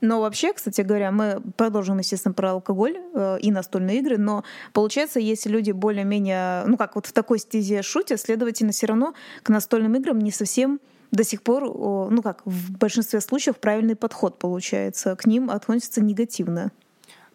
Но 0.00 0.20
вообще, 0.20 0.52
кстати 0.52 0.80
говоря, 0.80 1.10
мы 1.10 1.40
продолжим, 1.56 1.98
естественно, 1.98 2.34
про 2.34 2.52
алкоголь 2.52 2.98
э, 3.14 3.38
и 3.40 3.50
настольные 3.50 3.98
игры, 3.98 4.16
но 4.16 4.44
получается, 4.72 5.18
если 5.18 5.48
люди 5.48 5.72
более-менее, 5.72 6.64
ну 6.66 6.76
как 6.76 6.94
вот 6.94 7.06
в 7.06 7.12
такой 7.12 7.38
стезе 7.38 7.82
шутят, 7.82 8.20
следовательно, 8.20 8.72
все 8.72 8.86
равно 8.86 9.14
к 9.42 9.48
настольным 9.48 9.96
играм 9.96 10.18
не 10.18 10.30
совсем 10.30 10.80
до 11.10 11.24
сих 11.24 11.42
пор, 11.42 11.64
ну 11.64 12.20
как, 12.22 12.42
в 12.44 12.76
большинстве 12.76 13.20
случаев 13.20 13.56
правильный 13.56 13.96
подход 13.96 14.38
получается. 14.38 15.16
К 15.16 15.26
ним 15.26 15.50
относятся 15.50 16.02
негативно. 16.02 16.70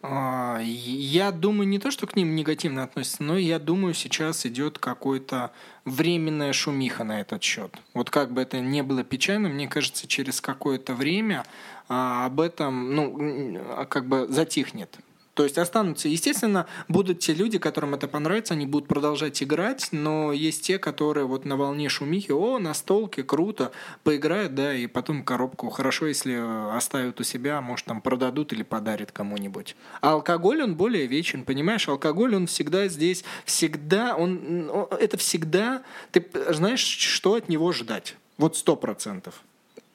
А, 0.05 0.59
я 0.61 1.31
думаю, 1.31 1.65
не 1.65 1.79
то, 1.79 1.89
что 1.89 2.05
к 2.07 2.17
ним 2.17 2.35
негативно 2.35 2.83
относятся, 2.83 3.23
но 3.23 3.37
я 3.37 3.57
думаю, 3.57 3.93
сейчас 3.93 4.45
идет 4.45 4.77
какой-то 4.77 5.51
временная 5.85 6.51
шумиха 6.51 7.05
на 7.05 7.21
этот 7.21 7.41
счет. 7.41 7.73
Вот 7.93 8.09
как 8.09 8.33
бы 8.33 8.41
это 8.41 8.59
не 8.59 8.83
было 8.83 9.05
печально, 9.05 9.47
мне 9.47 9.65
кажется, 9.69 10.05
через 10.05 10.41
какое-то 10.41 10.93
время 10.93 11.45
а, 11.87 12.25
об 12.25 12.41
этом, 12.41 12.93
ну, 12.93 13.57
а, 13.77 13.85
как 13.85 14.05
бы 14.07 14.27
затихнет. 14.27 14.93
То 15.33 15.43
есть 15.43 15.57
останутся, 15.57 16.09
естественно, 16.09 16.67
будут 16.87 17.19
те 17.19 17.33
люди, 17.33 17.57
которым 17.57 17.95
это 17.95 18.07
понравится, 18.07 18.53
они 18.53 18.67
будут 18.67 18.87
продолжать 18.87 19.41
играть, 19.41 19.89
но 19.91 20.31
есть 20.31 20.61
те, 20.63 20.77
которые 20.77 21.25
вот 21.25 21.43
на 21.45 21.57
волне 21.57 21.89
шумихи, 21.89 22.31
о, 22.31 22.59
на 22.59 22.73
столке, 22.75 23.23
круто, 23.23 23.71
поиграют, 24.03 24.53
да, 24.53 24.75
и 24.75 24.85
потом 24.85 25.23
коробку 25.23 25.69
хорошо, 25.69 26.05
если 26.05 26.33
оставят 26.75 27.19
у 27.19 27.23
себя, 27.23 27.61
может, 27.61 27.87
там 27.87 27.99
продадут 28.01 28.53
или 28.53 28.61
подарят 28.61 29.11
кому-нибудь. 29.11 29.75
А 30.01 30.11
алкоголь, 30.13 30.61
он 30.61 30.75
более 30.75 31.07
вечен, 31.07 31.45
понимаешь? 31.45 31.89
Алкоголь, 31.89 32.35
он 32.35 32.45
всегда 32.45 32.87
здесь, 32.87 33.23
всегда, 33.45 34.15
он, 34.15 34.69
это 34.99 35.17
всегда, 35.17 35.81
ты 36.11 36.23
знаешь, 36.49 36.81
что 36.81 37.33
от 37.33 37.49
него 37.49 37.71
ждать? 37.71 38.17
Вот 38.37 38.55
сто 38.55 38.75
процентов. 38.75 39.41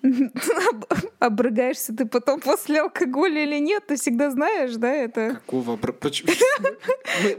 Обрыгаешься 1.19 1.95
ты 1.95 2.07
потом 2.07 2.41
после 2.41 2.81
алкоголя 2.81 3.43
или 3.43 3.59
нет, 3.59 3.87
ты 3.87 3.97
всегда 3.97 4.31
знаешь, 4.31 4.75
да, 4.77 4.93
это? 4.93 5.35
Какого? 5.35 5.79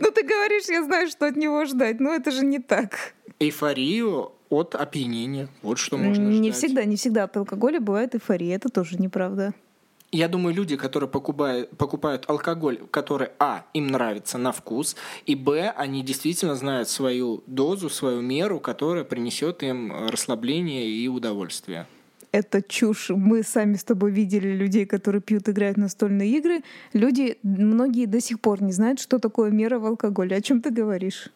Ну, 0.01 0.11
ты 0.11 0.23
говоришь, 0.23 0.67
я 0.67 0.83
знаю, 0.83 1.07
что 1.07 1.27
от 1.27 1.35
него 1.35 1.65
ждать, 1.65 1.99
но 1.99 2.13
это 2.13 2.31
же 2.31 2.45
не 2.45 2.59
так. 2.59 3.13
Эйфорию 3.39 4.33
от 4.49 4.75
опьянения. 4.75 5.47
Вот 5.61 5.77
что 5.77 5.97
можно 5.97 6.25
ждать. 6.25 6.41
Не 6.41 6.51
всегда, 6.51 6.83
не 6.83 6.95
всегда 6.95 7.23
от 7.23 7.37
алкоголя 7.37 7.79
бывает 7.79 8.15
эйфория, 8.15 8.55
это 8.55 8.69
тоже 8.69 8.97
неправда. 8.97 9.53
Я 10.11 10.27
думаю, 10.27 10.55
люди, 10.55 10.75
которые 10.75 11.07
покупают, 11.07 11.69
покупают 11.77 12.25
алкоголь, 12.27 12.79
который, 12.89 13.29
а, 13.37 13.65
им 13.75 13.87
нравится 13.87 14.39
на 14.39 14.51
вкус, 14.51 14.95
и, 15.27 15.35
б, 15.35 15.71
они 15.77 16.01
действительно 16.01 16.55
знают 16.55 16.89
свою 16.89 17.43
дозу, 17.45 17.89
свою 17.89 18.21
меру, 18.21 18.59
которая 18.59 19.03
принесет 19.03 19.61
им 19.61 20.07
расслабление 20.09 20.89
и 20.89 21.07
удовольствие 21.07 21.85
это 22.31 22.61
чушь. 22.61 23.09
Мы 23.09 23.43
сами 23.43 23.75
с 23.75 23.83
тобой 23.83 24.11
видели 24.11 24.49
людей, 24.49 24.85
которые 24.85 25.21
пьют, 25.21 25.49
играют 25.49 25.77
в 25.77 25.81
настольные 25.81 26.29
игры. 26.37 26.61
Люди, 26.93 27.37
многие 27.43 28.05
до 28.05 28.21
сих 28.21 28.39
пор 28.39 28.61
не 28.61 28.71
знают, 28.71 28.99
что 28.99 29.19
такое 29.19 29.51
мера 29.51 29.79
в 29.79 29.85
алкоголе. 29.85 30.35
О 30.35 30.41
чем 30.41 30.61
ты 30.61 30.69
говоришь? 30.69 31.29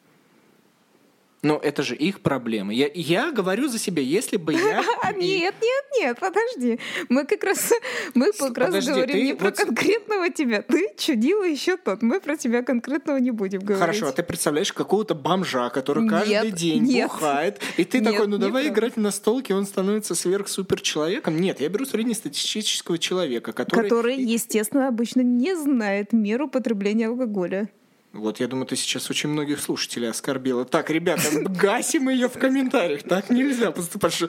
Но 1.44 1.60
это 1.62 1.84
же 1.84 1.96
их 1.96 2.22
проблемы. 2.22 2.74
Я, 2.74 2.90
я 2.94 3.32
говорю 3.32 3.68
за 3.68 3.78
себя, 3.78 4.02
если 4.02 4.38
бы 4.38 4.54
я... 4.54 4.84
Нет, 5.16 5.54
нет, 5.62 5.86
нет, 6.00 6.20
подожди. 6.20 6.80
Мы 7.10 7.26
как 7.26 7.44
раз, 7.44 7.74
мы 8.14 8.32
как 8.32 8.58
раз 8.58 8.86
говорим 8.86 9.26
не 9.26 9.34
про 9.36 9.52
конкретного 9.52 10.30
тебя. 10.30 10.62
Ты 10.62 10.90
чудила 10.98 11.44
еще 11.44 11.78
тот. 11.78 12.02
Мы 12.02 12.20
про 12.20 12.38
тебя 12.38 12.64
конкретного 12.64 13.18
не 13.18 13.32
будем 13.32 13.60
говорить. 13.60 13.82
Хорошо, 13.82 14.08
а 14.08 14.12
ты 14.14 14.24
представляешь 14.24 14.72
какого-то 14.72 15.16
бомжа, 15.16 15.70
который 15.70 16.08
каждый 16.08 16.52
день 16.52 17.04
бухает, 17.04 17.62
и 17.78 17.84
ты 17.84 18.02
такой, 18.02 18.28
ну 18.28 18.38
давай 18.38 18.70
играть 18.70 18.98
на 18.98 19.12
столке, 19.12 19.54
он 19.54 19.66
становится 19.66 20.16
сверх-супер 20.16 20.80
человеком. 20.82 21.40
Нет, 21.40 21.60
я 21.60 21.70
беру 21.70 21.86
среднестатистического 21.86 22.98
человека, 22.98 23.52
который... 23.52 23.84
Который, 23.84 24.16
естественно, 24.16 24.88
обычно 24.88 25.22
не 25.22 25.56
знает 25.56 26.14
меру 26.14 26.48
потребления 26.48 27.08
алкоголя. 27.08 27.70
Вот 28.14 28.40
я 28.40 28.48
думаю, 28.48 28.68
ты 28.68 28.76
сейчас 28.76 29.10
очень 29.10 29.30
многих 29.30 29.60
слушателей 29.60 30.08
оскорбила. 30.08 30.66
Так, 30.66 30.92
ребята, 30.92 31.24
гасим 31.34 32.10
ее 32.10 32.30
в 32.30 32.34
комментариях. 32.34 33.02
Так 33.02 33.32
нельзя 33.32 33.72
поступать. 33.72 34.22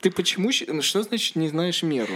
Ты 0.00 0.10
почему? 0.10 0.50
Что 0.50 1.02
значит 1.04 1.36
не 1.36 1.48
знаешь 1.48 1.84
меру? 1.84 2.12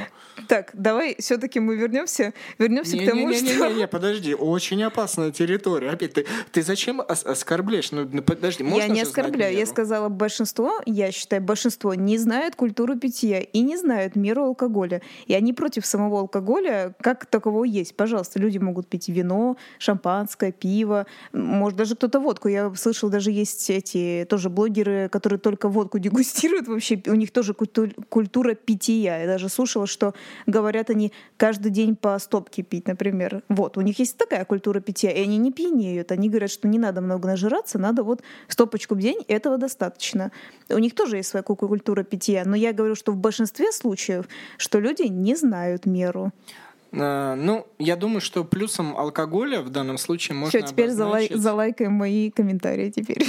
Так, 0.49 0.71
давай 0.73 1.15
все-таки 1.21 1.61
мы 1.61 1.77
вернемся, 1.77 2.35
вернемся 2.59 2.99
к 2.99 3.05
тому, 3.07 3.29
не, 3.29 3.37
что... 3.37 3.45
Не, 3.45 3.75
не, 3.75 3.79
не, 3.81 3.87
подожди, 3.87 4.35
очень 4.35 4.83
опасная 4.83 5.31
территория. 5.31 5.91
Опять 5.91 6.15
ты, 6.15 6.27
ты 6.51 6.63
зачем 6.63 7.01
оскорбляешь? 7.01 7.93
Ну, 7.93 8.09
ну 8.11 8.21
подожди, 8.21 8.65
можно 8.65 8.83
Я 8.83 8.89
не 8.89 9.03
оскорбляю, 9.03 9.57
я 9.57 9.67
сказала 9.67 10.09
большинство, 10.09 10.81
я 10.85 11.13
считаю, 11.13 11.41
большинство 11.43 11.95
не 11.95 12.19
знает 12.19 12.57
культуру 12.57 12.99
питья 12.99 13.41
и 13.41 13.61
не 13.61 13.77
знают 13.77 14.17
меру 14.17 14.43
алкоголя. 14.47 15.01
И 15.27 15.35
они 15.35 15.53
против 15.53 15.87
самого 15.87 16.19
алкоголя, 16.19 16.97
как 17.01 17.27
такового 17.27 17.63
есть. 17.63 17.95
Пожалуйста, 17.95 18.41
люди 18.41 18.59
могут 18.59 18.89
пить 18.89 19.09
вино, 19.09 19.57
шампанское, 19.79 20.51
пиво, 20.51 21.04
может, 21.33 21.77
даже 21.77 21.95
кто-то 21.97 22.21
водку. 22.21 22.49
Я 22.49 22.73
слышал, 22.75 23.11
даже 23.11 23.31
есть 23.31 23.71
эти 23.71 24.27
тоже 24.29 24.51
блогеры, 24.51 25.09
которые 25.09 25.39
только 25.39 25.69
водку 25.69 25.99
дегустируют 25.99 26.69
вообще. 26.69 27.01
У 27.07 27.15
них 27.15 27.31
тоже 27.31 27.55
культура, 27.55 27.91
культура 28.09 28.55
питья. 28.55 29.19
Я 29.19 29.27
даже 29.27 29.49
слушала, 29.49 29.87
что 29.87 30.15
говорят 30.47 30.91
они 30.91 31.13
каждый 31.37 31.71
день 31.71 31.97
по 31.97 32.19
стопке 32.19 32.63
пить, 32.63 32.89
например. 32.89 33.43
Вот, 33.49 33.77
у 33.77 33.81
них 33.81 33.99
есть 33.99 34.17
такая 34.17 34.45
культура 34.45 34.81
питья, 34.81 35.11
и 35.11 35.23
они 35.23 35.39
не 35.39 35.53
пьянеют. 35.53 36.13
Они 36.13 36.29
говорят, 36.29 36.51
что 36.51 36.69
не 36.69 36.79
надо 36.79 37.01
много 37.01 37.29
нажираться, 37.29 37.79
надо 37.79 38.03
вот 38.03 38.23
стопочку 38.49 38.95
в 38.95 39.01
день, 39.01 39.25
этого 39.29 39.59
достаточно. 39.59 40.31
У 40.69 40.79
них 40.79 40.95
тоже 40.95 41.17
есть 41.17 41.29
своя 41.29 41.43
культура 41.43 42.03
питья, 42.03 42.45
но 42.45 42.57
я 42.57 42.73
говорю, 42.73 42.95
что 42.95 43.13
в 43.13 43.17
большинстве 43.17 43.73
случаев, 43.73 44.27
что 44.59 44.81
люди 44.81 45.03
не 45.03 45.35
знают 45.37 45.87
меру. 45.87 46.33
Э, 46.95 47.35
ну, 47.35 47.67
я 47.79 47.97
думаю, 47.97 48.21
что 48.21 48.45
плюсом 48.45 48.97
алкоголя 48.97 49.61
в 49.61 49.71
данном 49.71 49.99
случае 49.99 50.37
можно 50.37 50.59
Все, 50.59 50.67
теперь 50.67 50.91
обозначить... 50.91 51.37
залайкаем 51.37 51.93
мои 51.93 52.31
комментарии 52.31 52.91
теперь. 52.91 53.25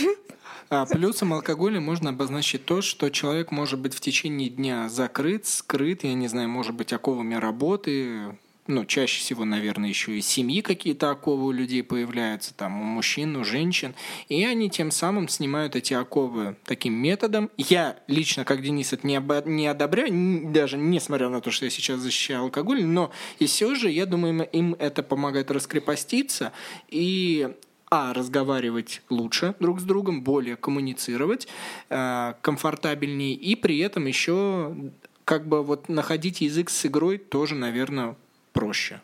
А 0.69 0.87
плюсом 0.87 1.31
алкоголя 1.33 1.79
можно 1.79 2.09
обозначить 2.09 2.65
то, 2.65 2.81
что 2.81 3.09
человек 3.09 3.51
может 3.51 3.79
быть 3.79 3.93
в 3.93 3.99
течение 3.99 4.49
дня 4.49 4.89
закрыт, 4.89 5.45
скрыт, 5.45 6.03
я 6.03 6.15
не 6.15 6.27
знаю, 6.27 6.49
может 6.49 6.73
быть, 6.73 6.91
оковами 6.91 7.35
работы, 7.35 8.35
ну, 8.67 8.85
чаще 8.85 9.19
всего, 9.19 9.45
наверное, 9.45 9.89
еще 9.89 10.17
и 10.17 10.21
семьи 10.21 10.61
какие-то 10.61 11.11
оковы 11.11 11.45
у 11.45 11.51
людей 11.51 11.83
появляются, 11.83 12.53
там, 12.53 12.81
у 12.81 12.83
мужчин, 12.83 13.35
у 13.35 13.43
женщин, 13.43 13.93
и 14.27 14.43
они 14.43 14.69
тем 14.69 14.91
самым 14.91 15.27
снимают 15.27 15.75
эти 15.75 15.93
оковы 15.93 16.55
таким 16.65 16.93
методом. 16.93 17.51
Я 17.57 17.97
лично, 18.07 18.43
как 18.43 18.61
Денис, 18.61 18.91
это 18.91 19.05
не, 19.05 19.17
об... 19.17 19.31
не 19.45 19.67
одобряю, 19.67 20.51
даже 20.51 20.77
несмотря 20.77 21.29
на 21.29 21.41
то, 21.41 21.51
что 21.51 21.65
я 21.65 21.71
сейчас 21.71 21.99
защищаю 21.99 22.41
алкоголь, 22.41 22.83
но 22.83 23.11
и 23.37 23.45
все 23.45 23.75
же, 23.75 23.89
я 23.91 24.05
думаю, 24.05 24.49
им 24.51 24.75
это 24.79 25.03
помогает 25.03 25.51
раскрепоститься 25.51 26.51
и 26.89 27.53
а, 27.91 28.13
разговаривать 28.13 29.03
лучше 29.09 29.53
друг 29.59 29.79
с 29.79 29.83
другом, 29.83 30.23
более 30.23 30.55
коммуницировать, 30.55 31.47
э, 31.89 32.33
комфортабельнее, 32.41 33.35
и 33.35 33.55
при 33.55 33.77
этом 33.77 34.07
еще 34.07 34.75
как 35.23 35.47
бы 35.47 35.63
вот 35.63 35.87
находить 35.87 36.41
язык 36.41 36.69
с 36.69 36.85
игрой 36.85 37.17
тоже, 37.17 37.55
наверное, 37.55 38.15
проще. 38.55 38.99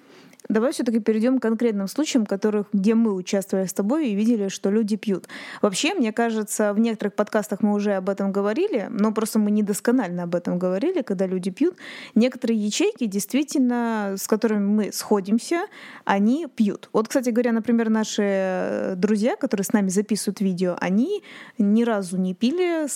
Давай 0.50 0.72
все-таки 0.72 1.00
перейдем 1.00 1.40
к 1.40 1.42
конкретным 1.42 1.88
случаям, 1.88 2.26
которых, 2.26 2.68
где 2.74 2.96
мы 2.96 3.14
участвовали 3.14 3.66
с 3.66 3.74
тобой 3.74 4.10
и 4.10 4.16
видели, 4.16 4.50
что 4.50 4.70
люди 4.70 4.98
пьют. 4.98 5.28
Вообще, 5.62 5.94
мне 5.94 6.12
кажется, 6.12 6.74
в 6.74 6.80
некоторых 6.80 7.14
подкастах 7.14 7.62
мы 7.62 7.74
уже 7.74 7.94
об 7.94 8.10
этом 8.10 8.32
говорили, 8.32 8.88
но 8.90 9.14
просто 9.14 9.40
мы 9.40 9.52
недосконально 9.52 10.24
об 10.24 10.36
этом 10.36 10.60
говорили, 10.60 11.02
когда 11.02 11.26
люди 11.26 11.52
пьют. 11.52 11.78
Некоторые 12.16 12.60
ячейки 12.60 13.06
действительно, 13.06 14.16
с 14.18 14.28
которыми 14.28 14.66
мы 14.66 14.92
сходимся, 14.92 15.68
они 16.06 16.48
пьют. 16.48 16.90
Вот, 16.92 17.08
кстати 17.08 17.30
говоря, 17.30 17.52
например, 17.52 17.90
наши 17.90 18.94
друзья, 18.98 19.36
которые 19.36 19.66
с 19.66 19.74
нами 19.74 19.90
записывают 19.90 20.42
видео, 20.42 20.76
они 20.80 21.24
ни 21.58 21.84
разу 21.84 22.18
не 22.18 22.34
пили 22.34 22.88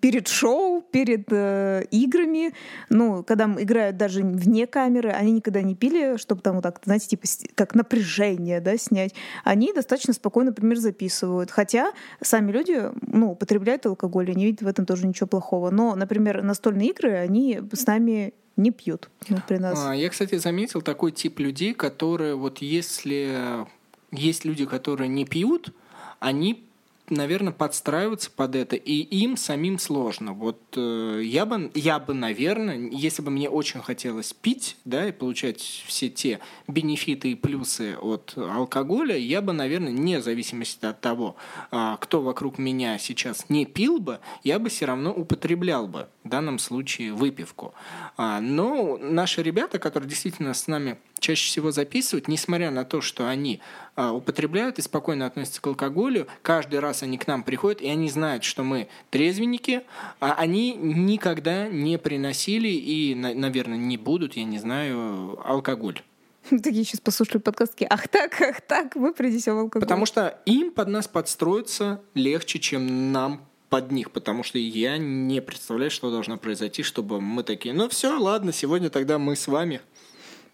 перед 0.00 0.28
шоу, 0.28 0.82
перед 0.90 1.26
э, 1.30 1.84
играми. 1.90 2.54
Ну, 2.88 3.22
когда 3.22 3.44
играют 3.58 3.96
даже 3.96 4.22
вне 4.22 4.66
камеры, 4.66 5.10
они 5.10 5.32
никогда 5.32 5.62
не 5.62 5.74
пили, 5.74 6.16
чтобы 6.16 6.40
там 6.42 6.56
вот 6.56 6.62
так, 6.62 6.80
знаете, 6.92 7.08
типа 7.08 7.26
как 7.54 7.74
напряжение, 7.74 8.60
да, 8.60 8.76
снять, 8.76 9.14
они 9.44 9.72
достаточно 9.72 10.12
спокойно, 10.12 10.50
например, 10.50 10.78
записывают. 10.78 11.50
Хотя 11.50 11.92
сами 12.20 12.52
люди, 12.52 12.90
ну, 13.06 13.32
употребляют 13.32 13.86
алкоголь, 13.86 14.30
и 14.30 14.34
не 14.34 14.46
видят 14.46 14.62
в 14.62 14.66
этом 14.66 14.86
тоже 14.86 15.06
ничего 15.06 15.26
плохого. 15.26 15.70
Но, 15.70 15.94
например, 15.94 16.42
настольные 16.42 16.90
игры, 16.90 17.12
они 17.12 17.60
с 17.72 17.86
нами 17.86 18.34
не 18.56 18.70
пьют 18.70 19.10
ну, 19.28 19.38
при 19.48 19.56
нас. 19.56 19.78
А, 19.82 19.94
я, 19.94 20.10
кстати, 20.10 20.36
заметил 20.36 20.82
такой 20.82 21.12
тип 21.12 21.38
людей, 21.38 21.72
которые 21.74 22.34
вот 22.34 22.58
если 22.58 23.66
есть 24.10 24.44
люди, 24.44 24.66
которые 24.66 25.08
не 25.08 25.24
пьют, 25.24 25.72
они 26.20 26.68
наверное, 27.12 27.52
подстраиваться 27.52 28.30
под 28.30 28.56
это, 28.56 28.76
и 28.76 28.94
им 28.94 29.36
самим 29.36 29.78
сложно. 29.78 30.32
Вот 30.32 30.60
э, 30.76 31.20
я 31.24 31.46
бы, 31.46 31.70
я 31.74 31.98
бы, 31.98 32.14
наверное, 32.14 32.90
если 32.90 33.22
бы 33.22 33.30
мне 33.30 33.48
очень 33.48 33.80
хотелось 33.80 34.32
пить, 34.32 34.76
да, 34.84 35.08
и 35.08 35.12
получать 35.12 35.60
все 35.60 36.08
те 36.08 36.40
бенефиты 36.66 37.32
и 37.32 37.34
плюсы 37.34 37.96
от 38.00 38.34
алкоголя, 38.36 39.16
я 39.16 39.42
бы, 39.42 39.52
наверное, 39.52 39.92
вне 39.92 40.20
зависимости 40.20 40.84
от 40.84 41.00
того, 41.00 41.36
э, 41.70 41.96
кто 42.00 42.22
вокруг 42.22 42.58
меня 42.58 42.98
сейчас 42.98 43.48
не 43.48 43.66
пил 43.66 43.98
бы, 43.98 44.20
я 44.42 44.58
бы 44.58 44.68
все 44.68 44.86
равно 44.86 45.12
употреблял 45.12 45.86
бы 45.86 46.08
в 46.24 46.28
данном 46.28 46.58
случае 46.58 47.12
выпивку. 47.12 47.74
А, 48.16 48.40
но 48.40 48.98
наши 48.98 49.42
ребята, 49.42 49.78
которые 49.78 50.08
действительно 50.08 50.54
с 50.54 50.66
нами 50.66 50.98
чаще 51.18 51.46
всего 51.46 51.70
записывают, 51.70 52.28
несмотря 52.28 52.70
на 52.70 52.84
то, 52.84 53.00
что 53.00 53.28
они 53.28 53.60
а, 53.96 54.12
употребляют 54.12 54.78
и 54.78 54.82
спокойно 54.82 55.26
относятся 55.26 55.60
к 55.60 55.66
алкоголю, 55.66 56.26
каждый 56.42 56.80
раз 56.80 57.02
они 57.02 57.18
к 57.18 57.26
нам 57.26 57.42
приходят, 57.42 57.80
и 57.80 57.88
они 57.88 58.08
знают, 58.08 58.44
что 58.44 58.62
мы 58.62 58.88
трезвенники, 59.10 59.82
а 60.20 60.34
они 60.34 60.74
никогда 60.74 61.68
не 61.68 61.98
приносили 61.98 62.68
и, 62.68 63.14
наверное, 63.14 63.78
не 63.78 63.96
будут, 63.96 64.34
я 64.34 64.44
не 64.44 64.58
знаю, 64.58 65.40
алкоголь. 65.44 66.02
Такие 66.50 66.84
сейчас 66.84 67.00
послушали 67.00 67.38
подкастки. 67.38 67.86
Ах 67.88 68.08
так, 68.08 68.40
ах 68.40 68.60
так, 68.60 68.96
вы 68.96 69.12
придете 69.12 69.52
в 69.52 69.58
алкоголь. 69.58 69.82
Потому 69.82 70.06
что 70.06 70.40
им 70.46 70.72
под 70.72 70.88
нас 70.88 71.08
подстроиться 71.08 72.02
легче, 72.14 72.58
чем 72.58 73.12
нам 73.12 73.46
под 73.72 73.90
них, 73.90 74.10
потому 74.10 74.42
что 74.42 74.58
я 74.58 74.98
не 74.98 75.40
представляю, 75.40 75.90
что 75.90 76.10
должно 76.10 76.36
произойти, 76.36 76.82
чтобы 76.82 77.22
мы 77.22 77.42
такие, 77.42 77.74
ну 77.74 77.88
все, 77.88 78.18
ладно, 78.18 78.52
сегодня 78.52 78.90
тогда 78.90 79.18
мы 79.18 79.34
с 79.34 79.48
вами. 79.48 79.80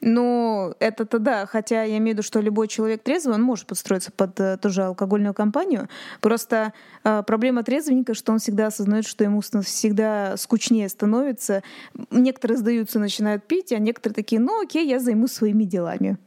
Ну, 0.01 0.73
это-то 0.79 1.19
да, 1.19 1.45
хотя 1.47 1.83
я 1.83 1.99
имею 1.99 2.15
в 2.15 2.19
виду, 2.19 2.23
что 2.23 2.41
любой 2.41 2.69
человек 2.69 3.03
трезвый, 3.03 3.35
он 3.35 3.43
может 3.43 3.67
подстроиться 3.67 4.13
под 4.13 4.39
э, 4.39 4.57
ту 4.59 4.69
же 4.69 4.85
алкогольную 4.85 5.35
компанию. 5.35 5.89
Просто 6.21 6.73
э, 7.03 7.25
проблема 7.27 7.65
трезвенника, 7.65 8.15
что 8.15 8.31
он 8.31 8.39
всегда 8.39 8.69
осознает, 8.69 9.05
что 9.05 9.25
ему 9.25 9.41
всегда 9.41 10.37
скучнее 10.37 10.89
становится. 10.89 11.65
Некоторые 12.13 12.57
сдаются, 12.57 13.01
начинают 13.01 13.49
пить, 13.49 13.73
а 13.73 13.79
некоторые 13.79 14.15
такие, 14.15 14.41
ну 14.41 14.63
окей, 14.63 14.87
я 14.87 15.01
займусь 15.01 15.33
своими 15.33 15.65
делами. 15.65 16.19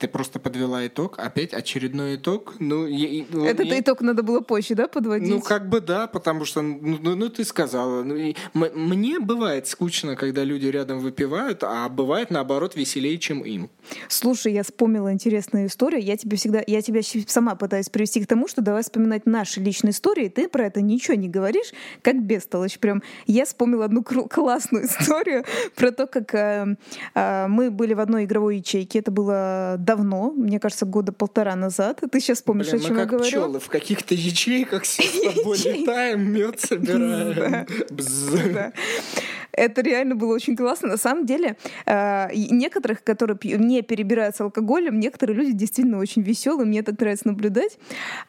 Ты 0.00 0.08
просто 0.08 0.40
подвела 0.40 0.86
итог, 0.86 1.18
опять 1.18 1.52
очередной 1.52 2.16
итог. 2.16 2.54
Ну, 2.58 2.86
я, 2.86 3.22
Этот 3.50 3.66
я... 3.66 3.80
итог 3.80 4.00
надо 4.00 4.22
было 4.22 4.40
позже, 4.40 4.74
да, 4.74 4.88
подводить? 4.88 5.28
Ну, 5.28 5.42
как 5.42 5.68
бы 5.68 5.82
да, 5.82 6.06
потому 6.06 6.46
что, 6.46 6.62
ну, 6.62 6.96
ну, 7.02 7.16
ну 7.16 7.28
ты 7.28 7.44
сказала. 7.44 8.02
Ну, 8.02 8.16
и, 8.16 8.34
мне 8.54 9.20
бывает 9.20 9.66
скучно, 9.66 10.16
когда 10.16 10.42
люди 10.42 10.66
рядом 10.68 11.00
выпивают, 11.00 11.62
а 11.64 11.86
бывает, 11.90 12.30
наоборот, 12.30 12.76
веселее, 12.76 13.18
чем 13.18 13.40
им. 13.40 13.68
Слушай, 14.08 14.54
я 14.54 14.62
вспомнила 14.62 15.12
интересную 15.12 15.66
историю. 15.66 16.02
Я 16.02 16.16
тебе 16.16 16.38
всегда, 16.38 16.62
я 16.66 16.80
тебя 16.80 17.02
сама 17.26 17.54
пытаюсь 17.54 17.90
привести 17.90 18.24
к 18.24 18.26
тому, 18.26 18.48
что 18.48 18.62
давай 18.62 18.82
вспоминать 18.82 19.26
наши 19.26 19.60
личные 19.60 19.90
истории. 19.90 20.30
Ты 20.30 20.48
про 20.48 20.64
это 20.64 20.80
ничего 20.80 21.14
не 21.14 21.28
говоришь, 21.28 21.74
как 22.00 22.22
бестолочь. 22.22 22.78
Прям 22.78 23.02
я 23.26 23.44
вспомнила 23.44 23.84
одну 23.84 24.02
классную 24.02 24.86
историю 24.86 25.44
про 25.76 25.92
то, 25.92 26.06
как 26.06 26.34
э, 26.34 26.76
э, 27.14 27.46
мы 27.48 27.70
были 27.70 27.92
в 27.92 28.00
одной 28.00 28.24
игровой 28.24 28.56
ячейке. 28.56 29.00
Это 29.00 29.10
было 29.10 29.76
давно, 29.90 30.30
мне 30.30 30.60
кажется, 30.60 30.86
года 30.86 31.10
полтора 31.10 31.56
назад. 31.56 32.00
Ты 32.12 32.20
сейчас 32.20 32.42
помнишь, 32.42 32.70
Блин, 32.70 32.80
о 32.80 32.86
чем 32.86 32.94
мы 32.94 33.00
я 33.00 33.06
говорю? 33.06 33.24
Пчелы 33.24 33.58
в 33.58 33.68
каких-то 33.68 34.14
ячейках 34.14 34.84
с 34.84 34.96
тобой 35.34 35.58
летаем, 35.58 36.32
мед 36.32 36.60
собираем. 36.68 37.66
Это 39.52 39.82
реально 39.82 40.14
было 40.14 40.34
очень 40.34 40.56
классно. 40.56 40.88
На 40.88 40.96
самом 40.96 41.26
деле, 41.26 41.56
э, 41.86 42.28
некоторых, 42.34 43.02
которые 43.02 43.38
не 43.58 43.82
перебираются 43.82 44.44
алкоголем, 44.44 45.00
некоторые 45.00 45.36
люди 45.36 45.52
действительно 45.52 45.98
очень 45.98 46.22
веселые, 46.22 46.66
мне 46.66 46.82
так 46.82 46.98
нравится 47.00 47.28
наблюдать. 47.28 47.78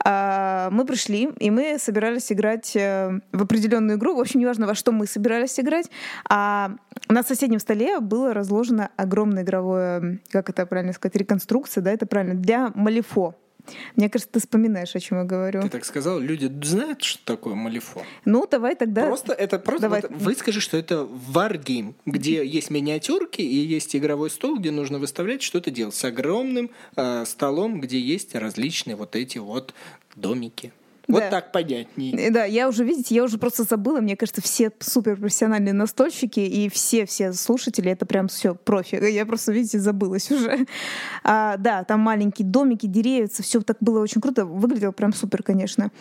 А, 0.03 0.69
мы 0.71 0.85
пришли, 0.85 1.29
и 1.39 1.49
мы 1.51 1.77
собирались 1.79 2.31
играть 2.31 2.75
э, 2.75 3.19
в 3.31 3.43
определенную 3.43 3.97
игру. 3.97 4.15
В 4.15 4.19
общем, 4.19 4.39
неважно, 4.39 4.67
во 4.67 4.75
что 4.75 4.91
мы 4.91 5.07
собирались 5.07 5.59
играть. 5.59 5.89
А 6.29 6.71
на 7.09 7.23
соседнем 7.23 7.59
столе 7.59 7.99
было 7.99 8.33
разложено 8.33 8.89
огромное 8.95 9.43
игровое, 9.43 10.19
как 10.29 10.49
это 10.49 10.65
правильно 10.65 10.93
сказать, 10.93 11.15
реконструкция, 11.15 11.81
да, 11.81 11.91
это 11.91 12.05
правильно, 12.05 12.35
для 12.35 12.71
Малифо. 12.75 13.35
Мне 13.95 14.09
кажется, 14.09 14.33
ты 14.33 14.39
вспоминаешь, 14.39 14.95
о 14.95 14.99
чем 14.99 15.19
я 15.19 15.23
говорю. 15.23 15.61
Ты 15.61 15.69
так 15.69 15.85
сказал, 15.85 16.19
люди 16.19 16.51
знают, 16.63 17.03
что 17.03 17.23
такое 17.25 17.55
Малифо. 17.55 18.03
Ну, 18.25 18.47
давай 18.49 18.75
тогда. 18.75 19.05
Просто 19.05 19.33
это 19.33 19.59
просто 19.59 19.81
давай. 19.81 20.01
Вот, 20.01 20.11
выскажи, 20.11 20.61
что 20.61 20.77
это 20.77 21.05
варгейм, 21.05 21.95
где 22.05 22.45
есть 22.45 22.69
миниатюрки 22.69 23.41
и 23.41 23.55
есть 23.55 23.95
игровой 23.95 24.29
стол, 24.29 24.57
где 24.57 24.71
нужно 24.71 24.99
выставлять 24.99 25.41
что-то 25.41 25.71
делать 25.71 25.95
с 25.95 26.03
огромным 26.03 26.71
э, 26.95 27.25
столом, 27.25 27.81
где 27.81 27.99
есть 27.99 28.35
различные 28.35 28.95
вот 28.95 29.15
эти 29.15 29.37
вот 29.37 29.73
домики. 30.15 30.71
Вот 31.11 31.29
так 31.29 31.51
понятней. 31.51 32.29
Да, 32.31 32.45
я 32.45 32.67
уже, 32.67 32.83
видите, 32.83 33.15
я 33.15 33.23
уже 33.23 33.37
просто 33.37 33.63
забыла. 33.63 34.01
Мне 34.01 34.15
кажется, 34.15 34.41
все 34.41 34.71
суперпрофессиональные 34.79 35.73
настольщики 35.73 36.39
и 36.39 36.69
все-все 36.69 37.33
слушатели, 37.33 37.91
это 37.91 38.05
прям 38.05 38.27
все 38.27 38.55
профи. 38.55 38.95
Я 39.11 39.25
просто, 39.25 39.51
видите, 39.51 39.79
забылась 39.79 40.31
уже. 40.31 40.65
А, 41.23 41.57
да, 41.57 41.83
там 41.83 41.99
маленькие 41.99 42.47
домики, 42.47 42.85
деревья, 42.85 43.27
все 43.27 43.61
так 43.61 43.77
было 43.79 43.99
очень 43.99 44.21
круто. 44.21 44.45
Выглядело 44.45 44.91
прям 44.91 45.13
супер, 45.13 45.43
конечно. 45.43 45.91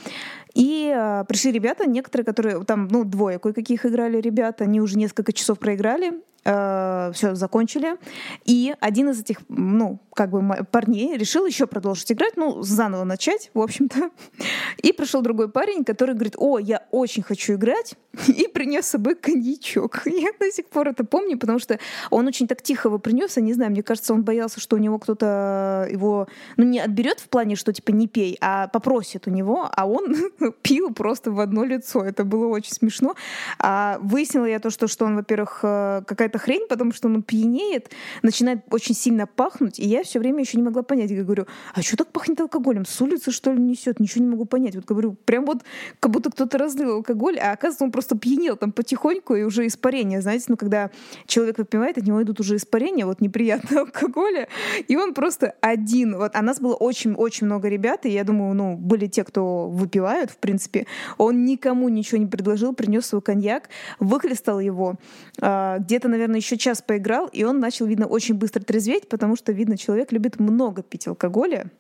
И 0.54 0.92
а, 0.94 1.24
пришли 1.24 1.52
ребята, 1.52 1.88
некоторые, 1.88 2.24
которые 2.24 2.64
там, 2.64 2.88
ну, 2.88 3.04
двое 3.04 3.38
кое-каких 3.38 3.86
играли 3.86 4.20
ребята, 4.20 4.64
они 4.64 4.80
уже 4.80 4.96
несколько 4.96 5.32
часов 5.32 5.58
проиграли, 5.58 6.20
э, 6.44 7.10
все 7.14 7.34
закончили. 7.34 7.96
И 8.44 8.74
один 8.80 9.10
из 9.10 9.20
этих, 9.20 9.38
ну, 9.48 10.00
как 10.14 10.30
бы 10.30 10.64
парней 10.70 11.16
решил 11.16 11.46
еще 11.46 11.66
продолжить 11.66 12.12
играть, 12.12 12.36
ну, 12.36 12.62
заново 12.62 13.04
начать, 13.04 13.50
в 13.54 13.60
общем-то. 13.60 14.10
И 14.82 14.92
пришел 14.92 15.22
другой 15.22 15.48
парень, 15.50 15.84
который 15.84 16.14
говорит, 16.14 16.34
о, 16.36 16.58
я 16.58 16.86
очень 16.90 17.22
хочу 17.22 17.54
играть, 17.54 17.96
и 18.28 18.48
принес 18.48 18.86
с 18.86 18.90
собой 18.90 19.14
коньячок. 19.14 20.02
Я 20.06 20.30
до 20.38 20.50
сих 20.50 20.66
пор 20.66 20.88
это 20.88 21.04
помню, 21.04 21.38
потому 21.38 21.58
что 21.58 21.78
он 22.10 22.26
очень 22.26 22.48
так 22.48 22.62
тихо 22.62 22.88
его 22.88 22.98
принес, 22.98 23.36
я 23.36 23.42
не 23.42 23.52
знаю, 23.52 23.70
мне 23.70 23.82
кажется, 23.82 24.12
он 24.12 24.22
боялся, 24.22 24.60
что 24.60 24.76
у 24.76 24.78
него 24.78 24.98
кто-то 24.98 25.88
его, 25.90 26.26
ну, 26.56 26.64
не 26.64 26.80
отберет 26.80 27.20
в 27.20 27.28
плане, 27.28 27.56
что 27.56 27.72
типа 27.72 27.92
не 27.92 28.08
пей, 28.08 28.36
а 28.40 28.68
попросит 28.68 29.26
у 29.26 29.30
него, 29.30 29.68
а 29.70 29.86
он 29.86 30.14
пил 30.62 30.92
просто 30.92 31.30
в 31.30 31.40
одно 31.40 31.64
лицо. 31.64 32.02
Это 32.04 32.24
было 32.24 32.46
очень 32.46 32.72
смешно. 32.72 33.14
А 33.58 33.98
выяснила 34.00 34.46
я 34.46 34.58
то, 34.58 34.70
что, 34.70 34.88
что 34.88 35.04
он, 35.04 35.16
во-первых, 35.16 35.60
э, 35.62 36.02
какая-то 36.06 36.38
хрень, 36.38 36.66
потому 36.68 36.92
что 36.92 37.08
он 37.08 37.22
пьянеет, 37.22 37.90
начинает 38.22 38.60
очень 38.70 38.94
сильно 38.94 39.26
пахнуть, 39.26 39.78
и 39.78 39.86
я 39.86 40.02
все 40.02 40.18
время 40.18 40.40
еще 40.40 40.56
не 40.56 40.64
могла 40.64 40.82
понять. 40.82 41.10
Я 41.10 41.22
говорю, 41.22 41.46
а 41.74 41.82
что 41.82 41.96
так 41.96 42.12
пахнет 42.12 42.40
алкоголем? 42.40 42.84
С 42.84 43.00
улицы, 43.00 43.30
что 43.30 43.52
ли, 43.52 43.60
несет? 43.60 44.00
Ничего 44.00 44.24
не 44.24 44.30
могу 44.30 44.44
понять. 44.44 44.74
Вот 44.74 44.84
говорю, 44.84 45.16
прям 45.24 45.44
вот 45.44 45.62
как 46.00 46.10
будто 46.10 46.30
кто-то 46.30 46.58
разлил 46.58 46.96
алкоголь, 46.96 47.38
а 47.38 47.52
оказывается, 47.52 47.84
он 47.84 47.92
просто 47.92 48.16
пьянел 48.16 48.56
там 48.56 48.72
потихоньку, 48.72 49.34
и 49.34 49.42
уже 49.42 49.66
испарение, 49.66 50.20
знаете, 50.20 50.46
ну, 50.48 50.56
когда 50.56 50.90
человек 51.26 51.58
выпивает, 51.58 51.98
от 51.98 52.04
него 52.04 52.22
идут 52.22 52.40
уже 52.40 52.56
испарения, 52.56 53.06
вот 53.06 53.20
неприятного 53.20 53.82
алкоголя, 53.86 54.48
и 54.88 54.96
он 54.96 55.14
просто 55.14 55.54
один. 55.60 56.16
Вот, 56.16 56.32
а 56.34 56.42
нас 56.42 56.60
было 56.60 56.74
очень-очень 56.74 57.46
много 57.46 57.68
ребят, 57.68 58.06
и 58.06 58.10
я 58.10 58.24
думаю, 58.24 58.54
ну, 58.54 58.76
были 58.76 59.06
те, 59.06 59.24
кто 59.24 59.68
выпивают, 59.68 60.29
в 60.30 60.38
принципе. 60.38 60.86
Он 61.18 61.44
никому 61.44 61.88
ничего 61.88 62.18
не 62.18 62.26
предложил, 62.26 62.74
принес 62.74 63.06
свой 63.06 63.22
коньяк, 63.22 63.68
выхлестал 63.98 64.60
его, 64.60 64.96
а, 65.40 65.78
где-то, 65.78 66.08
наверное, 66.08 66.36
еще 66.36 66.56
час 66.56 66.82
поиграл, 66.82 67.28
и 67.28 67.44
он 67.44 67.60
начал, 67.60 67.86
видно, 67.86 68.06
очень 68.06 68.34
быстро 68.34 68.62
трезветь, 68.62 69.08
потому 69.08 69.36
что, 69.36 69.52
видно, 69.52 69.76
человек 69.76 70.12
любит 70.12 70.40
много 70.40 70.82
пить 70.82 71.06
алкоголя, 71.06 71.70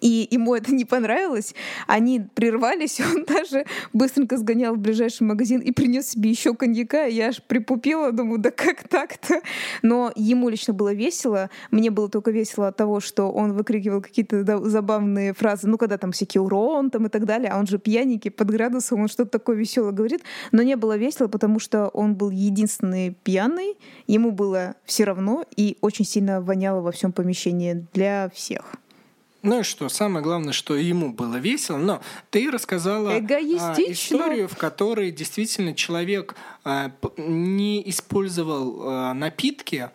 и 0.00 0.28
ему 0.30 0.54
это 0.54 0.72
не 0.72 0.84
понравилось. 0.84 1.54
Они 1.86 2.20
прервались, 2.34 3.00
он 3.14 3.24
даже 3.24 3.64
быстренько 3.92 4.36
сгонял 4.36 4.74
в 4.74 4.78
ближайший 4.78 5.22
магазин 5.22 5.60
и 5.60 5.72
принес 5.72 6.08
себе 6.08 6.30
еще 6.30 6.54
коньяка. 6.54 7.04
Я 7.04 7.28
аж 7.28 7.42
припупила, 7.42 8.12
думаю, 8.12 8.38
да 8.38 8.50
как 8.50 8.88
так-то? 8.88 9.40
Но 9.82 10.12
ему 10.14 10.48
лично 10.48 10.74
было 10.74 10.92
весело. 10.92 11.50
Мне 11.70 11.90
было 11.90 12.08
только 12.08 12.30
весело 12.30 12.68
от 12.68 12.76
того, 12.76 13.00
что 13.00 13.30
он 13.30 13.52
выкрикивал 13.52 14.00
какие-то 14.00 14.44
забавные 14.68 15.32
фразы, 15.32 15.68
ну, 15.68 15.78
когда 15.78 15.98
там 15.98 16.12
всякий 16.12 16.38
урон 16.38 16.90
там 16.90 17.06
и 17.06 17.08
так 17.08 17.24
далее, 17.24 17.50
а 17.50 17.58
он 17.58 17.66
же 17.66 17.78
пьяненький, 17.78 18.30
под 18.30 18.50
градусом, 18.50 19.00
он 19.00 19.08
что-то 19.08 19.30
такое 19.30 19.56
веселое 19.56 19.92
говорит. 19.92 20.22
Но 20.52 20.62
не 20.62 20.76
было 20.76 20.96
весело, 20.96 21.28
потому 21.28 21.58
что 21.58 21.88
он 21.88 22.14
был 22.14 22.30
единственный 22.30 23.16
пьяный, 23.22 23.76
ему 24.06 24.30
было 24.30 24.74
все 24.84 25.04
равно 25.04 25.44
и 25.56 25.76
очень 25.80 26.04
сильно 26.04 26.40
воняло 26.40 26.80
во 26.80 26.92
всем 26.92 27.12
помещении 27.12 27.86
для 27.92 28.30
всех. 28.34 28.76
Ну 29.42 29.60
и 29.60 29.62
что, 29.62 29.88
самое 29.88 30.22
главное, 30.22 30.52
что 30.52 30.74
ему 30.74 31.12
было 31.12 31.36
весело, 31.36 31.76
но 31.76 32.02
ты 32.30 32.50
рассказала 32.50 33.12
а, 33.12 33.20
историю, 33.20 34.48
в 34.48 34.56
которой 34.56 35.12
действительно 35.12 35.74
человек 35.74 36.34
а, 36.64 36.90
не 37.16 37.88
использовал 37.88 38.80
а, 38.82 39.14
напитки, 39.14 39.90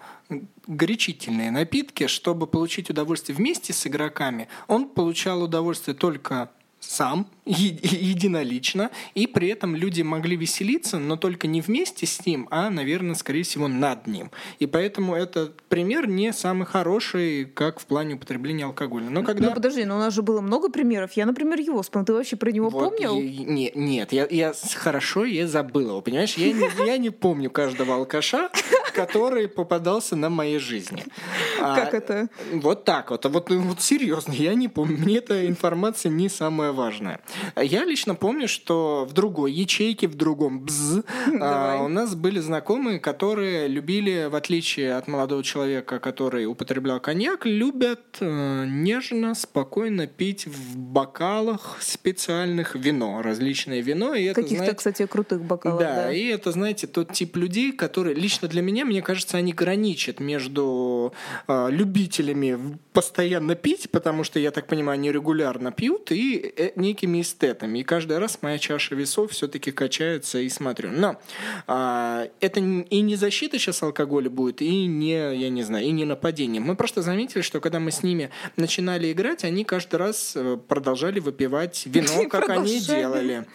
горячительные 0.66 1.52
напитки, 1.52 2.08
чтобы 2.08 2.48
получить 2.48 2.90
удовольствие 2.90 3.36
вместе 3.36 3.74
с 3.74 3.86
игроками. 3.86 4.48
Он 4.68 4.88
получал 4.88 5.44
удовольствие 5.44 5.96
только 5.96 6.50
сам, 6.84 7.28
единолично, 7.46 8.92
и 9.16 9.28
при 9.28 9.50
этом 9.50 9.76
люди 9.76 10.02
могли 10.02 10.36
веселиться, 10.36 11.00
но 11.00 11.18
только 11.18 11.48
не 11.48 11.62
вместе 11.62 12.06
с 12.06 12.26
ним, 12.26 12.48
а, 12.52 12.70
наверное, 12.70 13.16
скорее 13.16 13.44
всего, 13.44 13.68
над 13.68 14.08
ним. 14.08 14.32
И 14.60 14.66
поэтому 14.66 15.16
этот 15.16 15.62
пример 15.64 16.08
не 16.08 16.32
самый 16.34 16.66
хороший, 16.66 17.46
как 17.46 17.80
в 17.80 17.86
плане 17.86 18.16
употребления 18.16 18.66
алкоголя. 18.66 19.10
Но 19.10 19.24
когда... 19.24 19.50
Ну 19.50 19.54
подожди, 19.54 19.86
но 19.86 19.96
у 19.96 20.00
нас 20.00 20.14
же 20.14 20.22
было 20.22 20.42
много 20.42 20.70
примеров. 20.70 21.14
Я, 21.14 21.26
например, 21.26 21.60
его 21.60 21.82
вспомнил. 21.82 22.06
Ты 22.06 22.14
вообще 22.14 22.36
про 22.36 22.52
него 22.52 22.70
вот 22.70 22.90
помнил? 22.90 23.20
Я, 23.20 23.44
не, 23.44 23.72
нет, 23.76 24.14
я, 24.14 24.28
я 24.30 24.54
хорошо, 24.76 25.26
я 25.26 25.48
забыл 25.48 25.90
его, 25.90 26.02
понимаешь? 26.02 26.36
Я 26.36 26.52
не, 26.52 26.70
я 26.86 26.98
не 26.98 27.10
помню 27.10 27.50
каждого 27.50 27.96
алкаша, 27.96 28.50
который 28.94 29.48
попадался 29.48 30.16
на 30.16 30.30
моей 30.30 30.60
жизни. 30.60 31.06
Как 31.60 31.94
а, 31.94 31.98
это? 31.98 32.30
Вот 32.54 32.86
так 32.86 33.12
вот. 33.12 33.26
А 33.26 33.30
вот, 33.30 33.50
вот 33.50 33.82
серьезно, 33.82 34.32
я 34.32 34.54
не 34.54 34.68
помню. 34.68 34.98
Мне 34.98 35.18
эта 35.18 35.48
информация 35.48 36.12
не 36.12 36.30
самая 36.30 36.72
важная. 36.72 37.20
Я 37.56 37.86
лично 37.86 38.16
помню, 38.16 38.48
что 38.48 39.06
в 39.10 39.14
другой 39.14 39.52
ячейке, 39.52 40.08
в 40.08 40.16
другом 40.16 40.62
бз, 40.62 41.04
а, 41.42 41.84
у 41.84 41.88
нас 41.88 42.16
были 42.16 42.40
знакомые, 42.40 43.00
которые 43.00 43.68
любили, 43.68 44.28
в 44.30 44.36
отличие 44.36 44.96
от 44.96 45.08
молодого 45.08 45.44
человека, 45.44 46.00
который 46.00 46.46
употреблял 46.46 47.00
коньяк, 47.00 47.46
любят 47.46 48.18
э, 48.20 48.66
нежно, 48.68 49.36
спокойно 49.36 50.08
пить 50.08 50.46
в 50.46 50.78
бокалах 50.78 51.78
специальных 51.82 52.76
вино, 52.76 53.22
различное 53.22 53.82
вино. 53.82 54.14
И 54.14 54.34
Каких-то, 54.34 54.74
кстати, 54.74 55.06
крутых 55.06 55.42
бокалов. 55.42 55.80
Да, 55.80 55.96
да, 55.96 56.14
и 56.14 56.26
это, 56.28 56.52
знаете, 56.52 56.88
тот 56.88 57.14
тип 57.14 57.36
людей, 57.36 57.72
которые 57.72 58.16
лично 58.16 58.48
для 58.48 58.62
меня, 58.62 58.83
мне 58.84 59.02
кажется, 59.02 59.38
они 59.38 59.54
граничат 59.54 60.20
между 60.20 61.14
э, 61.48 61.68
любителями 61.70 62.78
постоянно 62.94 63.56
пить, 63.56 63.90
потому 63.92 64.24
что, 64.24 64.40
я 64.40 64.52
так 64.52 64.68
понимаю, 64.68 64.96
они 64.96 65.12
регулярно 65.12 65.72
пьют, 65.72 66.12
и 66.12 66.54
э, 66.56 66.72
некими 66.76 67.22
эстетами. 67.22 67.80
И 67.80 67.84
каждый 67.84 68.18
раз 68.18 68.40
моя 68.42 68.58
чаша 68.58 68.96
весов 68.96 69.32
все-таки 69.32 69.72
качается 69.72 70.40
и 70.40 70.50
смотрю. 70.50 70.92
Но 70.92 71.20
а, 71.68 72.28
это 72.40 72.60
и 72.60 73.02
не 73.02 73.16
защита 73.16 73.58
сейчас 73.58 73.84
алкоголя 73.84 74.30
будет, 74.30 74.62
и 74.62 74.86
не, 74.86 75.36
я 75.36 75.50
не 75.50 75.64
знаю, 75.64 75.86
и 75.86 75.92
не 75.92 76.06
нападение. 76.06 76.62
Мы 76.62 76.76
просто 76.76 77.02
заметили, 77.02 77.42
что 77.42 77.60
когда 77.60 77.80
мы 77.80 77.92
с 77.92 78.04
ними 78.04 78.30
начинали 78.56 79.12
играть, 79.12 79.44
они 79.44 79.64
каждый 79.64 79.96
раз 79.96 80.34
э, 80.36 80.58
продолжали 80.68 81.20
выпивать 81.20 81.84
вино, 81.86 82.28
как 82.30 82.50
они 82.50 82.80
делали. 82.80 83.46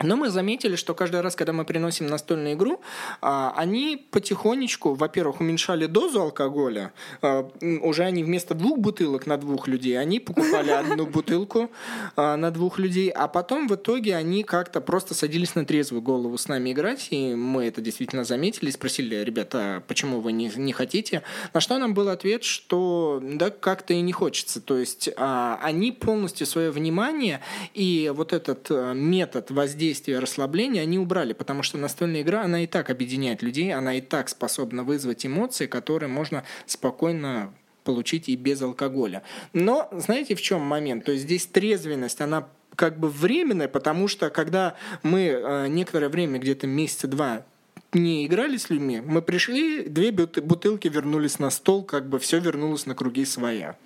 Но 0.00 0.16
мы 0.16 0.28
заметили, 0.28 0.74
что 0.74 0.94
каждый 0.94 1.20
раз, 1.20 1.36
когда 1.36 1.52
мы 1.52 1.64
приносим 1.64 2.06
настольную 2.06 2.54
игру, 2.54 2.80
а, 3.20 3.54
они 3.56 4.04
потихонечку, 4.10 4.94
во-первых, 4.94 5.40
уменьшали 5.40 5.86
дозу 5.86 6.20
алкоголя. 6.20 6.92
А, 7.22 7.48
уже 7.80 8.02
они 8.02 8.24
вместо 8.24 8.54
двух 8.54 8.78
бутылок 8.78 9.26
на 9.26 9.36
двух 9.36 9.68
людей, 9.68 9.98
они 9.98 10.18
покупали 10.18 10.70
одну 10.70 11.06
бутылку 11.14 11.70
а, 12.16 12.36
на 12.36 12.50
двух 12.50 12.78
людей, 12.78 13.08
а 13.08 13.28
потом 13.28 13.68
в 13.68 13.76
итоге 13.76 14.16
они 14.16 14.42
как-то 14.42 14.80
просто 14.80 15.14
садились 15.14 15.54
на 15.54 15.64
трезвую 15.64 16.02
голову 16.02 16.36
с 16.38 16.48
нами 16.48 16.72
играть, 16.72 17.08
и 17.10 17.34
мы 17.34 17.64
это 17.64 17.80
действительно 17.80 18.24
заметили, 18.24 18.70
спросили, 18.70 19.14
ребята, 19.16 19.82
почему 19.86 20.20
вы 20.20 20.32
не, 20.32 20.50
не 20.56 20.72
хотите? 20.72 21.22
На 21.52 21.60
что 21.60 21.78
нам 21.78 21.94
был 21.94 22.08
ответ, 22.08 22.42
что 22.42 23.22
да, 23.22 23.50
как-то 23.50 23.94
и 23.94 24.00
не 24.00 24.12
хочется. 24.12 24.60
То 24.60 24.76
есть 24.76 25.08
они 25.16 25.92
полностью 25.92 26.46
свое 26.46 26.70
внимание 26.70 27.40
и 27.74 28.12
вот 28.14 28.32
этот 28.32 28.70
метод 28.70 29.50
воздействия 29.50 29.83
действия 29.84 30.18
расслабления 30.18 30.82
они 30.82 30.98
убрали, 30.98 31.32
потому 31.32 31.62
что 31.62 31.78
настольная 31.78 32.22
игра, 32.22 32.42
она 32.42 32.64
и 32.64 32.66
так 32.66 32.90
объединяет 32.90 33.42
людей, 33.42 33.72
она 33.72 33.94
и 33.94 34.00
так 34.00 34.28
способна 34.28 34.82
вызвать 34.82 35.26
эмоции, 35.26 35.66
которые 35.66 36.08
можно 36.08 36.44
спокойно 36.66 37.52
получить 37.84 38.28
и 38.28 38.36
без 38.36 38.62
алкоголя. 38.62 39.22
Но 39.52 39.88
знаете, 39.92 40.34
в 40.34 40.40
чем 40.40 40.62
момент? 40.62 41.04
То 41.04 41.12
есть 41.12 41.24
здесь 41.24 41.46
трезвенность, 41.46 42.20
она 42.20 42.48
как 42.76 42.98
бы 42.98 43.08
временная, 43.08 43.68
потому 43.68 44.08
что 44.08 44.30
когда 44.30 44.74
мы 45.02 45.20
э, 45.20 45.68
некоторое 45.68 46.08
время, 46.08 46.38
где-то 46.38 46.66
месяца 46.66 47.06
два, 47.06 47.44
не 47.92 48.26
играли 48.26 48.56
с 48.56 48.70
людьми, 48.70 49.00
мы 49.00 49.22
пришли, 49.22 49.84
две 49.84 50.10
бутылки 50.10 50.88
вернулись 50.88 51.38
на 51.38 51.50
стол, 51.50 51.84
как 51.84 52.08
бы 52.08 52.18
все 52.18 52.40
вернулось 52.40 52.86
на 52.86 52.94
круги 52.94 53.24
своя. 53.24 53.76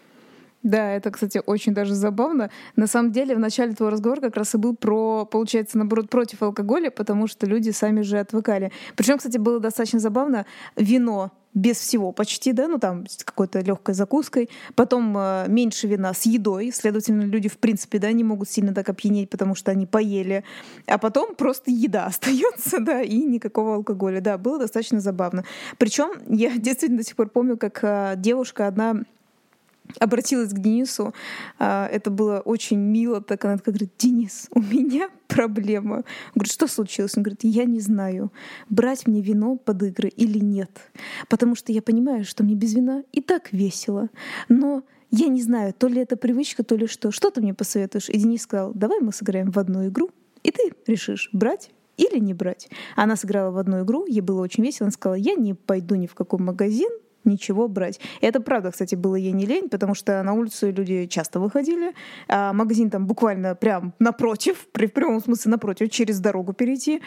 Да, 0.63 0.93
это, 0.93 1.11
кстати, 1.11 1.41
очень 1.47 1.73
даже 1.73 1.95
забавно. 1.95 2.51
На 2.75 2.87
самом 2.87 3.13
деле, 3.13 3.37
в 3.37 3.39
начале 3.39 3.75
твоего 3.75 3.93
разговора 3.93 4.21
как 4.21 4.37
раз 4.37 4.55
и 4.55 4.59
был 4.59 4.75
про, 4.75 5.25
получается, 5.25 5.79
наоборот, 5.79 6.11
против 6.11 6.43
алкоголя, 6.43 6.91
потому 6.91 7.29
что 7.29 7.47
люди 7.47 7.71
сами 7.71 8.03
же 8.03 8.19
отвыкали. 8.19 8.73
Причем, 8.97 9.19
кстати, 9.19 9.39
было 9.39 9.61
достаточно 9.61 10.01
забавно. 10.01 10.47
Вино 10.77 11.31
без 11.55 11.79
всего 11.79 12.13
почти, 12.13 12.53
да, 12.53 12.69
ну 12.69 12.79
там 12.79 13.07
с 13.07 13.25
какой-то 13.25 13.61
легкой 13.61 13.95
закуской, 13.95 14.49
потом 14.75 15.17
э, 15.17 15.47
меньше 15.49 15.87
вина 15.87 16.13
с 16.15 16.27
едой, 16.27 16.71
следовательно, 16.71 17.23
люди 17.23 17.49
в 17.49 17.59
принципе, 17.59 17.99
да, 17.99 18.13
не 18.13 18.23
могут 18.23 18.49
сильно 18.49 18.75
так 18.75 18.89
опьянеть, 18.89 19.31
потому 19.31 19.55
что 19.55 19.71
они 19.71 19.87
поели, 19.87 20.45
а 20.87 20.99
потом 20.99 21.35
просто 21.35 21.71
еда 21.71 22.05
остается, 22.07 22.81
да, 22.81 23.03
и 23.03 23.19
никакого 23.19 23.77
алкоголя, 23.77 24.21
да, 24.21 24.39
было 24.39 24.59
достаточно 24.59 25.01
забавно. 25.01 25.45
Причем 25.79 26.13
я 26.29 26.51
действительно 26.57 26.99
до 26.99 27.05
сих 27.05 27.17
пор 27.17 27.29
помню, 27.29 27.57
как 27.57 27.81
э, 27.83 28.15
девушка 28.17 28.67
одна 28.67 29.03
обратилась 29.99 30.53
к 30.53 30.59
Денису. 30.59 31.15
А, 31.59 31.87
это 31.87 32.11
было 32.11 32.41
очень 32.41 32.79
мило. 32.79 33.21
Так 33.21 33.45
она 33.45 33.57
такая 33.57 33.75
говорит, 33.75 33.93
Денис, 33.99 34.49
у 34.53 34.61
меня 34.61 35.11
проблема. 35.29 35.97
Он 35.97 36.05
говорит, 36.35 36.53
что 36.53 36.67
случилось? 36.67 37.17
Он 37.17 37.23
говорит, 37.23 37.41
я 37.43 37.65
не 37.65 37.81
знаю, 37.81 38.33
брать 38.69 39.07
мне 39.07 39.21
вино 39.21 39.57
под 39.57 39.83
игры 39.83 40.09
или 40.09 40.39
нет. 40.39 40.71
Потому 41.29 41.55
что 41.55 41.73
я 41.73 41.83
понимаю, 41.83 42.25
что 42.25 42.45
мне 42.45 42.55
без 42.55 42.75
вина 42.75 43.03
и 43.13 43.21
так 43.21 43.53
весело. 43.53 44.09
Но 44.49 44.85
я 45.11 45.29
не 45.29 45.43
знаю, 45.43 45.73
то 45.73 45.89
ли 45.89 46.01
это 46.01 46.17
привычка, 46.17 46.63
то 46.63 46.77
ли 46.77 46.87
что. 46.87 47.11
Что 47.11 47.31
ты 47.31 47.41
мне 47.41 47.55
посоветуешь? 47.55 48.09
И 48.09 48.19
Денис 48.19 48.43
сказал, 48.43 48.73
давай 48.75 49.01
мы 49.01 49.13
сыграем 49.13 49.51
в 49.51 49.59
одну 49.59 49.87
игру, 49.89 50.11
и 50.43 50.51
ты 50.51 50.73
решишь, 50.87 51.31
брать 51.33 51.71
или 51.97 52.19
не 52.19 52.35
брать. 52.35 52.69
Она 52.95 53.17
сыграла 53.17 53.51
в 53.51 53.59
одну 53.59 53.83
игру, 53.83 54.07
ей 54.07 54.21
было 54.21 54.41
очень 54.41 54.65
весело. 54.65 54.87
Она 54.87 54.93
сказала, 54.93 55.17
я 55.17 55.35
не 55.35 55.55
пойду 55.55 55.95
ни 55.95 56.07
в 56.07 56.15
какой 56.15 56.39
магазин, 56.39 56.91
ничего 57.25 57.69
брать. 57.69 58.01
И 58.21 58.27
это 58.27 58.41
правда, 58.41 58.71
кстати, 58.71 58.95
было 58.95 59.15
ей 59.15 59.33
не 59.33 59.47
лень, 59.47 59.69
потому 59.69 59.95
что 59.95 60.23
на 60.23 60.33
улицу 60.33 60.71
люди 60.71 61.07
часто 61.07 61.41
выходили, 61.41 61.95
а 62.29 62.53
магазин 62.53 62.91
там 62.91 63.07
буквально 63.07 63.55
прям 63.55 63.95
напротив, 63.99 64.67
при 64.73 64.87
в 64.87 64.93
прямом 64.93 65.21
смысле 65.21 65.51
напротив, 65.53 65.91
через 65.91 66.21
дорогу 66.21 66.53
перейти. 66.53 67.03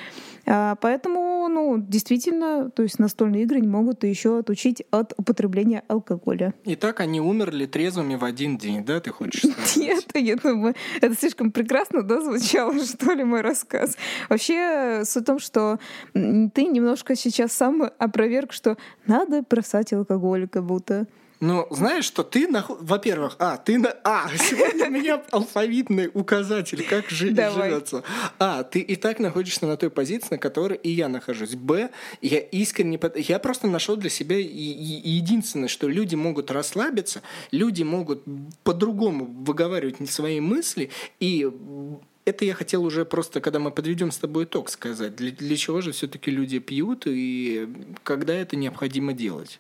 А, 0.45 0.75
поэтому, 0.75 1.47
ну, 1.49 1.77
действительно, 1.77 2.69
то 2.69 2.83
есть 2.83 2.99
настольные 2.99 3.43
игры 3.43 3.59
не 3.59 3.67
могут 3.67 4.03
еще 4.03 4.39
отучить 4.39 4.83
от 4.91 5.13
употребления 5.17 5.83
алкоголя. 5.87 6.53
И 6.63 6.75
так 6.75 6.99
они 6.99 7.19
умерли 7.19 7.65
трезвыми 7.65 8.15
в 8.15 8.23
один 8.23 8.57
день, 8.57 8.85
да, 8.85 8.99
ты 8.99 9.11
хочешь 9.11 9.41
сказать? 9.51 9.77
Нет, 9.77 10.05
я 10.13 10.35
думаю, 10.35 10.75
это 11.01 11.15
слишком 11.15 11.51
прекрасно, 11.51 12.03
да, 12.03 12.21
звучало, 12.21 12.73
что 12.85 13.13
ли, 13.13 13.23
мой 13.23 13.41
рассказ. 13.41 13.97
Вообще, 14.29 15.03
суть 15.05 15.23
в 15.23 15.25
том, 15.25 15.39
что 15.39 15.79
ты 16.13 16.65
немножко 16.65 17.15
сейчас 17.15 17.51
сам 17.53 17.89
опроверг, 17.97 18.53
что 18.53 18.77
надо 19.07 19.43
бросать 19.49 19.93
алкоголь 20.01 20.47
как 20.47 20.63
будто. 20.63 21.07
Ну, 21.41 21.65
знаешь, 21.71 22.05
что 22.05 22.21
ты, 22.21 22.47
на... 22.47 22.63
во-первых, 22.67 23.35
а, 23.39 23.57
ты 23.57 23.79
на... 23.79 23.89
А, 24.03 24.29
сегодня 24.37 24.87
у 24.87 24.91
меня 24.91 25.23
алфавитный 25.31 26.11
указатель, 26.13 26.85
как 26.87 27.09
жи... 27.09 27.29
живется. 27.29 28.03
А, 28.37 28.61
ты 28.61 28.79
и 28.79 28.95
так 28.95 29.17
находишься 29.17 29.65
на 29.65 29.75
той 29.75 29.89
позиции, 29.89 30.27
на 30.31 30.37
которой 30.37 30.77
и 30.77 30.91
я 30.91 31.09
нахожусь. 31.09 31.55
Б, 31.55 31.89
я 32.21 32.39
искренне... 32.39 32.99
Я 33.15 33.39
просто 33.39 33.65
нашел 33.65 33.95
для 33.95 34.11
себя 34.11 34.37
единственное, 34.37 35.67
что 35.67 35.87
люди 35.87 36.13
могут 36.13 36.51
расслабиться, 36.51 37.23
люди 37.49 37.81
могут 37.81 38.23
по-другому 38.63 39.25
выговаривать 39.25 40.07
свои 40.11 40.39
мысли, 40.39 40.91
и 41.19 41.49
это 42.23 42.45
я 42.45 42.53
хотел 42.53 42.83
уже 42.83 43.03
просто, 43.03 43.41
когда 43.41 43.57
мы 43.57 43.71
подведем 43.71 44.11
с 44.11 44.17
тобой 44.19 44.43
итог, 44.43 44.69
сказать. 44.69 45.15
Для, 45.15 45.31
для 45.31 45.57
чего 45.57 45.81
же 45.81 45.91
все-таки 45.91 46.29
люди 46.29 46.59
пьют 46.59 47.07
и 47.07 47.67
когда 48.03 48.35
это 48.35 48.55
необходимо 48.55 49.13
делать? 49.13 49.59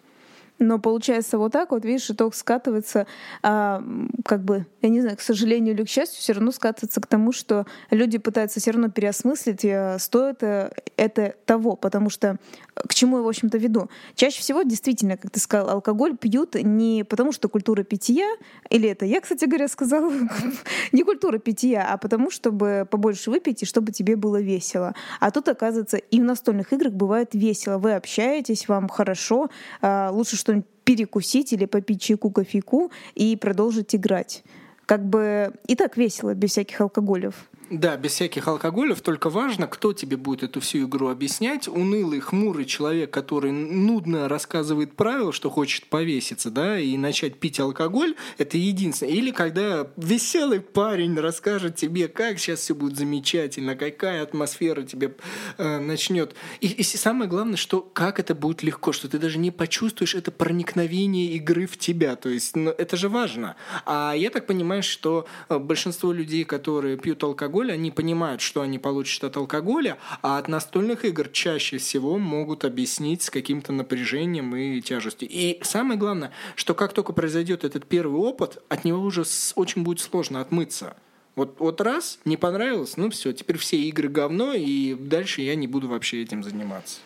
Но 0.61 0.77
получается 0.77 1.39
вот 1.39 1.53
так 1.53 1.71
вот, 1.71 1.83
видишь, 1.85 2.11
итог 2.11 2.35
скатывается, 2.35 3.07
а, 3.41 3.83
как 4.23 4.43
бы, 4.43 4.67
я 4.83 4.89
не 4.89 5.01
знаю, 5.01 5.17
к 5.17 5.21
сожалению 5.21 5.73
или 5.73 5.83
к 5.83 5.89
счастью, 5.89 6.19
все 6.19 6.33
равно 6.33 6.51
скатывается 6.51 7.01
к 7.01 7.07
тому, 7.07 7.31
что 7.31 7.65
люди 7.89 8.19
пытаются 8.19 8.59
все 8.59 8.69
равно 8.69 8.89
переосмыслить, 8.89 9.65
стоит 9.99 10.43
э, 10.43 10.71
это 10.97 11.33
того, 11.45 11.75
потому 11.75 12.11
что 12.11 12.37
э, 12.75 12.81
к 12.87 12.93
чему 12.93 13.17
я, 13.17 13.23
в 13.23 13.27
общем-то, 13.27 13.57
веду. 13.57 13.89
Чаще 14.13 14.39
всего, 14.39 14.61
действительно, 14.61 15.17
как 15.17 15.31
ты 15.31 15.39
сказал, 15.39 15.67
алкоголь 15.67 16.15
пьют 16.15 16.53
не 16.53 17.03
потому, 17.05 17.31
что 17.31 17.49
культура 17.49 17.81
питья, 17.81 18.29
или 18.69 18.87
это 18.87 19.07
я, 19.07 19.19
кстати 19.19 19.45
говоря, 19.45 19.67
сказала, 19.67 20.13
не 20.91 21.01
культура 21.01 21.39
питья, 21.39 21.87
а 21.91 21.97
потому, 21.97 22.29
чтобы 22.29 22.87
побольше 22.87 23.31
выпить 23.31 23.63
и 23.63 23.65
чтобы 23.65 23.91
тебе 23.91 24.15
было 24.15 24.39
весело. 24.39 24.93
А 25.19 25.31
тут, 25.31 25.47
оказывается, 25.47 25.97
и 25.97 26.19
в 26.19 26.23
настольных 26.23 26.71
играх 26.71 26.93
бывает 26.93 27.29
весело. 27.33 27.79
Вы 27.79 27.95
общаетесь, 27.95 28.67
вам 28.67 28.89
хорошо, 28.89 29.49
а, 29.81 30.11
лучше, 30.11 30.37
что 30.37 30.50
что-нибудь 30.51 30.67
перекусить 30.83 31.53
или 31.53 31.65
попить 31.65 32.01
чайку, 32.01 32.31
кофейку 32.31 32.91
и 33.15 33.35
продолжить 33.35 33.95
играть. 33.95 34.43
Как 34.85 35.05
бы 35.05 35.53
и 35.67 35.75
так 35.75 35.95
весело, 35.97 36.33
без 36.33 36.51
всяких 36.51 36.81
алкоголев. 36.81 37.49
Да, 37.71 37.95
без 37.95 38.11
всяких 38.11 38.49
алкоголев, 38.49 38.99
только 38.99 39.29
важно, 39.29 39.65
кто 39.65 39.93
тебе 39.93 40.17
будет 40.17 40.43
эту 40.43 40.59
всю 40.59 40.85
игру 40.85 41.07
объяснять. 41.07 41.69
Унылый, 41.69 42.19
хмурый 42.19 42.65
человек, 42.65 43.11
который 43.11 43.53
нудно 43.53 44.27
рассказывает 44.27 44.93
правила, 44.97 45.31
что 45.31 45.49
хочет 45.49 45.85
повеситься, 45.85 46.51
да, 46.51 46.77
и 46.77 46.97
начать 46.97 47.39
пить 47.39 47.61
алкоголь, 47.61 48.15
это 48.37 48.57
единственное. 48.57 49.13
Или 49.13 49.31
когда 49.31 49.87
веселый 49.95 50.59
парень 50.59 51.17
расскажет 51.17 51.77
тебе, 51.77 52.09
как 52.09 52.39
сейчас 52.39 52.59
все 52.59 52.75
будет 52.75 52.97
замечательно, 52.97 53.77
какая 53.77 54.21
атмосфера 54.21 54.81
тебе 54.81 55.15
э, 55.57 55.79
начнет. 55.79 56.35
И, 56.59 56.67
и 56.67 56.83
самое 56.83 57.29
главное, 57.29 57.55
что 57.55 57.79
как 57.79 58.19
это 58.19 58.35
будет 58.35 58.63
легко, 58.63 58.91
что 58.91 59.07
ты 59.07 59.17
даже 59.17 59.37
не 59.37 59.49
почувствуешь 59.49 60.13
это 60.13 60.29
проникновение 60.31 61.27
игры 61.35 61.67
в 61.67 61.77
тебя. 61.77 62.17
То 62.17 62.27
есть 62.27 62.53
ну, 62.53 62.71
это 62.71 62.97
же 62.97 63.07
важно. 63.07 63.55
А 63.85 64.13
я 64.13 64.29
так 64.29 64.45
понимаю, 64.45 64.83
что 64.83 65.25
э, 65.47 65.57
большинство 65.57 66.11
людей, 66.11 66.43
которые 66.43 66.97
пьют 66.97 67.23
алкоголь, 67.23 67.60
они 67.69 67.91
понимают, 67.91 68.41
что 68.41 68.61
они 68.61 68.79
получат 68.79 69.25
от 69.25 69.37
алкоголя, 69.37 69.97
а 70.21 70.37
от 70.37 70.47
настольных 70.47 71.05
игр 71.05 71.29
чаще 71.29 71.77
всего 71.77 72.17
могут 72.17 72.65
объяснить 72.65 73.21
с 73.21 73.29
каким-то 73.29 73.71
напряжением 73.73 74.55
и 74.55 74.81
тяжестью. 74.81 75.27
И 75.29 75.59
самое 75.61 75.99
главное, 75.99 76.31
что 76.55 76.73
как 76.73 76.93
только 76.93 77.13
произойдет 77.13 77.63
этот 77.63 77.85
первый 77.85 78.19
опыт, 78.19 78.63
от 78.69 78.85
него 78.85 79.01
уже 79.01 79.23
очень 79.55 79.83
будет 79.83 79.99
сложно 79.99 80.41
отмыться. 80.41 80.95
Вот, 81.35 81.55
вот 81.59 81.79
раз, 81.81 82.19
не 82.25 82.35
понравилось, 82.37 82.97
ну 82.97 83.09
все, 83.09 83.31
теперь 83.31 83.57
все 83.57 83.77
игры 83.77 84.09
говно, 84.09 84.53
и 84.53 84.95
дальше 84.95 85.41
я 85.41 85.55
не 85.55 85.67
буду 85.67 85.87
вообще 85.87 86.23
этим 86.23 86.43
заниматься. 86.43 86.99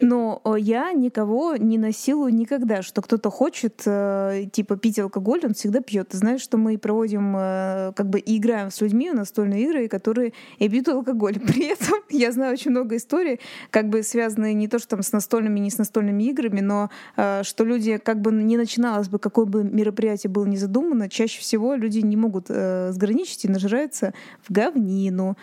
Но 0.00 0.42
я 0.56 0.92
никого 0.92 1.56
не 1.56 1.78
насилую 1.78 2.34
никогда, 2.34 2.82
что 2.82 3.00
кто-то 3.00 3.30
хочет 3.30 3.82
э, 3.86 4.46
типа 4.52 4.76
пить 4.76 4.98
алкоголь, 4.98 5.40
он 5.44 5.54
всегда 5.54 5.80
пьет. 5.80 6.08
Ты 6.08 6.16
знаешь, 6.16 6.40
что 6.40 6.58
мы 6.58 6.78
проводим 6.78 7.34
э, 7.36 7.92
как 7.94 8.08
бы 8.08 8.22
играем 8.24 8.70
с 8.70 8.80
людьми 8.80 9.10
в 9.10 9.14
настольные 9.14 9.62
игры, 9.62 9.88
которые 9.88 10.32
и 10.58 10.68
пьют 10.68 10.88
алкоголь. 10.88 11.38
При 11.46 11.66
этом 11.66 12.00
я 12.10 12.32
знаю 12.32 12.54
очень 12.54 12.72
много 12.72 12.96
историй, 12.96 13.40
как 13.70 13.88
бы 13.88 14.02
связанные 14.02 14.54
не 14.54 14.68
то 14.68 14.78
что 14.78 14.88
там 14.88 15.02
с 15.02 15.12
настольными, 15.12 15.60
не 15.60 15.70
с 15.70 15.78
настольными 15.78 16.24
играми, 16.24 16.60
но 16.60 16.90
э, 17.16 17.42
что 17.44 17.64
люди 17.64 17.98
как 17.98 18.20
бы 18.20 18.32
не 18.32 18.56
начиналось 18.56 19.08
бы, 19.08 19.18
какое 19.18 19.46
бы 19.46 19.62
мероприятие 19.62 20.30
было 20.30 20.44
не 20.44 20.56
задумано, 20.56 21.08
чаще 21.08 21.40
всего 21.40 21.74
люди 21.74 22.00
не 22.00 22.16
могут 22.16 22.48
сграничить 22.48 23.44
и 23.44 23.48
нажираются 23.48 24.12
в 24.42 24.52
говнину. 24.52 25.36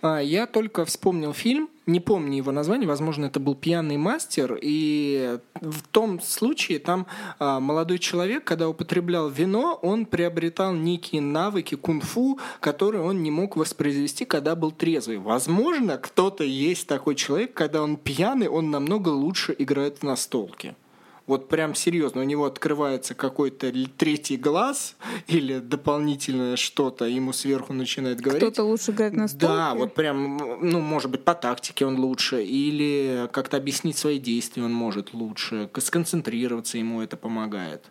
А, 0.00 0.20
я 0.20 0.46
только 0.46 0.84
вспомнил 0.84 1.32
фильм 1.32 1.68
не 1.86 1.98
помню 2.00 2.36
его 2.36 2.52
название, 2.52 2.88
возможно, 2.88 3.26
это 3.26 3.40
был 3.40 3.54
«Пьяный 3.54 3.96
мастер», 3.96 4.58
и 4.60 5.38
в 5.60 5.82
том 5.90 6.20
случае 6.20 6.78
там 6.78 7.06
а, 7.38 7.58
молодой 7.58 7.98
человек, 7.98 8.44
когда 8.44 8.68
употреблял 8.68 9.28
вино, 9.28 9.78
он 9.82 10.06
приобретал 10.06 10.74
некие 10.74 11.20
навыки 11.20 11.74
кунг-фу, 11.74 12.38
которые 12.60 13.02
он 13.02 13.22
не 13.22 13.30
мог 13.30 13.56
воспроизвести, 13.56 14.24
когда 14.24 14.54
был 14.54 14.70
трезвый. 14.70 15.18
Возможно, 15.18 15.98
кто-то 15.98 16.44
есть 16.44 16.86
такой 16.86 17.16
человек, 17.16 17.52
когда 17.52 17.82
он 17.82 17.96
пьяный, 17.96 18.48
он 18.48 18.70
намного 18.70 19.08
лучше 19.08 19.54
играет 19.58 19.98
в 19.98 20.02
настолке 20.04 20.76
вот 21.26 21.48
прям 21.48 21.74
серьезно, 21.74 22.22
у 22.22 22.24
него 22.24 22.44
открывается 22.44 23.14
какой-то 23.14 23.72
третий 23.96 24.36
глаз 24.36 24.96
или 25.26 25.58
дополнительное 25.58 26.56
что-то, 26.56 27.04
ему 27.04 27.32
сверху 27.32 27.72
начинает 27.72 28.20
говорить. 28.20 28.42
Кто-то 28.42 28.64
лучше 28.64 28.90
играет 28.92 29.14
на 29.14 29.28
столке? 29.28 29.46
Да, 29.46 29.74
вот 29.74 29.94
прям, 29.94 30.36
ну, 30.60 30.80
может 30.80 31.10
быть, 31.10 31.24
по 31.24 31.34
тактике 31.34 31.86
он 31.86 31.98
лучше, 31.98 32.42
или 32.42 33.28
как-то 33.32 33.56
объяснить 33.56 33.98
свои 33.98 34.18
действия 34.18 34.64
он 34.64 34.72
может 34.72 35.14
лучше, 35.14 35.70
сконцентрироваться 35.78 36.78
ему 36.78 37.02
это 37.02 37.16
помогает. 37.16 37.90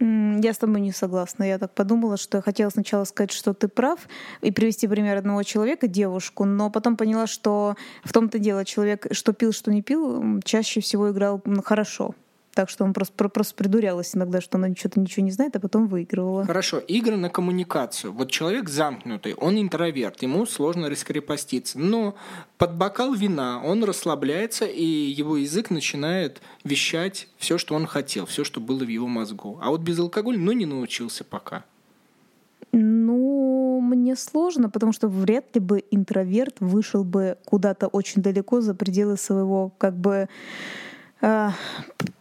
Я 0.00 0.54
с 0.54 0.58
тобой 0.58 0.80
не 0.80 0.92
согласна. 0.92 1.44
Я 1.44 1.58
так 1.58 1.74
подумала, 1.74 2.16
что 2.16 2.38
я 2.38 2.42
хотела 2.42 2.70
сначала 2.70 3.04
сказать, 3.04 3.32
что 3.32 3.52
ты 3.52 3.68
прав, 3.68 4.08
и 4.40 4.50
привести 4.50 4.88
пример 4.88 5.18
одного 5.18 5.42
человека, 5.42 5.88
девушку, 5.88 6.46
но 6.46 6.70
потом 6.70 6.96
поняла, 6.96 7.26
что 7.26 7.74
в 8.02 8.12
том-то 8.12 8.38
дело 8.38 8.64
человек, 8.64 9.08
что 9.10 9.34
пил, 9.34 9.52
что 9.52 9.70
не 9.70 9.82
пил, 9.82 10.40
чаще 10.42 10.80
всего 10.80 11.10
играл 11.10 11.42
хорошо. 11.62 12.14
Так 12.54 12.68
что 12.68 12.84
он 12.84 12.92
просто, 12.92 13.28
просто 13.28 13.54
придурялась 13.54 14.16
иногда, 14.16 14.40
что 14.40 14.58
она 14.58 14.74
что-то 14.74 14.98
ничего 14.98 15.24
не 15.24 15.30
знает, 15.30 15.54
а 15.54 15.60
потом 15.60 15.86
выигрывала. 15.86 16.44
Хорошо, 16.44 16.78
игры 16.78 17.16
на 17.16 17.30
коммуникацию. 17.30 18.12
Вот 18.12 18.30
человек 18.30 18.68
замкнутый, 18.68 19.34
он 19.34 19.60
интроверт, 19.60 20.22
ему 20.22 20.46
сложно 20.46 20.90
раскрепоститься. 20.90 21.78
Но 21.78 22.16
под 22.58 22.76
бокал 22.76 23.14
вина 23.14 23.62
он 23.62 23.84
расслабляется, 23.84 24.66
и 24.66 24.84
его 24.84 25.36
язык 25.36 25.70
начинает 25.70 26.40
вещать 26.64 27.28
все, 27.38 27.56
что 27.56 27.74
он 27.74 27.86
хотел, 27.86 28.26
все, 28.26 28.42
что 28.42 28.60
было 28.60 28.84
в 28.84 28.88
его 28.88 29.06
мозгу. 29.06 29.58
А 29.62 29.70
вот 29.70 29.82
без 29.82 29.98
алкоголя, 29.98 30.38
ну, 30.38 30.52
не 30.52 30.66
научился 30.66 31.22
пока. 31.22 31.64
Ну, 32.72 33.80
мне 33.80 34.16
сложно, 34.16 34.70
потому 34.70 34.92
что 34.92 35.08
вряд 35.08 35.54
ли 35.54 35.60
бы 35.60 35.84
интроверт 35.90 36.56
вышел 36.60 37.04
бы 37.04 37.36
куда-то 37.44 37.88
очень 37.88 38.22
далеко 38.22 38.60
за 38.60 38.74
пределы 38.74 39.16
своего, 39.16 39.72
как 39.78 39.96
бы, 39.96 40.28
э, 41.20 41.48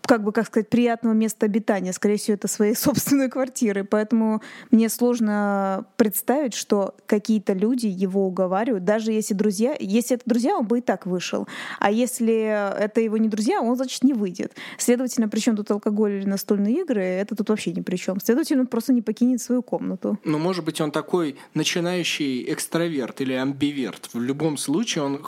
как 0.09 0.23
бы, 0.23 0.31
как 0.31 0.47
сказать, 0.47 0.69
приятного 0.69 1.13
места 1.13 1.45
обитания, 1.45 1.93
скорее 1.93 2.17
всего, 2.17 2.33
это 2.33 2.47
своей 2.47 2.75
собственной 2.75 3.29
квартиры. 3.29 3.83
Поэтому 3.83 4.41
мне 4.71 4.89
сложно 4.89 5.85
представить, 5.97 6.55
что 6.55 6.95
какие-то 7.05 7.53
люди 7.53 7.85
его 7.85 8.25
уговаривают, 8.25 8.83
даже 8.83 9.11
если 9.11 9.35
друзья, 9.35 9.75
если 9.79 10.15
это 10.15 10.23
друзья, 10.25 10.57
он 10.57 10.65
бы 10.65 10.79
и 10.79 10.81
так 10.81 11.05
вышел. 11.05 11.47
А 11.79 11.91
если 11.91 12.33
это 12.79 13.01
его 13.01 13.17
не 13.17 13.29
друзья, 13.29 13.61
он, 13.61 13.75
значит, 13.75 14.03
не 14.03 14.13
выйдет. 14.13 14.53
Следовательно, 14.79 15.29
при 15.29 15.41
чем 15.41 15.55
тут 15.55 15.69
алкоголь 15.69 16.13
или 16.13 16.25
настольные 16.25 16.81
игры, 16.81 17.03
это 17.03 17.35
тут 17.35 17.49
вообще 17.49 17.71
ни 17.71 17.81
при 17.81 17.95
чем. 17.95 18.19
Следовательно, 18.19 18.61
он 18.61 18.67
просто 18.67 18.93
не 18.93 19.03
покинет 19.03 19.43
свою 19.43 19.61
комнату. 19.61 20.17
Ну, 20.23 20.39
может 20.39 20.65
быть, 20.65 20.81
он 20.81 20.89
такой 20.89 21.35
начинающий 21.53 22.51
экстраверт 22.51 23.21
или 23.21 23.33
амбиверт. 23.33 24.09
В 24.13 24.19
любом 24.19 24.57
случае, 24.57 25.03
он 25.03 25.23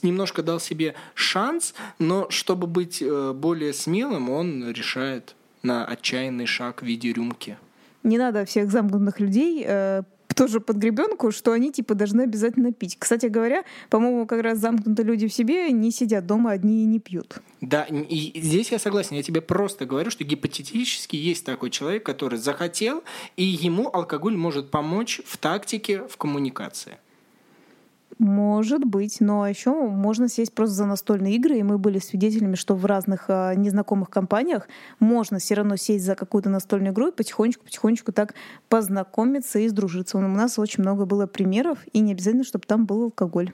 немножко 0.00 0.42
дал 0.42 0.58
себе 0.58 0.94
шанс, 1.12 1.74
но 1.98 2.30
чтобы 2.30 2.66
быть 2.66 3.02
э, 3.02 3.34
более 3.34 3.74
смелым, 3.74 4.21
целом 4.22 4.30
он 4.30 4.70
решает 4.70 5.34
на 5.62 5.84
отчаянный 5.84 6.46
шаг 6.46 6.82
в 6.82 6.86
виде 6.86 7.12
рюмки. 7.12 7.56
Не 8.02 8.18
надо 8.18 8.44
всех 8.44 8.70
замкнутых 8.70 9.20
людей 9.20 9.64
э, 9.66 10.02
тоже 10.34 10.60
под 10.60 10.76
гребенку, 10.76 11.30
что 11.30 11.52
они 11.52 11.70
типа 11.70 11.94
должны 11.94 12.22
обязательно 12.22 12.72
пить. 12.72 12.96
Кстати 12.98 13.26
говоря, 13.26 13.62
по-моему, 13.90 14.26
как 14.26 14.42
раз 14.42 14.58
замкнутые 14.58 15.06
люди 15.06 15.28
в 15.28 15.32
себе 15.32 15.70
не 15.70 15.92
сидят 15.92 16.26
дома 16.26 16.50
одни 16.50 16.82
и 16.82 16.86
не 16.86 16.98
пьют. 16.98 17.38
Да, 17.60 17.84
и 17.84 18.40
здесь 18.40 18.72
я 18.72 18.78
согласен. 18.78 19.16
Я 19.16 19.22
тебе 19.22 19.40
просто 19.40 19.86
говорю, 19.86 20.10
что 20.10 20.24
гипотетически 20.24 21.16
есть 21.16 21.44
такой 21.44 21.70
человек, 21.70 22.04
который 22.04 22.38
захотел, 22.38 23.04
и 23.36 23.44
ему 23.44 23.88
алкоголь 23.92 24.36
может 24.36 24.70
помочь 24.70 25.20
в 25.24 25.36
тактике, 25.36 26.02
в 26.08 26.16
коммуникации. 26.16 26.98
Может 28.22 28.84
быть, 28.84 29.16
но 29.18 29.48
еще 29.48 29.72
можно 29.72 30.28
сесть 30.28 30.54
просто 30.54 30.76
за 30.76 30.86
настольные 30.86 31.34
игры, 31.34 31.58
и 31.58 31.64
мы 31.64 31.76
были 31.76 31.98
свидетелями, 31.98 32.54
что 32.54 32.76
в 32.76 32.86
разных 32.86 33.24
э, 33.26 33.54
незнакомых 33.56 34.10
компаниях 34.10 34.68
можно 35.00 35.40
все 35.40 35.54
равно 35.54 35.74
сесть 35.74 36.04
за 36.04 36.14
какую-то 36.14 36.48
настольную 36.48 36.92
игру 36.92 37.08
и 37.08 37.10
потихонечку-потихонечку 37.10 38.12
так 38.12 38.34
познакомиться 38.68 39.58
и 39.58 39.66
сдружиться. 39.66 40.18
У 40.18 40.20
нас 40.20 40.56
очень 40.60 40.84
много 40.84 41.04
было 41.04 41.26
примеров, 41.26 41.80
и 41.92 41.98
не 41.98 42.12
обязательно, 42.12 42.44
чтобы 42.44 42.64
там 42.64 42.86
был 42.86 43.02
алкоголь. 43.02 43.52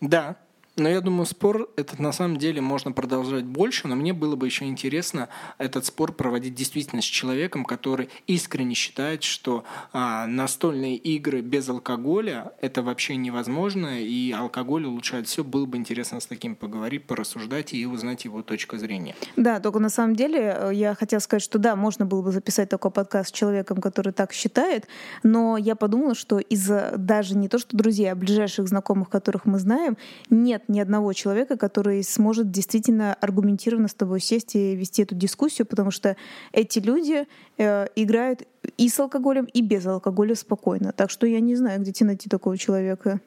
Да, 0.00 0.36
но 0.76 0.88
я 0.88 1.00
думаю, 1.00 1.26
спор 1.26 1.70
этот 1.76 2.00
на 2.00 2.12
самом 2.12 2.36
деле 2.36 2.60
можно 2.60 2.92
продолжать 2.92 3.44
больше, 3.44 3.86
но 3.86 3.94
мне 3.94 4.12
было 4.12 4.34
бы 4.34 4.46
еще 4.46 4.64
интересно 4.64 5.28
этот 5.58 5.86
спор 5.86 6.12
проводить 6.12 6.54
действительно 6.54 7.00
с 7.00 7.04
человеком, 7.04 7.64
который 7.64 8.08
искренне 8.26 8.74
считает, 8.74 9.22
что 9.22 9.64
а, 9.92 10.26
настольные 10.26 10.96
игры 10.96 11.42
без 11.42 11.68
алкоголя 11.68 12.52
это 12.60 12.82
вообще 12.82 13.16
невозможно, 13.16 14.00
и 14.00 14.32
алкоголь 14.32 14.86
улучшает 14.86 15.28
все. 15.28 15.44
Было 15.44 15.66
бы 15.66 15.76
интересно 15.76 16.18
с 16.20 16.26
таким 16.26 16.56
поговорить, 16.56 17.06
порассуждать 17.06 17.72
и 17.72 17.86
узнать 17.86 18.24
его 18.24 18.42
точку 18.42 18.76
зрения. 18.76 19.14
Да, 19.36 19.60
только 19.60 19.78
на 19.78 19.88
самом 19.88 20.16
деле 20.16 20.56
э, 20.58 20.70
я 20.74 20.94
хотела 20.94 21.20
сказать, 21.20 21.42
что 21.42 21.58
да, 21.58 21.76
можно 21.76 22.04
было 22.04 22.22
бы 22.22 22.32
записать 22.32 22.68
такой 22.68 22.90
подкаст 22.90 23.30
с 23.30 23.32
человеком, 23.32 23.80
который 23.80 24.12
так 24.12 24.32
считает, 24.32 24.88
но 25.22 25.56
я 25.56 25.76
подумала, 25.76 26.14
что 26.14 26.38
из 26.38 26.68
даже 26.96 27.36
не 27.36 27.48
то, 27.48 27.58
что 27.58 27.76
друзей, 27.76 28.10
а 28.10 28.16
ближайших 28.16 28.66
знакомых, 28.66 29.08
которых 29.08 29.44
мы 29.44 29.58
знаем, 29.58 29.96
нет 30.30 30.63
ни 30.68 30.80
одного 30.80 31.12
человека, 31.12 31.56
который 31.56 32.02
сможет 32.02 32.50
действительно 32.50 33.14
аргументированно 33.14 33.88
с 33.88 33.94
тобой 33.94 34.20
сесть 34.20 34.54
и 34.54 34.74
вести 34.74 35.02
эту 35.02 35.14
дискуссию, 35.14 35.66
потому 35.66 35.90
что 35.90 36.16
эти 36.52 36.78
люди 36.78 37.26
э, 37.58 37.86
играют 37.96 38.42
и 38.76 38.88
с 38.88 38.98
алкоголем, 39.00 39.44
и 39.44 39.62
без 39.62 39.86
алкоголя 39.86 40.34
спокойно. 40.34 40.92
Так 40.92 41.10
что 41.10 41.26
я 41.26 41.40
не 41.40 41.56
знаю, 41.56 41.80
где 41.80 41.92
тебе 41.92 42.08
найти 42.08 42.28
такого 42.28 42.56
человека. 42.58 43.20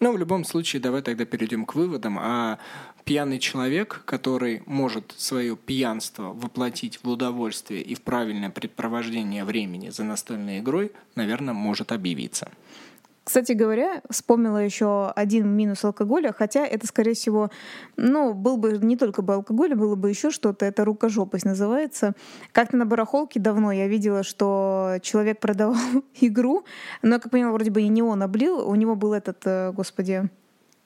Ну, 0.00 0.12
в 0.12 0.18
любом 0.18 0.44
случае, 0.44 0.82
давай 0.82 1.02
тогда 1.02 1.24
перейдем 1.24 1.64
к 1.64 1.74
выводам. 1.74 2.18
А 2.20 2.58
пьяный 3.04 3.38
человек, 3.38 4.02
который 4.04 4.62
может 4.66 5.14
свое 5.16 5.56
пьянство 5.56 6.32
воплотить 6.32 6.98
в 7.02 7.08
удовольствие 7.08 7.80
и 7.82 7.94
в 7.94 8.02
правильное 8.02 8.50
предпровождение 8.50 9.44
времени 9.44 9.90
за 9.90 10.04
настольной 10.04 10.58
игрой, 10.58 10.92
наверное, 11.14 11.54
может 11.54 11.92
объявиться. 11.92 12.50
Кстати 13.24 13.52
говоря, 13.52 14.02
вспомнила 14.10 14.58
еще 14.58 15.10
один 15.16 15.48
минус 15.48 15.82
алкоголя, 15.82 16.34
хотя 16.36 16.66
это, 16.66 16.86
скорее 16.86 17.14
всего, 17.14 17.50
ну, 17.96 18.34
был 18.34 18.58
бы 18.58 18.78
не 18.82 18.98
только 18.98 19.22
бы 19.22 19.32
алкоголь, 19.32 19.74
было 19.74 19.94
бы 19.96 20.10
еще 20.10 20.30
что-то, 20.30 20.66
это 20.66 20.84
рукожопость 20.84 21.46
называется. 21.46 22.12
Как-то 22.52 22.76
на 22.76 22.84
барахолке 22.84 23.40
давно 23.40 23.72
я 23.72 23.88
видела, 23.88 24.24
что 24.24 24.98
человек 25.00 25.40
продавал 25.40 25.76
игру, 26.20 26.64
но, 27.00 27.18
как 27.18 27.30
поняла, 27.30 27.52
вроде 27.52 27.70
бы 27.70 27.80
и 27.80 27.88
не 27.88 28.02
он 28.02 28.22
облил, 28.22 28.68
у 28.68 28.74
него 28.74 28.94
был 28.94 29.14
этот, 29.14 29.38
э, 29.46 29.72
господи, 29.72 30.28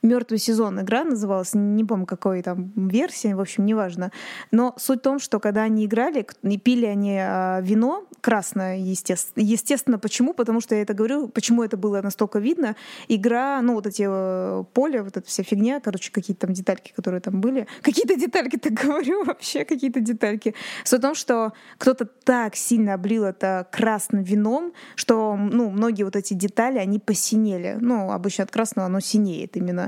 Мертвый 0.01 0.39
сезон 0.39 0.81
игра 0.81 1.03
называлась, 1.03 1.55
не 1.55 1.85
помню 1.85 2.07
какой 2.07 2.41
там 2.43 2.73
версии, 2.77 3.33
в 3.33 3.41
общем, 3.41 3.67
неважно. 3.67 4.13
Но 4.53 4.75
суть 4.79 5.01
в 5.01 5.03
том, 5.03 5.19
что 5.19 5.41
когда 5.41 5.63
они 5.63 5.87
играли, 5.87 6.25
и 6.43 6.59
пили 6.59 6.87
они 6.87 7.19
а, 7.19 7.61
вино 7.61 8.05
красное, 8.21 8.79
естественно. 8.79 9.45
Естественно, 9.45 9.99
почему? 9.99 10.35
Потому 10.35 10.61
что 10.61 10.77
я 10.77 10.83
это 10.83 10.95
говорю, 10.95 11.29
почему 11.29 11.65
это 11.65 11.77
было 11.77 12.01
настолько 12.01 12.39
видно. 12.39 12.77
Игра, 13.09 13.61
ну 13.61 13.75
вот 13.75 13.87
эти 13.87 14.07
э, 14.09 14.65
поля, 14.73 15.03
вот 15.03 15.17
эта 15.17 15.27
вся 15.27 15.43
фигня, 15.43 15.81
короче, 15.81 16.13
какие-то 16.13 16.47
там 16.47 16.55
детальки, 16.55 16.93
которые 16.95 17.21
там 17.21 17.41
были. 17.41 17.67
Какие-то 17.83 18.15
детальки, 18.15 18.57
так 18.57 18.73
говорю, 18.85 19.25
вообще 19.25 19.65
какие-то 19.65 20.01
детальки. 20.01 20.55
Суть 20.85 21.01
в 21.01 21.03
том, 21.03 21.15
что 21.17 21.53
кто-то 21.77 22.05
так 22.05 22.55
сильно 22.55 22.95
облил 22.95 23.25
это 23.25 23.67
красным 23.73 24.23
вином, 24.23 24.73
что, 24.95 25.37
ну, 25.37 25.71
многие 25.71 26.05
вот 26.05 26.15
эти 26.15 26.35
детали, 26.35 26.79
они 26.79 27.01
посинели. 27.01 27.79
Ну, 27.81 28.13
обычно 28.13 28.45
от 28.45 28.51
красного 28.51 28.87
оно 28.87 29.01
синеет 29.01 29.57
именно 29.57 29.88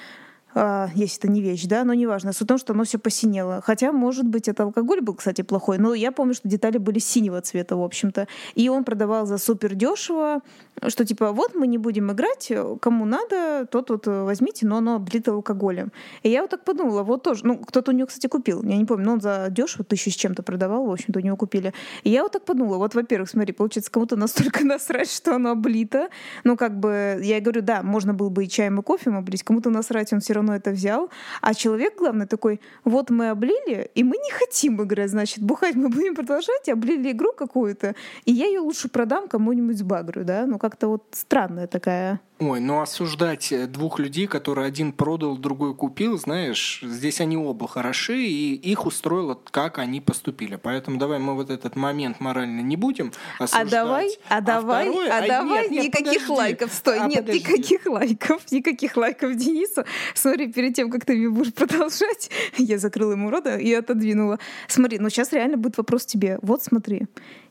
если 0.53 1.19
это 1.19 1.27
не 1.29 1.41
вещь, 1.41 1.65
да, 1.65 1.83
но 1.83 1.93
неважно. 1.93 2.33
Суть 2.33 2.43
в 2.43 2.47
том, 2.47 2.57
что 2.57 2.73
оно 2.73 2.83
все 2.83 2.97
посинело. 2.97 3.61
Хотя, 3.63 3.91
может 3.91 4.27
быть, 4.27 4.47
это 4.47 4.63
алкоголь 4.63 5.01
был, 5.01 5.13
кстати, 5.13 5.41
плохой, 5.41 5.77
но 5.77 5.93
я 5.93 6.11
помню, 6.11 6.33
что 6.33 6.47
детали 6.47 6.77
были 6.77 6.99
синего 6.99 7.41
цвета, 7.41 7.75
в 7.75 7.83
общем-то. 7.83 8.27
И 8.55 8.69
он 8.69 8.83
продавал 8.83 9.25
за 9.25 9.37
супер 9.37 9.75
дешево, 9.75 10.41
что 10.87 11.05
типа, 11.05 11.31
вот 11.31 11.55
мы 11.55 11.67
не 11.67 11.77
будем 11.77 12.11
играть, 12.11 12.51
кому 12.81 13.05
надо, 13.05 13.65
тот 13.69 13.89
вот 13.89 14.07
возьмите, 14.07 14.65
но 14.65 14.77
оно 14.77 14.95
облито 14.95 15.31
алкоголем. 15.31 15.91
И 16.23 16.29
я 16.29 16.41
вот 16.41 16.51
так 16.51 16.63
подумала, 16.63 17.03
вот 17.03 17.23
тоже, 17.23 17.45
ну, 17.45 17.57
кто-то 17.57 17.91
у 17.91 17.93
него, 17.93 18.07
кстати, 18.07 18.27
купил, 18.27 18.63
я 18.63 18.77
не 18.77 18.85
помню, 18.85 19.05
но 19.05 19.13
он 19.13 19.21
за 19.21 19.47
дешево 19.49 19.85
тысячу 19.85 20.11
с 20.11 20.15
чем-то 20.15 20.43
продавал, 20.43 20.85
в 20.85 20.91
общем-то, 20.91 21.19
у 21.19 21.21
него 21.21 21.37
купили. 21.37 21.73
И 22.03 22.09
я 22.09 22.23
вот 22.23 22.31
так 22.31 22.45
подумала, 22.45 22.77
вот, 22.77 22.95
во-первых, 22.95 23.29
смотри, 23.29 23.53
получается, 23.53 23.91
кому-то 23.91 24.15
настолько 24.15 24.65
насрать, 24.65 25.11
что 25.11 25.35
оно 25.35 25.51
облито, 25.51 26.09
ну, 26.43 26.57
как 26.57 26.79
бы, 26.79 27.19
я 27.21 27.39
говорю, 27.39 27.61
да, 27.61 27.83
можно 27.83 28.13
было 28.13 28.29
бы 28.29 28.45
и 28.45 28.49
чаем, 28.49 28.79
и 28.79 28.83
кофе 28.83 29.11
облить, 29.11 29.43
кому-то 29.43 29.69
насрать, 29.69 30.11
он 30.13 30.19
все 30.19 30.33
равно 30.33 30.40
равно 30.41 30.55
это 30.55 30.71
взял. 30.71 31.09
А 31.41 31.53
человек, 31.53 31.97
главное, 31.97 32.27
такой, 32.27 32.59
вот 32.83 33.09
мы 33.09 33.29
облили, 33.29 33.89
и 33.95 34.03
мы 34.03 34.17
не 34.17 34.31
хотим 34.31 34.81
играть, 34.83 35.09
значит, 35.09 35.43
бухать 35.43 35.75
мы 35.75 35.89
будем 35.89 36.15
продолжать, 36.15 36.69
облили 36.69 37.11
игру 37.11 37.31
какую-то, 37.33 37.95
и 38.25 38.31
я 38.31 38.47
ее 38.47 38.59
лучше 38.59 38.89
продам 38.89 39.27
кому-нибудь 39.27 39.77
с 39.77 39.83
багрю, 39.83 40.23
да? 40.23 40.45
Ну, 40.45 40.57
как-то 40.57 40.87
вот 40.87 41.03
странная 41.11 41.67
такая 41.67 42.19
Ой, 42.41 42.59
ну 42.59 42.81
осуждать 42.81 43.51
э, 43.51 43.67
двух 43.67 43.99
людей, 43.99 44.25
которые 44.25 44.65
один 44.65 44.93
продал, 44.93 45.37
другой 45.37 45.75
купил, 45.75 46.17
знаешь, 46.17 46.79
здесь 46.81 47.21
они 47.21 47.37
оба 47.37 47.67
хороши, 47.67 48.23
и 48.23 48.55
их 48.55 48.87
устроило, 48.87 49.39
как 49.51 49.77
они 49.77 50.01
поступили. 50.01 50.55
Поэтому 50.55 50.97
давай 50.97 51.19
мы 51.19 51.35
вот 51.35 51.51
этот 51.51 51.75
момент 51.75 52.19
морально 52.19 52.61
не 52.61 52.77
будем 52.77 53.13
а 53.37 53.43
осуждать. 53.43 53.67
А 53.67 53.69
давай, 53.69 54.09
а, 54.27 54.37
а 54.37 54.41
давай, 54.41 54.89
второе, 54.89 55.11
а, 55.11 55.23
а 55.23 55.27
давай 55.27 55.61
нет, 55.69 55.71
нет, 55.71 55.83
никаких 55.85 56.21
подожди. 56.21 56.33
лайков. 56.33 56.73
Стой, 56.73 56.97
а, 56.99 57.07
нет, 57.07 57.19
подожди. 57.19 57.39
никаких 57.41 57.85
лайков, 57.85 58.51
никаких 58.51 58.97
лайков 58.97 59.35
Денису. 59.35 59.83
Смотри, 60.15 60.51
перед 60.51 60.75
тем, 60.75 60.89
как 60.89 61.05
ты 61.05 61.15
мне 61.15 61.29
будешь 61.29 61.53
продолжать, 61.53 62.31
я 62.57 62.79
закрыла 62.79 63.11
ему 63.11 63.29
рота 63.29 63.57
и 63.57 63.71
отодвинула. 63.71 64.39
Смотри, 64.67 64.97
ну 64.97 65.09
сейчас 65.09 65.31
реально 65.31 65.57
будет 65.57 65.77
вопрос 65.77 66.07
тебе. 66.07 66.39
Вот 66.41 66.63
смотри, 66.63 67.03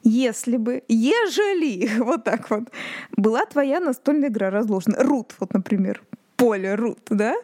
если 0.03 0.57
бы, 0.57 0.83
ежели, 0.89 1.99
вот 1.99 2.25
так 2.25 2.51
вот, 2.51 2.71
была 3.17 3.45
твоя 3.47 3.81
настольная 3.81 4.29
игра 4.29 4.51
разложена. 4.51 5.03
Рут, 5.03 5.35
вот, 5.39 5.53
например, 5.53 6.03
поле 6.41 6.75
рут, 6.75 7.01
да, 7.11 7.35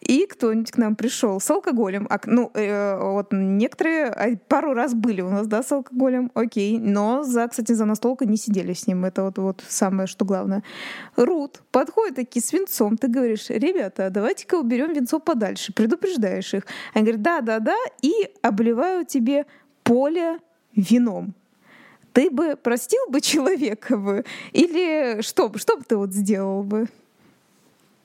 и 0.00 0.26
кто-нибудь 0.26 0.72
к 0.72 0.76
нам 0.76 0.96
пришел 0.96 1.38
с 1.38 1.48
алкоголем. 1.50 2.08
А, 2.10 2.18
ну, 2.24 2.50
э, 2.54 2.98
вот 3.00 3.28
некоторые 3.30 4.06
а, 4.06 4.36
пару 4.48 4.74
раз 4.74 4.92
были 4.92 5.20
у 5.20 5.30
нас, 5.30 5.46
да, 5.46 5.62
с 5.62 5.70
алкоголем, 5.70 6.32
окей, 6.34 6.76
но 6.78 7.22
за, 7.22 7.46
кстати, 7.46 7.70
за 7.70 7.84
настолкой 7.84 8.26
не 8.26 8.36
сидели 8.36 8.72
с 8.72 8.88
ним, 8.88 9.04
это 9.04 9.22
вот, 9.22 9.38
вот 9.38 9.64
самое, 9.68 10.08
что 10.08 10.24
главное. 10.24 10.64
Рут 11.14 11.62
подходит 11.70 12.16
таки 12.16 12.40
с 12.40 12.52
венцом, 12.52 12.96
ты 12.96 13.06
говоришь, 13.06 13.50
ребята, 13.50 14.10
давайте-ка 14.10 14.56
уберем 14.56 14.94
венцо 14.94 15.20
подальше, 15.20 15.72
предупреждаешь 15.72 16.52
их. 16.52 16.66
Они 16.92 17.04
говорят, 17.04 17.22
да-да-да, 17.22 17.76
и 18.02 18.12
обливают 18.42 19.06
тебе 19.06 19.46
поле 19.84 20.40
вином 20.74 21.34
ты 22.12 22.30
бы 22.30 22.56
простил 22.56 23.02
бы 23.08 23.20
человека 23.20 23.96
бы? 23.96 24.24
Или 24.52 25.22
что, 25.22 25.52
что 25.56 25.76
бы 25.76 25.84
ты 25.84 25.96
вот 25.96 26.12
сделал 26.12 26.62
бы? 26.62 26.88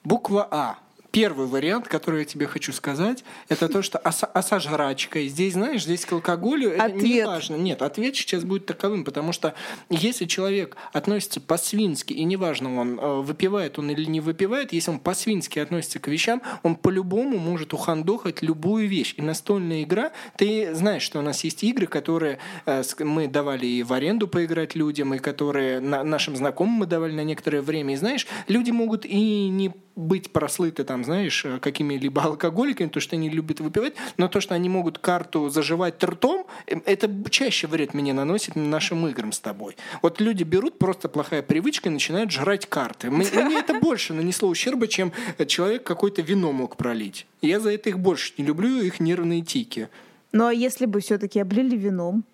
Буква 0.04 0.46
А 0.50 0.78
первый 1.10 1.46
вариант, 1.46 1.88
который 1.88 2.20
я 2.20 2.24
тебе 2.24 2.46
хочу 2.46 2.72
сказать, 2.72 3.24
это 3.48 3.68
то, 3.68 3.82
что 3.82 3.98
оса, 3.98 4.26
оса 4.26 4.58
жрачка. 4.58 5.22
Здесь, 5.26 5.54
знаешь, 5.54 5.84
здесь 5.84 6.04
к 6.04 6.12
алкоголю 6.12 6.70
это 6.70 6.84
ответ. 6.84 7.02
не 7.02 7.26
важно. 7.26 7.56
Нет, 7.56 7.82
ответ 7.82 8.16
сейчас 8.16 8.44
будет 8.44 8.66
таковым, 8.66 9.04
потому 9.04 9.32
что 9.32 9.54
если 9.90 10.24
человек 10.24 10.76
относится 10.92 11.40
по-свински, 11.40 12.12
и 12.12 12.24
неважно, 12.24 12.78
он 12.78 12.98
э, 12.98 13.20
выпивает 13.20 13.78
он 13.78 13.90
или 13.90 14.04
не 14.04 14.20
выпивает, 14.20 14.72
если 14.72 14.90
он 14.90 14.98
по-свински 14.98 15.58
относится 15.58 15.98
к 15.98 16.08
вещам, 16.08 16.42
он 16.62 16.76
по-любому 16.76 17.38
может 17.38 17.72
ухандохать 17.72 18.42
любую 18.42 18.88
вещь. 18.88 19.14
И 19.16 19.22
настольная 19.22 19.82
игра, 19.82 20.12
ты 20.36 20.74
знаешь, 20.74 21.02
что 21.02 21.18
у 21.18 21.22
нас 21.22 21.44
есть 21.44 21.62
игры, 21.64 21.86
которые 21.86 22.38
э, 22.66 22.82
мы 23.00 23.28
давали 23.28 23.66
и 23.66 23.82
в 23.82 23.92
аренду 23.92 24.28
поиграть 24.28 24.74
людям, 24.74 25.14
и 25.14 25.18
которые 25.18 25.80
на, 25.80 26.04
нашим 26.04 26.36
знакомым 26.36 26.74
мы 26.74 26.86
давали 26.86 27.12
на 27.12 27.24
некоторое 27.24 27.62
время. 27.62 27.94
И 27.94 27.96
знаешь, 27.96 28.26
люди 28.48 28.70
могут 28.70 29.04
и 29.04 29.48
не 29.48 29.72
быть 29.96 30.30
прослыты 30.30 30.84
там, 30.84 30.95
знаешь, 31.04 31.44
э, 31.44 31.58
какими-либо 31.58 32.22
алкоголиками, 32.24 32.88
то, 32.88 33.00
что 33.00 33.16
они 33.16 33.28
любят 33.28 33.60
выпивать, 33.60 33.94
но 34.16 34.28
то, 34.28 34.40
что 34.40 34.54
они 34.54 34.68
могут 34.68 34.98
карту 34.98 35.48
заживать 35.48 36.02
ртом, 36.02 36.46
эм, 36.66 36.82
это 36.86 37.10
чаще 37.30 37.66
вред 37.66 37.94
мне 37.94 38.12
наносит 38.12 38.56
нашим 38.56 39.06
играм 39.08 39.32
с 39.32 39.40
тобой. 39.40 39.76
Вот 40.02 40.20
люди 40.20 40.42
берут 40.42 40.78
просто 40.78 41.08
плохая 41.08 41.42
привычка 41.42 41.88
и 41.88 41.92
начинают 41.92 42.30
жрать 42.30 42.66
карты. 42.66 43.10
Мне, 43.10 43.26
это 43.26 43.74
больше 43.80 44.12
нанесло 44.12 44.48
ущерба, 44.48 44.88
чем 44.88 45.12
человек 45.46 45.84
какой-то 45.84 46.22
вино 46.22 46.52
мог 46.52 46.76
пролить. 46.76 47.26
Я 47.42 47.60
за 47.60 47.72
это 47.72 47.90
их 47.90 47.98
больше 47.98 48.32
не 48.38 48.44
люблю, 48.44 48.80
их 48.80 49.00
нервные 49.00 49.42
тики. 49.42 49.88
Ну 50.32 50.46
а 50.46 50.52
если 50.52 50.86
бы 50.86 51.00
все-таки 51.00 51.40
облили 51.40 51.76
вином? 51.76 52.24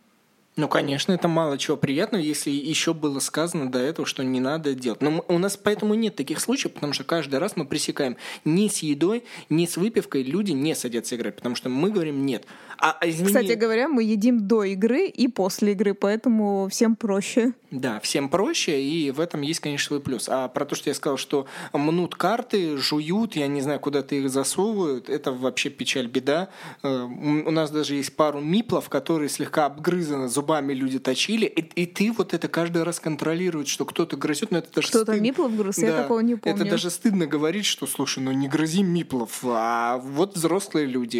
Ну, 0.55 0.69
конечно, 0.69 1.13
это 1.13 1.29
мало 1.29 1.57
чего 1.57 1.79
приятного, 1.79 2.21
если 2.21 2.51
еще 2.51 2.93
было 2.93 3.21
сказано 3.21 3.73
до 3.73 3.79
этого, 3.79 4.07
что 4.07 4.23
не 4.23 4.39
надо 4.39 4.75
делать. 4.75 5.01
Но 5.01 5.25
у 5.29 5.39
нас 5.39 5.57
поэтому 5.57 5.95
нет 5.95 6.15
таких 6.15 6.41
случаев, 6.41 6.75
потому 6.75 6.93
что 6.93 7.05
каждый 7.05 7.39
раз 7.39 7.57
мы 7.57 7.65
пресекаем 7.65 8.19
ни 8.45 8.69
с 8.69 8.79
едой, 8.83 9.25
ни 9.49 9.65
с 9.65 9.79
выпивкой 9.79 10.23
люди 10.23 10.53
не 10.53 10.75
садятся 10.75 11.17
играть, 11.17 11.37
потому 11.37 11.55
что 11.55 11.71
мы 11.71 11.91
говорим 11.91 12.27
нет. 12.27 12.45
А, 12.83 12.97
а 13.01 13.09
извини... 13.09 13.29
Кстати 13.29 13.53
говоря, 13.53 13.89
мы 13.89 14.03
едим 14.03 14.49
до 14.49 14.65
игры 14.65 15.07
и 15.07 15.29
после 15.29 15.71
игры, 15.71 15.95
поэтому 15.95 16.69
всем 16.69 16.97
проще. 16.97 17.53
Да, 17.71 18.01
всем 18.01 18.29
проще, 18.29 18.83
и 18.83 19.13
в 19.13 19.21
этом 19.21 19.43
есть, 19.43 19.61
конечно, 19.61 19.87
свой 19.87 20.01
плюс. 20.01 20.29
А 20.29 20.49
про 20.49 20.65
то, 20.65 20.75
что 20.75 20.91
я 20.91 20.95
сказал, 20.95 21.17
что 21.17 21.47
мнут 21.73 22.17
карты, 22.17 22.77
жуют, 22.77 23.37
я 23.37 23.47
не 23.47 23.61
знаю, 23.61 23.79
куда 23.79 24.03
ты 24.03 24.19
их 24.19 24.31
засовывают, 24.31 25.09
это 25.09 25.31
вообще 25.31 25.71
печаль, 25.71 26.09
беда. 26.09 26.49
Э, 26.83 27.05
у 27.05 27.53
нас 27.53 27.71
даже 27.71 27.95
есть 27.95 28.17
пару 28.17 28.41
миплов, 28.41 28.89
которые 28.89 29.29
слегка 29.29 29.67
обгрызаны 29.67 30.27
зубами 30.27 30.73
люди 30.73 30.99
точили, 30.99 31.47
и, 31.47 31.61
и 31.61 31.87
ты 31.87 32.11
вот 32.11 32.35
это 32.35 32.49
каждый 32.49 32.83
раз 32.83 32.99
контролируешь, 32.99 33.69
что 33.69 33.85
кто-то 33.85 34.17
грызет, 34.17 34.51
но 34.51 34.59
это 34.59 34.75
даже 34.75 34.89
Кто-то 34.89 35.13
стыд... 35.13 35.23
миплов 35.23 35.57
грыз, 35.57 35.77
да, 35.77 35.87
я 35.87 36.03
такого 36.03 36.19
не 36.19 36.35
помню. 36.35 36.61
Это 36.61 36.69
даже 36.69 36.91
стыдно 36.91 37.29
говорить, 37.29 37.65
что, 37.65 37.87
слушай, 37.87 38.19
ну 38.19 38.33
не 38.33 38.49
грызи 38.49 38.83
миплов, 38.83 39.39
а 39.45 39.99
вот 39.99 40.35
взрослые 40.35 40.87
люди, 40.87 41.19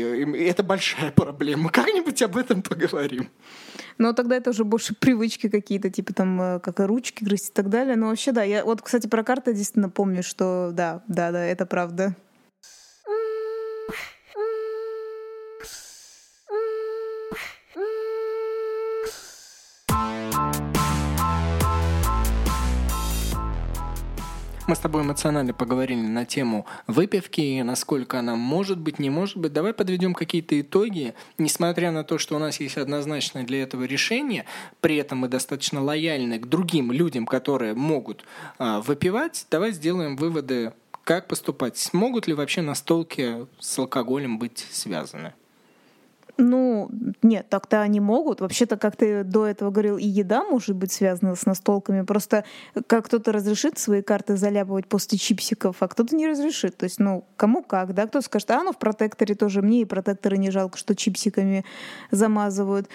это 0.49 0.65
большая 0.65 1.13
проблема. 1.13 1.52
Как-нибудь 1.73 2.21
об 2.23 2.37
этом 2.37 2.63
поговорим. 2.63 3.29
Но 3.99 4.13
тогда 4.13 4.37
это 4.37 4.51
уже 4.51 4.65
больше 4.65 4.95
привычки 4.95 5.49
какие-то, 5.49 5.91
типа 5.91 6.15
там, 6.15 6.41
э, 6.41 6.61
как 6.61 6.81
и 6.81 6.85
ручки 6.85 7.25
грызть 7.25 7.51
и 7.51 7.53
так 7.53 7.69
далее. 7.69 7.97
Но 7.97 8.09
вообще, 8.09 8.33
да, 8.33 8.43
я 8.43 8.65
вот, 8.65 8.83
кстати, 8.83 9.07
про 9.07 9.23
карты 9.23 9.53
действительно 9.53 9.89
помню, 9.89 10.23
что 10.23 10.71
да, 10.73 11.03
да, 11.09 11.31
да, 11.31 11.45
это 11.45 11.67
правда. 11.67 12.17
Мы 24.73 24.77
с 24.77 24.79
тобой 24.79 25.03
эмоционально 25.03 25.53
поговорили 25.53 26.01
на 26.01 26.25
тему 26.25 26.65
выпивки, 26.87 27.61
насколько 27.61 28.19
она 28.19 28.37
может 28.37 28.79
быть, 28.79 28.99
не 28.99 29.11
может 29.11 29.37
быть. 29.37 29.53
Давай 29.53 29.75
подведем 29.75 30.15
какие-то 30.15 30.59
итоги. 30.59 31.13
Несмотря 31.37 31.93
на 31.93 32.05
то, 32.05 32.17
что 32.17 32.37
у 32.37 32.39
нас 32.39 32.59
есть 32.59 32.79
однозначное 32.79 33.43
для 33.43 33.65
этого 33.65 33.85
решение, 33.85 34.47
при 34.81 34.97
этом 34.97 35.19
мы 35.19 35.29
достаточно 35.29 35.83
лояльны 35.83 36.39
к 36.39 36.47
другим 36.47 36.91
людям, 36.91 37.27
которые 37.27 37.75
могут 37.75 38.25
а, 38.57 38.81
выпивать, 38.81 39.47
давай 39.51 39.73
сделаем 39.73 40.17
выводы, 40.17 40.73
как 41.05 41.29
поступать. 41.29 41.77
Смогут 41.77 42.27
ли 42.27 42.33
вообще 42.33 42.63
настолки 42.63 43.47
с 43.59 43.79
алкоголем 43.79 44.39
быть 44.39 44.67
связаны? 44.71 45.35
Ну, 46.43 46.91
нет, 47.23 47.49
так-то 47.49 47.81
они 47.81 48.01
могут. 48.01 48.41
Вообще-то, 48.41 48.77
как 48.77 48.97
ты 48.97 49.23
до 49.23 49.47
этого 49.47 49.71
говорил, 49.71 49.97
и 49.97 50.07
еда 50.07 50.43
может 50.45 50.75
быть 50.75 50.93
связана 50.93 51.37
с 51.37 51.47
настолками. 51.47 52.03
Просто 52.03 52.45
как 52.87 53.07
кто-то 53.07 53.33
разрешит 53.33 53.79
свои 53.79 54.03
карты 54.03 54.37
заляпывать 54.37 54.87
после 54.87 55.19
чипсиков, 55.19 55.77
а 55.81 55.89
кто-то 55.89 56.17
не 56.17 56.27
разрешит. 56.27 56.77
То 56.77 56.85
есть, 56.85 56.99
ну, 56.99 57.25
кому 57.37 57.63
как, 57.63 57.95
да? 57.95 58.07
Кто 58.07 58.21
скажет, 58.21 58.51
а 58.51 58.63
ну 58.63 58.73
в 58.73 58.79
протекторе 58.79 59.35
тоже 59.35 59.63
мне 59.63 59.83
и 59.83 59.85
протекторы 59.85 60.37
не 60.37 60.51
жалко, 60.51 60.79
что 60.79 60.97
чипсиками 60.97 61.65
замазывают. 62.11 62.89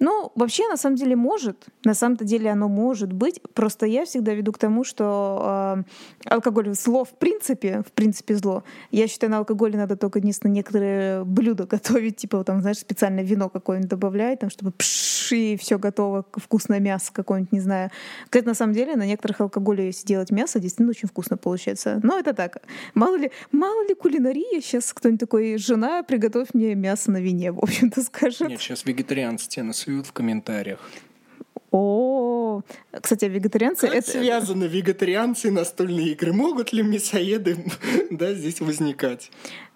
Ну, 0.00 0.32
вообще, 0.34 0.66
на 0.68 0.76
самом 0.76 0.96
деле, 0.96 1.14
может. 1.14 1.66
На 1.84 1.92
самом-то 1.94 2.24
деле 2.24 2.50
оно 2.50 2.68
может 2.68 3.12
быть. 3.12 3.40
Просто 3.54 3.84
я 3.84 4.06
всегда 4.06 4.32
веду 4.32 4.52
к 4.52 4.58
тому, 4.58 4.82
что 4.82 5.76
э, 5.76 5.82
алкоголь 6.24 6.74
зло 6.74 7.04
в 7.04 7.18
принципе, 7.18 7.82
в 7.86 7.92
принципе 7.92 8.34
зло. 8.34 8.64
Я 8.90 9.08
считаю, 9.08 9.30
на 9.30 9.38
алкоголе 9.38 9.76
надо 9.76 9.96
только 9.96 10.18
единственное 10.18 10.54
некоторые 10.54 11.24
блюда 11.24 11.66
готовить, 11.70 12.16
типа 12.16 12.42
там, 12.44 12.62
знаешь, 12.62 12.78
специальное 12.78 13.22
вино 13.22 13.50
какое-нибудь 13.50 13.90
добавлять, 13.90 14.40
там, 14.40 14.48
чтобы 14.48 14.72
пш, 14.72 15.32
и 15.32 15.56
все 15.56 15.78
готово, 15.78 16.24
вкусное 16.32 16.80
мясо 16.80 17.12
какое-нибудь, 17.12 17.52
не 17.52 17.60
знаю. 17.60 17.90
Кстати, 18.24 18.46
на 18.46 18.54
самом 18.54 18.72
деле, 18.72 18.96
на 18.96 19.06
некоторых 19.06 19.42
алкоголе, 19.42 19.86
если 19.86 20.06
делать 20.06 20.30
мясо, 20.30 20.60
действительно 20.60 20.90
очень 20.90 21.08
вкусно 21.08 21.36
получается. 21.36 22.00
Но 22.02 22.18
это 22.18 22.32
так. 22.32 22.62
Мало 22.94 23.16
ли, 23.16 23.30
мало 23.52 23.86
ли 23.86 23.94
кулинария 23.94 24.60
сейчас 24.60 24.92
кто-нибудь 24.92 25.20
такой, 25.20 25.58
жена, 25.58 26.02
приготовь 26.02 26.48
мне 26.54 26.74
мясо 26.74 27.10
на 27.10 27.18
вине, 27.18 27.52
в 27.52 27.58
общем-то, 27.58 28.02
скажет. 28.02 28.48
Нет, 28.48 28.60
сейчас 28.60 28.84
вегетарианцы 28.84 29.48
тебя 29.48 29.64
насуют 29.90 30.06
в 30.06 30.12
комментариях. 30.12 30.78
О, 31.72 32.62
кстати, 33.00 33.26
вегетарианцы 33.26 33.86
Как 33.86 33.96
это 33.96 34.10
связаны 34.10 34.64
вегетарианцы 34.64 35.48
и 35.48 35.50
настольные 35.50 36.12
игры? 36.12 36.32
Могут 36.32 36.72
ли 36.72 36.82
мясоеды 36.82 37.64
да, 38.10 38.34
здесь 38.34 38.60
возникать? 38.60 39.30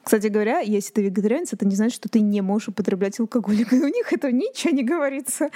Кстати 0.04 0.26
говоря, 0.26 0.60
если 0.60 0.92
ты 0.92 1.02
вегетарианец, 1.02 1.52
это 1.52 1.66
не 1.66 1.74
значит, 1.74 1.94
что 1.94 2.08
ты 2.08 2.20
не 2.20 2.42
можешь 2.42 2.68
употреблять 2.68 3.18
алкоголь. 3.18 3.64
У 3.72 3.74
них 3.74 4.12
это 4.12 4.30
ничего 4.30 4.74
не 4.74 4.82
говорится. 4.82 5.48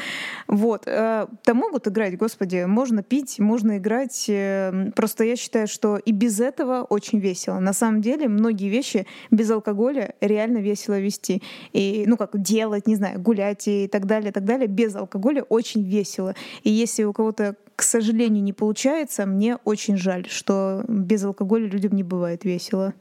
Вот. 0.46 0.84
Э, 0.86 1.26
Там 1.44 1.59
могут 1.59 1.86
играть, 1.86 2.16
господи, 2.16 2.64
можно 2.64 3.03
пить, 3.03 3.38
можно 3.38 3.76
играть. 3.76 4.26
Э, 4.28 4.90
Просто 4.96 5.24
я 5.24 5.36
считаю, 5.36 5.68
что 5.68 5.99
и 5.99 6.12
без 6.12 6.40
этого 6.40 6.82
очень 6.82 7.18
весело. 7.18 7.59
На 7.59 7.72
самом 7.72 8.01
деле, 8.01 8.28
многие 8.28 8.68
вещи 8.68 9.07
без 9.30 9.51
алкоголя 9.51 10.14
реально 10.20 10.59
весело 10.59 10.99
вести. 10.99 11.42
И, 11.72 12.05
ну, 12.07 12.16
как 12.16 12.40
делать, 12.40 12.86
не 12.86 12.96
знаю, 12.96 13.20
гулять 13.20 13.68
и 13.68 13.86
так 13.86 14.07
далее, 14.07 14.32
так 14.32 14.44
далее. 14.44 14.66
Без 14.66 14.96
алкоголя 14.96 15.42
очень 15.42 15.82
весело. 15.82 16.34
И 16.62 16.70
если 16.70 17.05
у 17.05 17.12
кого-то 17.12 17.55
к 17.78 17.82
сожалению, 17.84 18.42
не 18.42 18.53
получается. 18.53 19.24
Мне 19.24 19.57
очень 19.64 19.96
жаль, 19.96 20.26
что 20.28 20.84
без 20.88 21.22
алкоголя 21.22 21.68
людям 21.68 21.92
не 21.92 22.03
бывает 22.03 22.44
весело. 22.44 22.92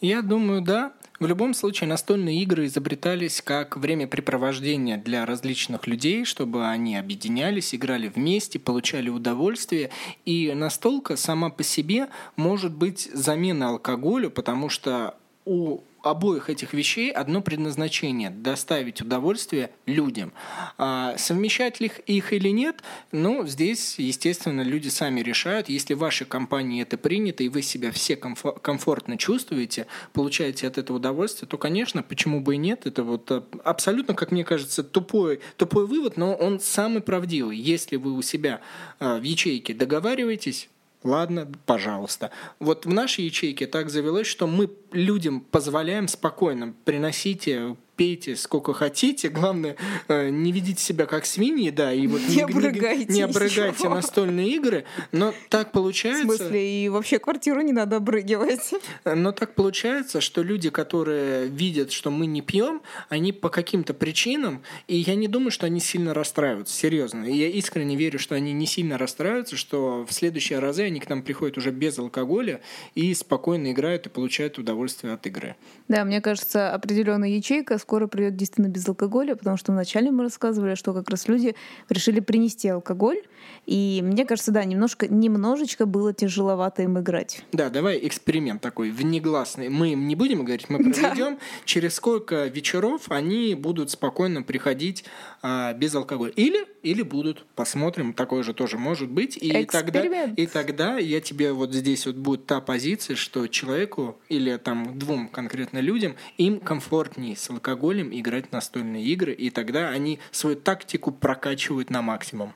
Я 0.00 0.22
думаю, 0.22 0.60
да. 0.62 0.92
В 1.18 1.26
любом 1.26 1.54
случае, 1.54 1.88
настольные 1.88 2.42
игры 2.42 2.66
изобретались 2.66 3.40
как 3.40 3.78
времяпрепровождение 3.78 4.98
для 4.98 5.24
различных 5.24 5.86
людей, 5.86 6.26
чтобы 6.26 6.68
они 6.68 6.96
объединялись, 6.96 7.74
играли 7.74 8.08
вместе, 8.08 8.58
получали 8.58 9.08
удовольствие. 9.08 9.90
И 10.26 10.52
настолка 10.54 11.16
сама 11.16 11.48
по 11.48 11.62
себе 11.62 12.08
может 12.36 12.74
быть 12.74 13.08
замена 13.14 13.70
алкоголю, 13.70 14.30
потому 14.30 14.68
что 14.68 15.14
у 15.46 15.80
обоих 16.02 16.50
этих 16.50 16.72
вещей 16.72 17.10
одно 17.10 17.40
предназначение– 17.40 18.30
доставить 18.30 19.00
удовольствие 19.00 19.70
людям. 19.86 20.32
А 20.78 21.16
совмещать 21.18 21.80
ли 21.80 21.90
их, 22.06 22.32
или 22.32 22.48
нет, 22.50 22.82
ну, 23.12 23.46
здесь, 23.46 23.98
естественно, 23.98 24.62
люди 24.62 24.88
сами 24.88 25.20
решают. 25.20 25.68
Если 25.68 25.94
в 25.94 25.98
вашей 25.98 26.26
компании 26.26 26.82
это 26.82 26.96
принято, 26.96 27.42
и 27.42 27.48
вы 27.48 27.62
себя 27.62 27.90
все 27.90 28.14
комфор- 28.14 28.60
комфортно 28.60 29.18
чувствуете, 29.18 29.86
получаете 30.12 30.68
от 30.68 30.78
этого 30.78 30.98
удовольствие, 30.98 31.48
то, 31.48 31.58
конечно, 31.58 32.02
почему 32.02 32.40
бы 32.40 32.54
и 32.54 32.58
нет? 32.58 32.86
Это 32.86 33.02
вот 33.02 33.30
а, 33.30 33.44
абсолютно, 33.64 34.14
как 34.14 34.30
мне 34.30 34.44
кажется, 34.44 34.84
тупой, 34.84 35.40
тупой 35.56 35.86
вывод, 35.86 36.16
но 36.16 36.34
он 36.34 36.60
самый 36.60 37.02
правдивый. 37.02 37.56
Если 37.56 37.96
вы 37.96 38.12
у 38.12 38.22
себя 38.22 38.60
а, 38.98 39.18
в 39.18 39.22
ячейке 39.22 39.74
договариваетесь, 39.74 40.68
Ладно, 41.02 41.50
пожалуйста. 41.66 42.30
Вот 42.58 42.86
в 42.86 42.92
нашей 42.92 43.26
ячейке 43.26 43.66
так 43.66 43.90
завелось, 43.90 44.26
что 44.26 44.46
мы 44.46 44.70
людям 44.92 45.40
позволяем 45.40 46.08
спокойно 46.08 46.74
приносите 46.84 47.76
пейте 47.96 48.36
сколько 48.36 48.72
хотите, 48.72 49.28
главное, 49.28 49.76
э, 50.08 50.28
не 50.28 50.52
ведите 50.52 50.82
себя 50.82 51.06
как 51.06 51.26
свиньи, 51.26 51.70
да, 51.70 51.92
и 51.92 52.06
вот 52.06 52.20
Не 52.28 52.42
обрыгайте 52.42 53.12
не 53.12 53.22
обрыгайте 53.22 53.88
настольные 53.88 54.48
игры, 54.50 54.84
но 55.12 55.34
так 55.48 55.68
В 55.68 55.72
получается... 55.72 56.22
смысле, 56.22 56.84
и 56.84 56.88
вообще 56.88 57.18
квартиру 57.18 57.60
не 57.60 57.72
надо 57.72 57.96
обрыгивать. 57.96 58.74
Но 59.04 59.32
так 59.32 59.54
получается, 59.54 60.20
что 60.20 60.42
люди, 60.42 60.70
которые 60.70 61.48
видят, 61.48 61.92
что 61.92 62.10
мы 62.10 62.26
не 62.26 62.42
пьем, 62.42 62.82
они 63.08 63.32
по 63.32 63.48
каким-то 63.48 63.94
причинам, 63.94 64.62
и 64.86 64.96
я 64.96 65.14
не 65.14 65.28
думаю, 65.28 65.50
что 65.50 65.66
они 65.66 65.80
сильно 65.80 66.14
расстраиваются, 66.14 66.74
серьезно. 66.74 67.24
И 67.24 67.34
я 67.36 67.48
искренне 67.48 67.96
верю, 67.96 68.18
что 68.18 68.34
они 68.34 68.52
не 68.52 68.66
сильно 68.66 68.98
расстраиваются, 68.98 69.56
что 69.56 70.04
в 70.08 70.12
следующие 70.12 70.58
разы 70.58 70.84
они 70.84 71.00
к 71.00 71.08
нам 71.08 71.22
приходят 71.22 71.58
уже 71.58 71.70
без 71.70 71.98
алкоголя 71.98 72.60
и 72.94 73.14
спокойно 73.14 73.72
играют 73.72 74.06
и 74.06 74.10
получают 74.10 74.58
удовольствие 74.58 75.14
от 75.14 75.26
игры. 75.26 75.56
Да, 75.88 76.04
мне 76.04 76.20
кажется, 76.20 76.72
определенная 76.72 77.30
ячейка 77.30 77.78
скоро 77.86 78.08
придет 78.08 78.34
действительно 78.34 78.66
без 78.66 78.88
алкоголя, 78.88 79.36
потому 79.36 79.56
что 79.56 79.70
вначале 79.70 80.10
мы 80.10 80.24
рассказывали, 80.24 80.74
что 80.74 80.92
как 80.92 81.08
раз 81.08 81.28
люди 81.28 81.54
решили 81.88 82.18
принести 82.18 82.66
алкоголь, 82.66 83.22
и 83.64 84.00
мне 84.02 84.24
кажется, 84.24 84.50
да, 84.50 84.64
немножко, 84.64 85.06
немножечко 85.06 85.86
было 85.86 86.12
тяжеловато 86.12 86.82
им 86.82 86.98
играть. 86.98 87.44
Да, 87.52 87.70
давай 87.70 88.00
эксперимент 88.02 88.60
такой 88.60 88.90
внегласный. 88.90 89.68
Мы 89.68 89.92
им 89.92 90.08
не 90.08 90.16
будем 90.16 90.44
говорить, 90.44 90.68
мы 90.68 90.78
проведем. 90.92 91.38
Через 91.64 91.94
сколько 91.94 92.46
вечеров 92.46 93.02
они 93.08 93.54
будут 93.54 93.90
спокойно 93.90 94.42
приходить 94.42 95.04
а, 95.42 95.72
без 95.72 95.94
алкоголя. 95.94 96.32
Или, 96.32 96.66
или 96.82 97.02
будут. 97.02 97.46
Посмотрим. 97.54 98.14
Такое 98.14 98.42
же 98.42 98.52
тоже 98.52 98.78
может 98.78 99.08
быть. 99.08 99.36
И 99.36 99.64
тогда, 99.66 100.00
Эксперимент. 100.00 100.36
и 100.36 100.46
тогда 100.48 100.98
я 100.98 101.20
тебе 101.20 101.52
вот 101.52 101.72
здесь 101.72 102.06
вот 102.06 102.16
будет 102.16 102.46
та 102.46 102.60
позиция, 102.60 103.14
что 103.14 103.46
человеку 103.46 104.18
или 104.28 104.56
там 104.56 104.98
двум 104.98 105.28
конкретно 105.28 105.78
людям, 105.78 106.16
им 106.36 106.58
комфортнее 106.58 107.36
с 107.36 107.48
алкоголем 107.48 107.75
играть 108.12 108.48
в 108.48 108.52
настольные 108.52 109.04
игры. 109.04 109.32
И 109.32 109.50
тогда 109.50 109.88
они 109.88 110.18
свою 110.30 110.56
тактику 110.56 111.12
прокачивают 111.12 111.90
на 111.90 112.02
максимум. 112.02 112.52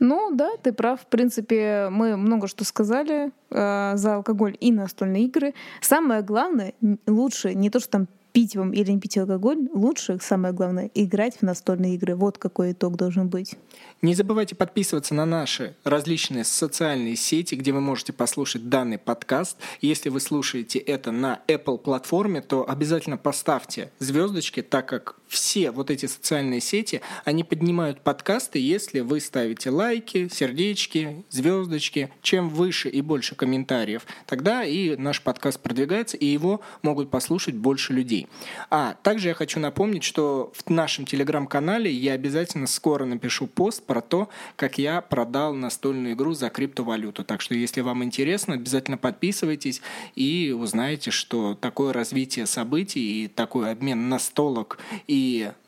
Ну 0.00 0.30
да, 0.32 0.50
ты 0.62 0.72
прав. 0.72 1.00
В 1.00 1.06
принципе, 1.06 1.88
мы 1.90 2.16
много 2.16 2.46
что 2.46 2.64
сказали 2.64 3.32
э, 3.50 3.96
за 3.96 4.14
алкоголь 4.14 4.56
и 4.60 4.70
настольные 4.70 5.24
игры. 5.24 5.54
Самое 5.80 6.22
главное, 6.22 6.74
лучше 7.06 7.54
не 7.54 7.68
то, 7.68 7.80
что 7.80 7.90
там 7.90 8.08
пить 8.32 8.56
вам 8.56 8.72
или 8.72 8.90
не 8.92 9.00
пить 9.00 9.18
алкоголь, 9.18 9.68
лучше, 9.72 10.18
самое 10.20 10.54
главное, 10.54 10.90
играть 10.94 11.38
в 11.38 11.42
настольные 11.42 11.94
игры. 11.94 12.14
Вот 12.14 12.38
какой 12.38 12.72
итог 12.72 12.96
должен 12.96 13.28
быть. 13.28 13.56
Не 14.02 14.14
забывайте 14.14 14.54
подписываться 14.54 15.14
на 15.14 15.26
наши 15.26 15.76
различные 15.84 16.44
социальные 16.44 17.16
сети, 17.16 17.54
где 17.54 17.72
вы 17.72 17.80
можете 17.80 18.12
послушать 18.12 18.68
данный 18.68 18.98
подкаст. 18.98 19.56
Если 19.80 20.08
вы 20.08 20.20
слушаете 20.20 20.78
это 20.78 21.10
на 21.10 21.40
Apple 21.48 21.78
платформе, 21.78 22.40
то 22.40 22.68
обязательно 22.68 23.16
поставьте 23.16 23.90
звездочки, 23.98 24.62
так 24.62 24.88
как 24.88 25.17
все 25.28 25.70
вот 25.70 25.90
эти 25.90 26.06
социальные 26.06 26.60
сети, 26.60 27.00
они 27.24 27.44
поднимают 27.44 28.00
подкасты, 28.00 28.58
если 28.58 29.00
вы 29.00 29.20
ставите 29.20 29.70
лайки, 29.70 30.28
сердечки, 30.32 31.24
звездочки. 31.30 32.10
Чем 32.22 32.48
выше 32.48 32.88
и 32.88 33.00
больше 33.00 33.34
комментариев, 33.34 34.06
тогда 34.26 34.64
и 34.64 34.96
наш 34.96 35.22
подкаст 35.22 35.60
продвигается, 35.60 36.16
и 36.16 36.26
его 36.26 36.60
могут 36.82 37.10
послушать 37.10 37.54
больше 37.54 37.92
людей. 37.92 38.26
А 38.70 38.94
также 39.02 39.28
я 39.28 39.34
хочу 39.34 39.60
напомнить, 39.60 40.04
что 40.04 40.52
в 40.54 40.70
нашем 40.70 41.06
телеграм-канале 41.06 41.90
я 41.90 42.12
обязательно 42.12 42.66
скоро 42.66 43.04
напишу 43.04 43.46
пост 43.46 43.84
про 43.84 44.00
то, 44.00 44.28
как 44.56 44.78
я 44.78 45.00
продал 45.00 45.54
настольную 45.54 46.14
игру 46.14 46.34
за 46.34 46.50
криптовалюту. 46.50 47.24
Так 47.24 47.40
что, 47.40 47.54
если 47.54 47.80
вам 47.80 48.04
интересно, 48.04 48.54
обязательно 48.54 48.98
подписывайтесь 48.98 49.82
и 50.14 50.54
узнаете, 50.56 51.10
что 51.10 51.54
такое 51.54 51.92
развитие 51.92 52.46
событий 52.46 53.24
и 53.24 53.28
такой 53.28 53.70
обмен 53.70 54.08
настолок 54.08 54.78
и 55.06 55.17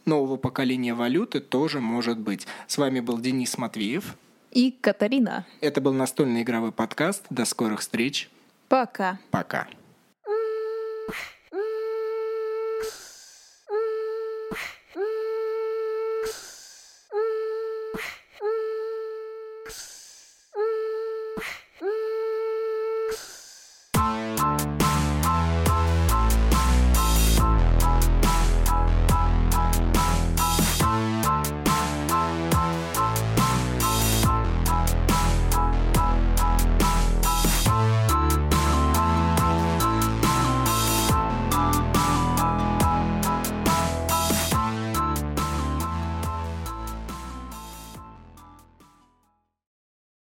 нового 0.05 0.37
поколения 0.37 0.95
валюты 0.95 1.41
тоже 1.41 1.81
может 1.81 2.19
быть. 2.19 2.47
С 2.67 2.79
вами 2.79 3.01
был 3.01 3.19
Денис 3.19 3.57
Матвеев. 3.59 4.17
И 4.51 4.73
Катарина. 4.81 5.47
Это 5.61 5.81
был 5.81 5.93
настольный 5.93 6.43
игровой 6.43 6.73
подкаст. 6.73 7.25
До 7.31 7.45
скорых 7.45 7.81
встреч. 7.81 8.29
Пока. 8.69 9.19
Пока. 9.31 9.69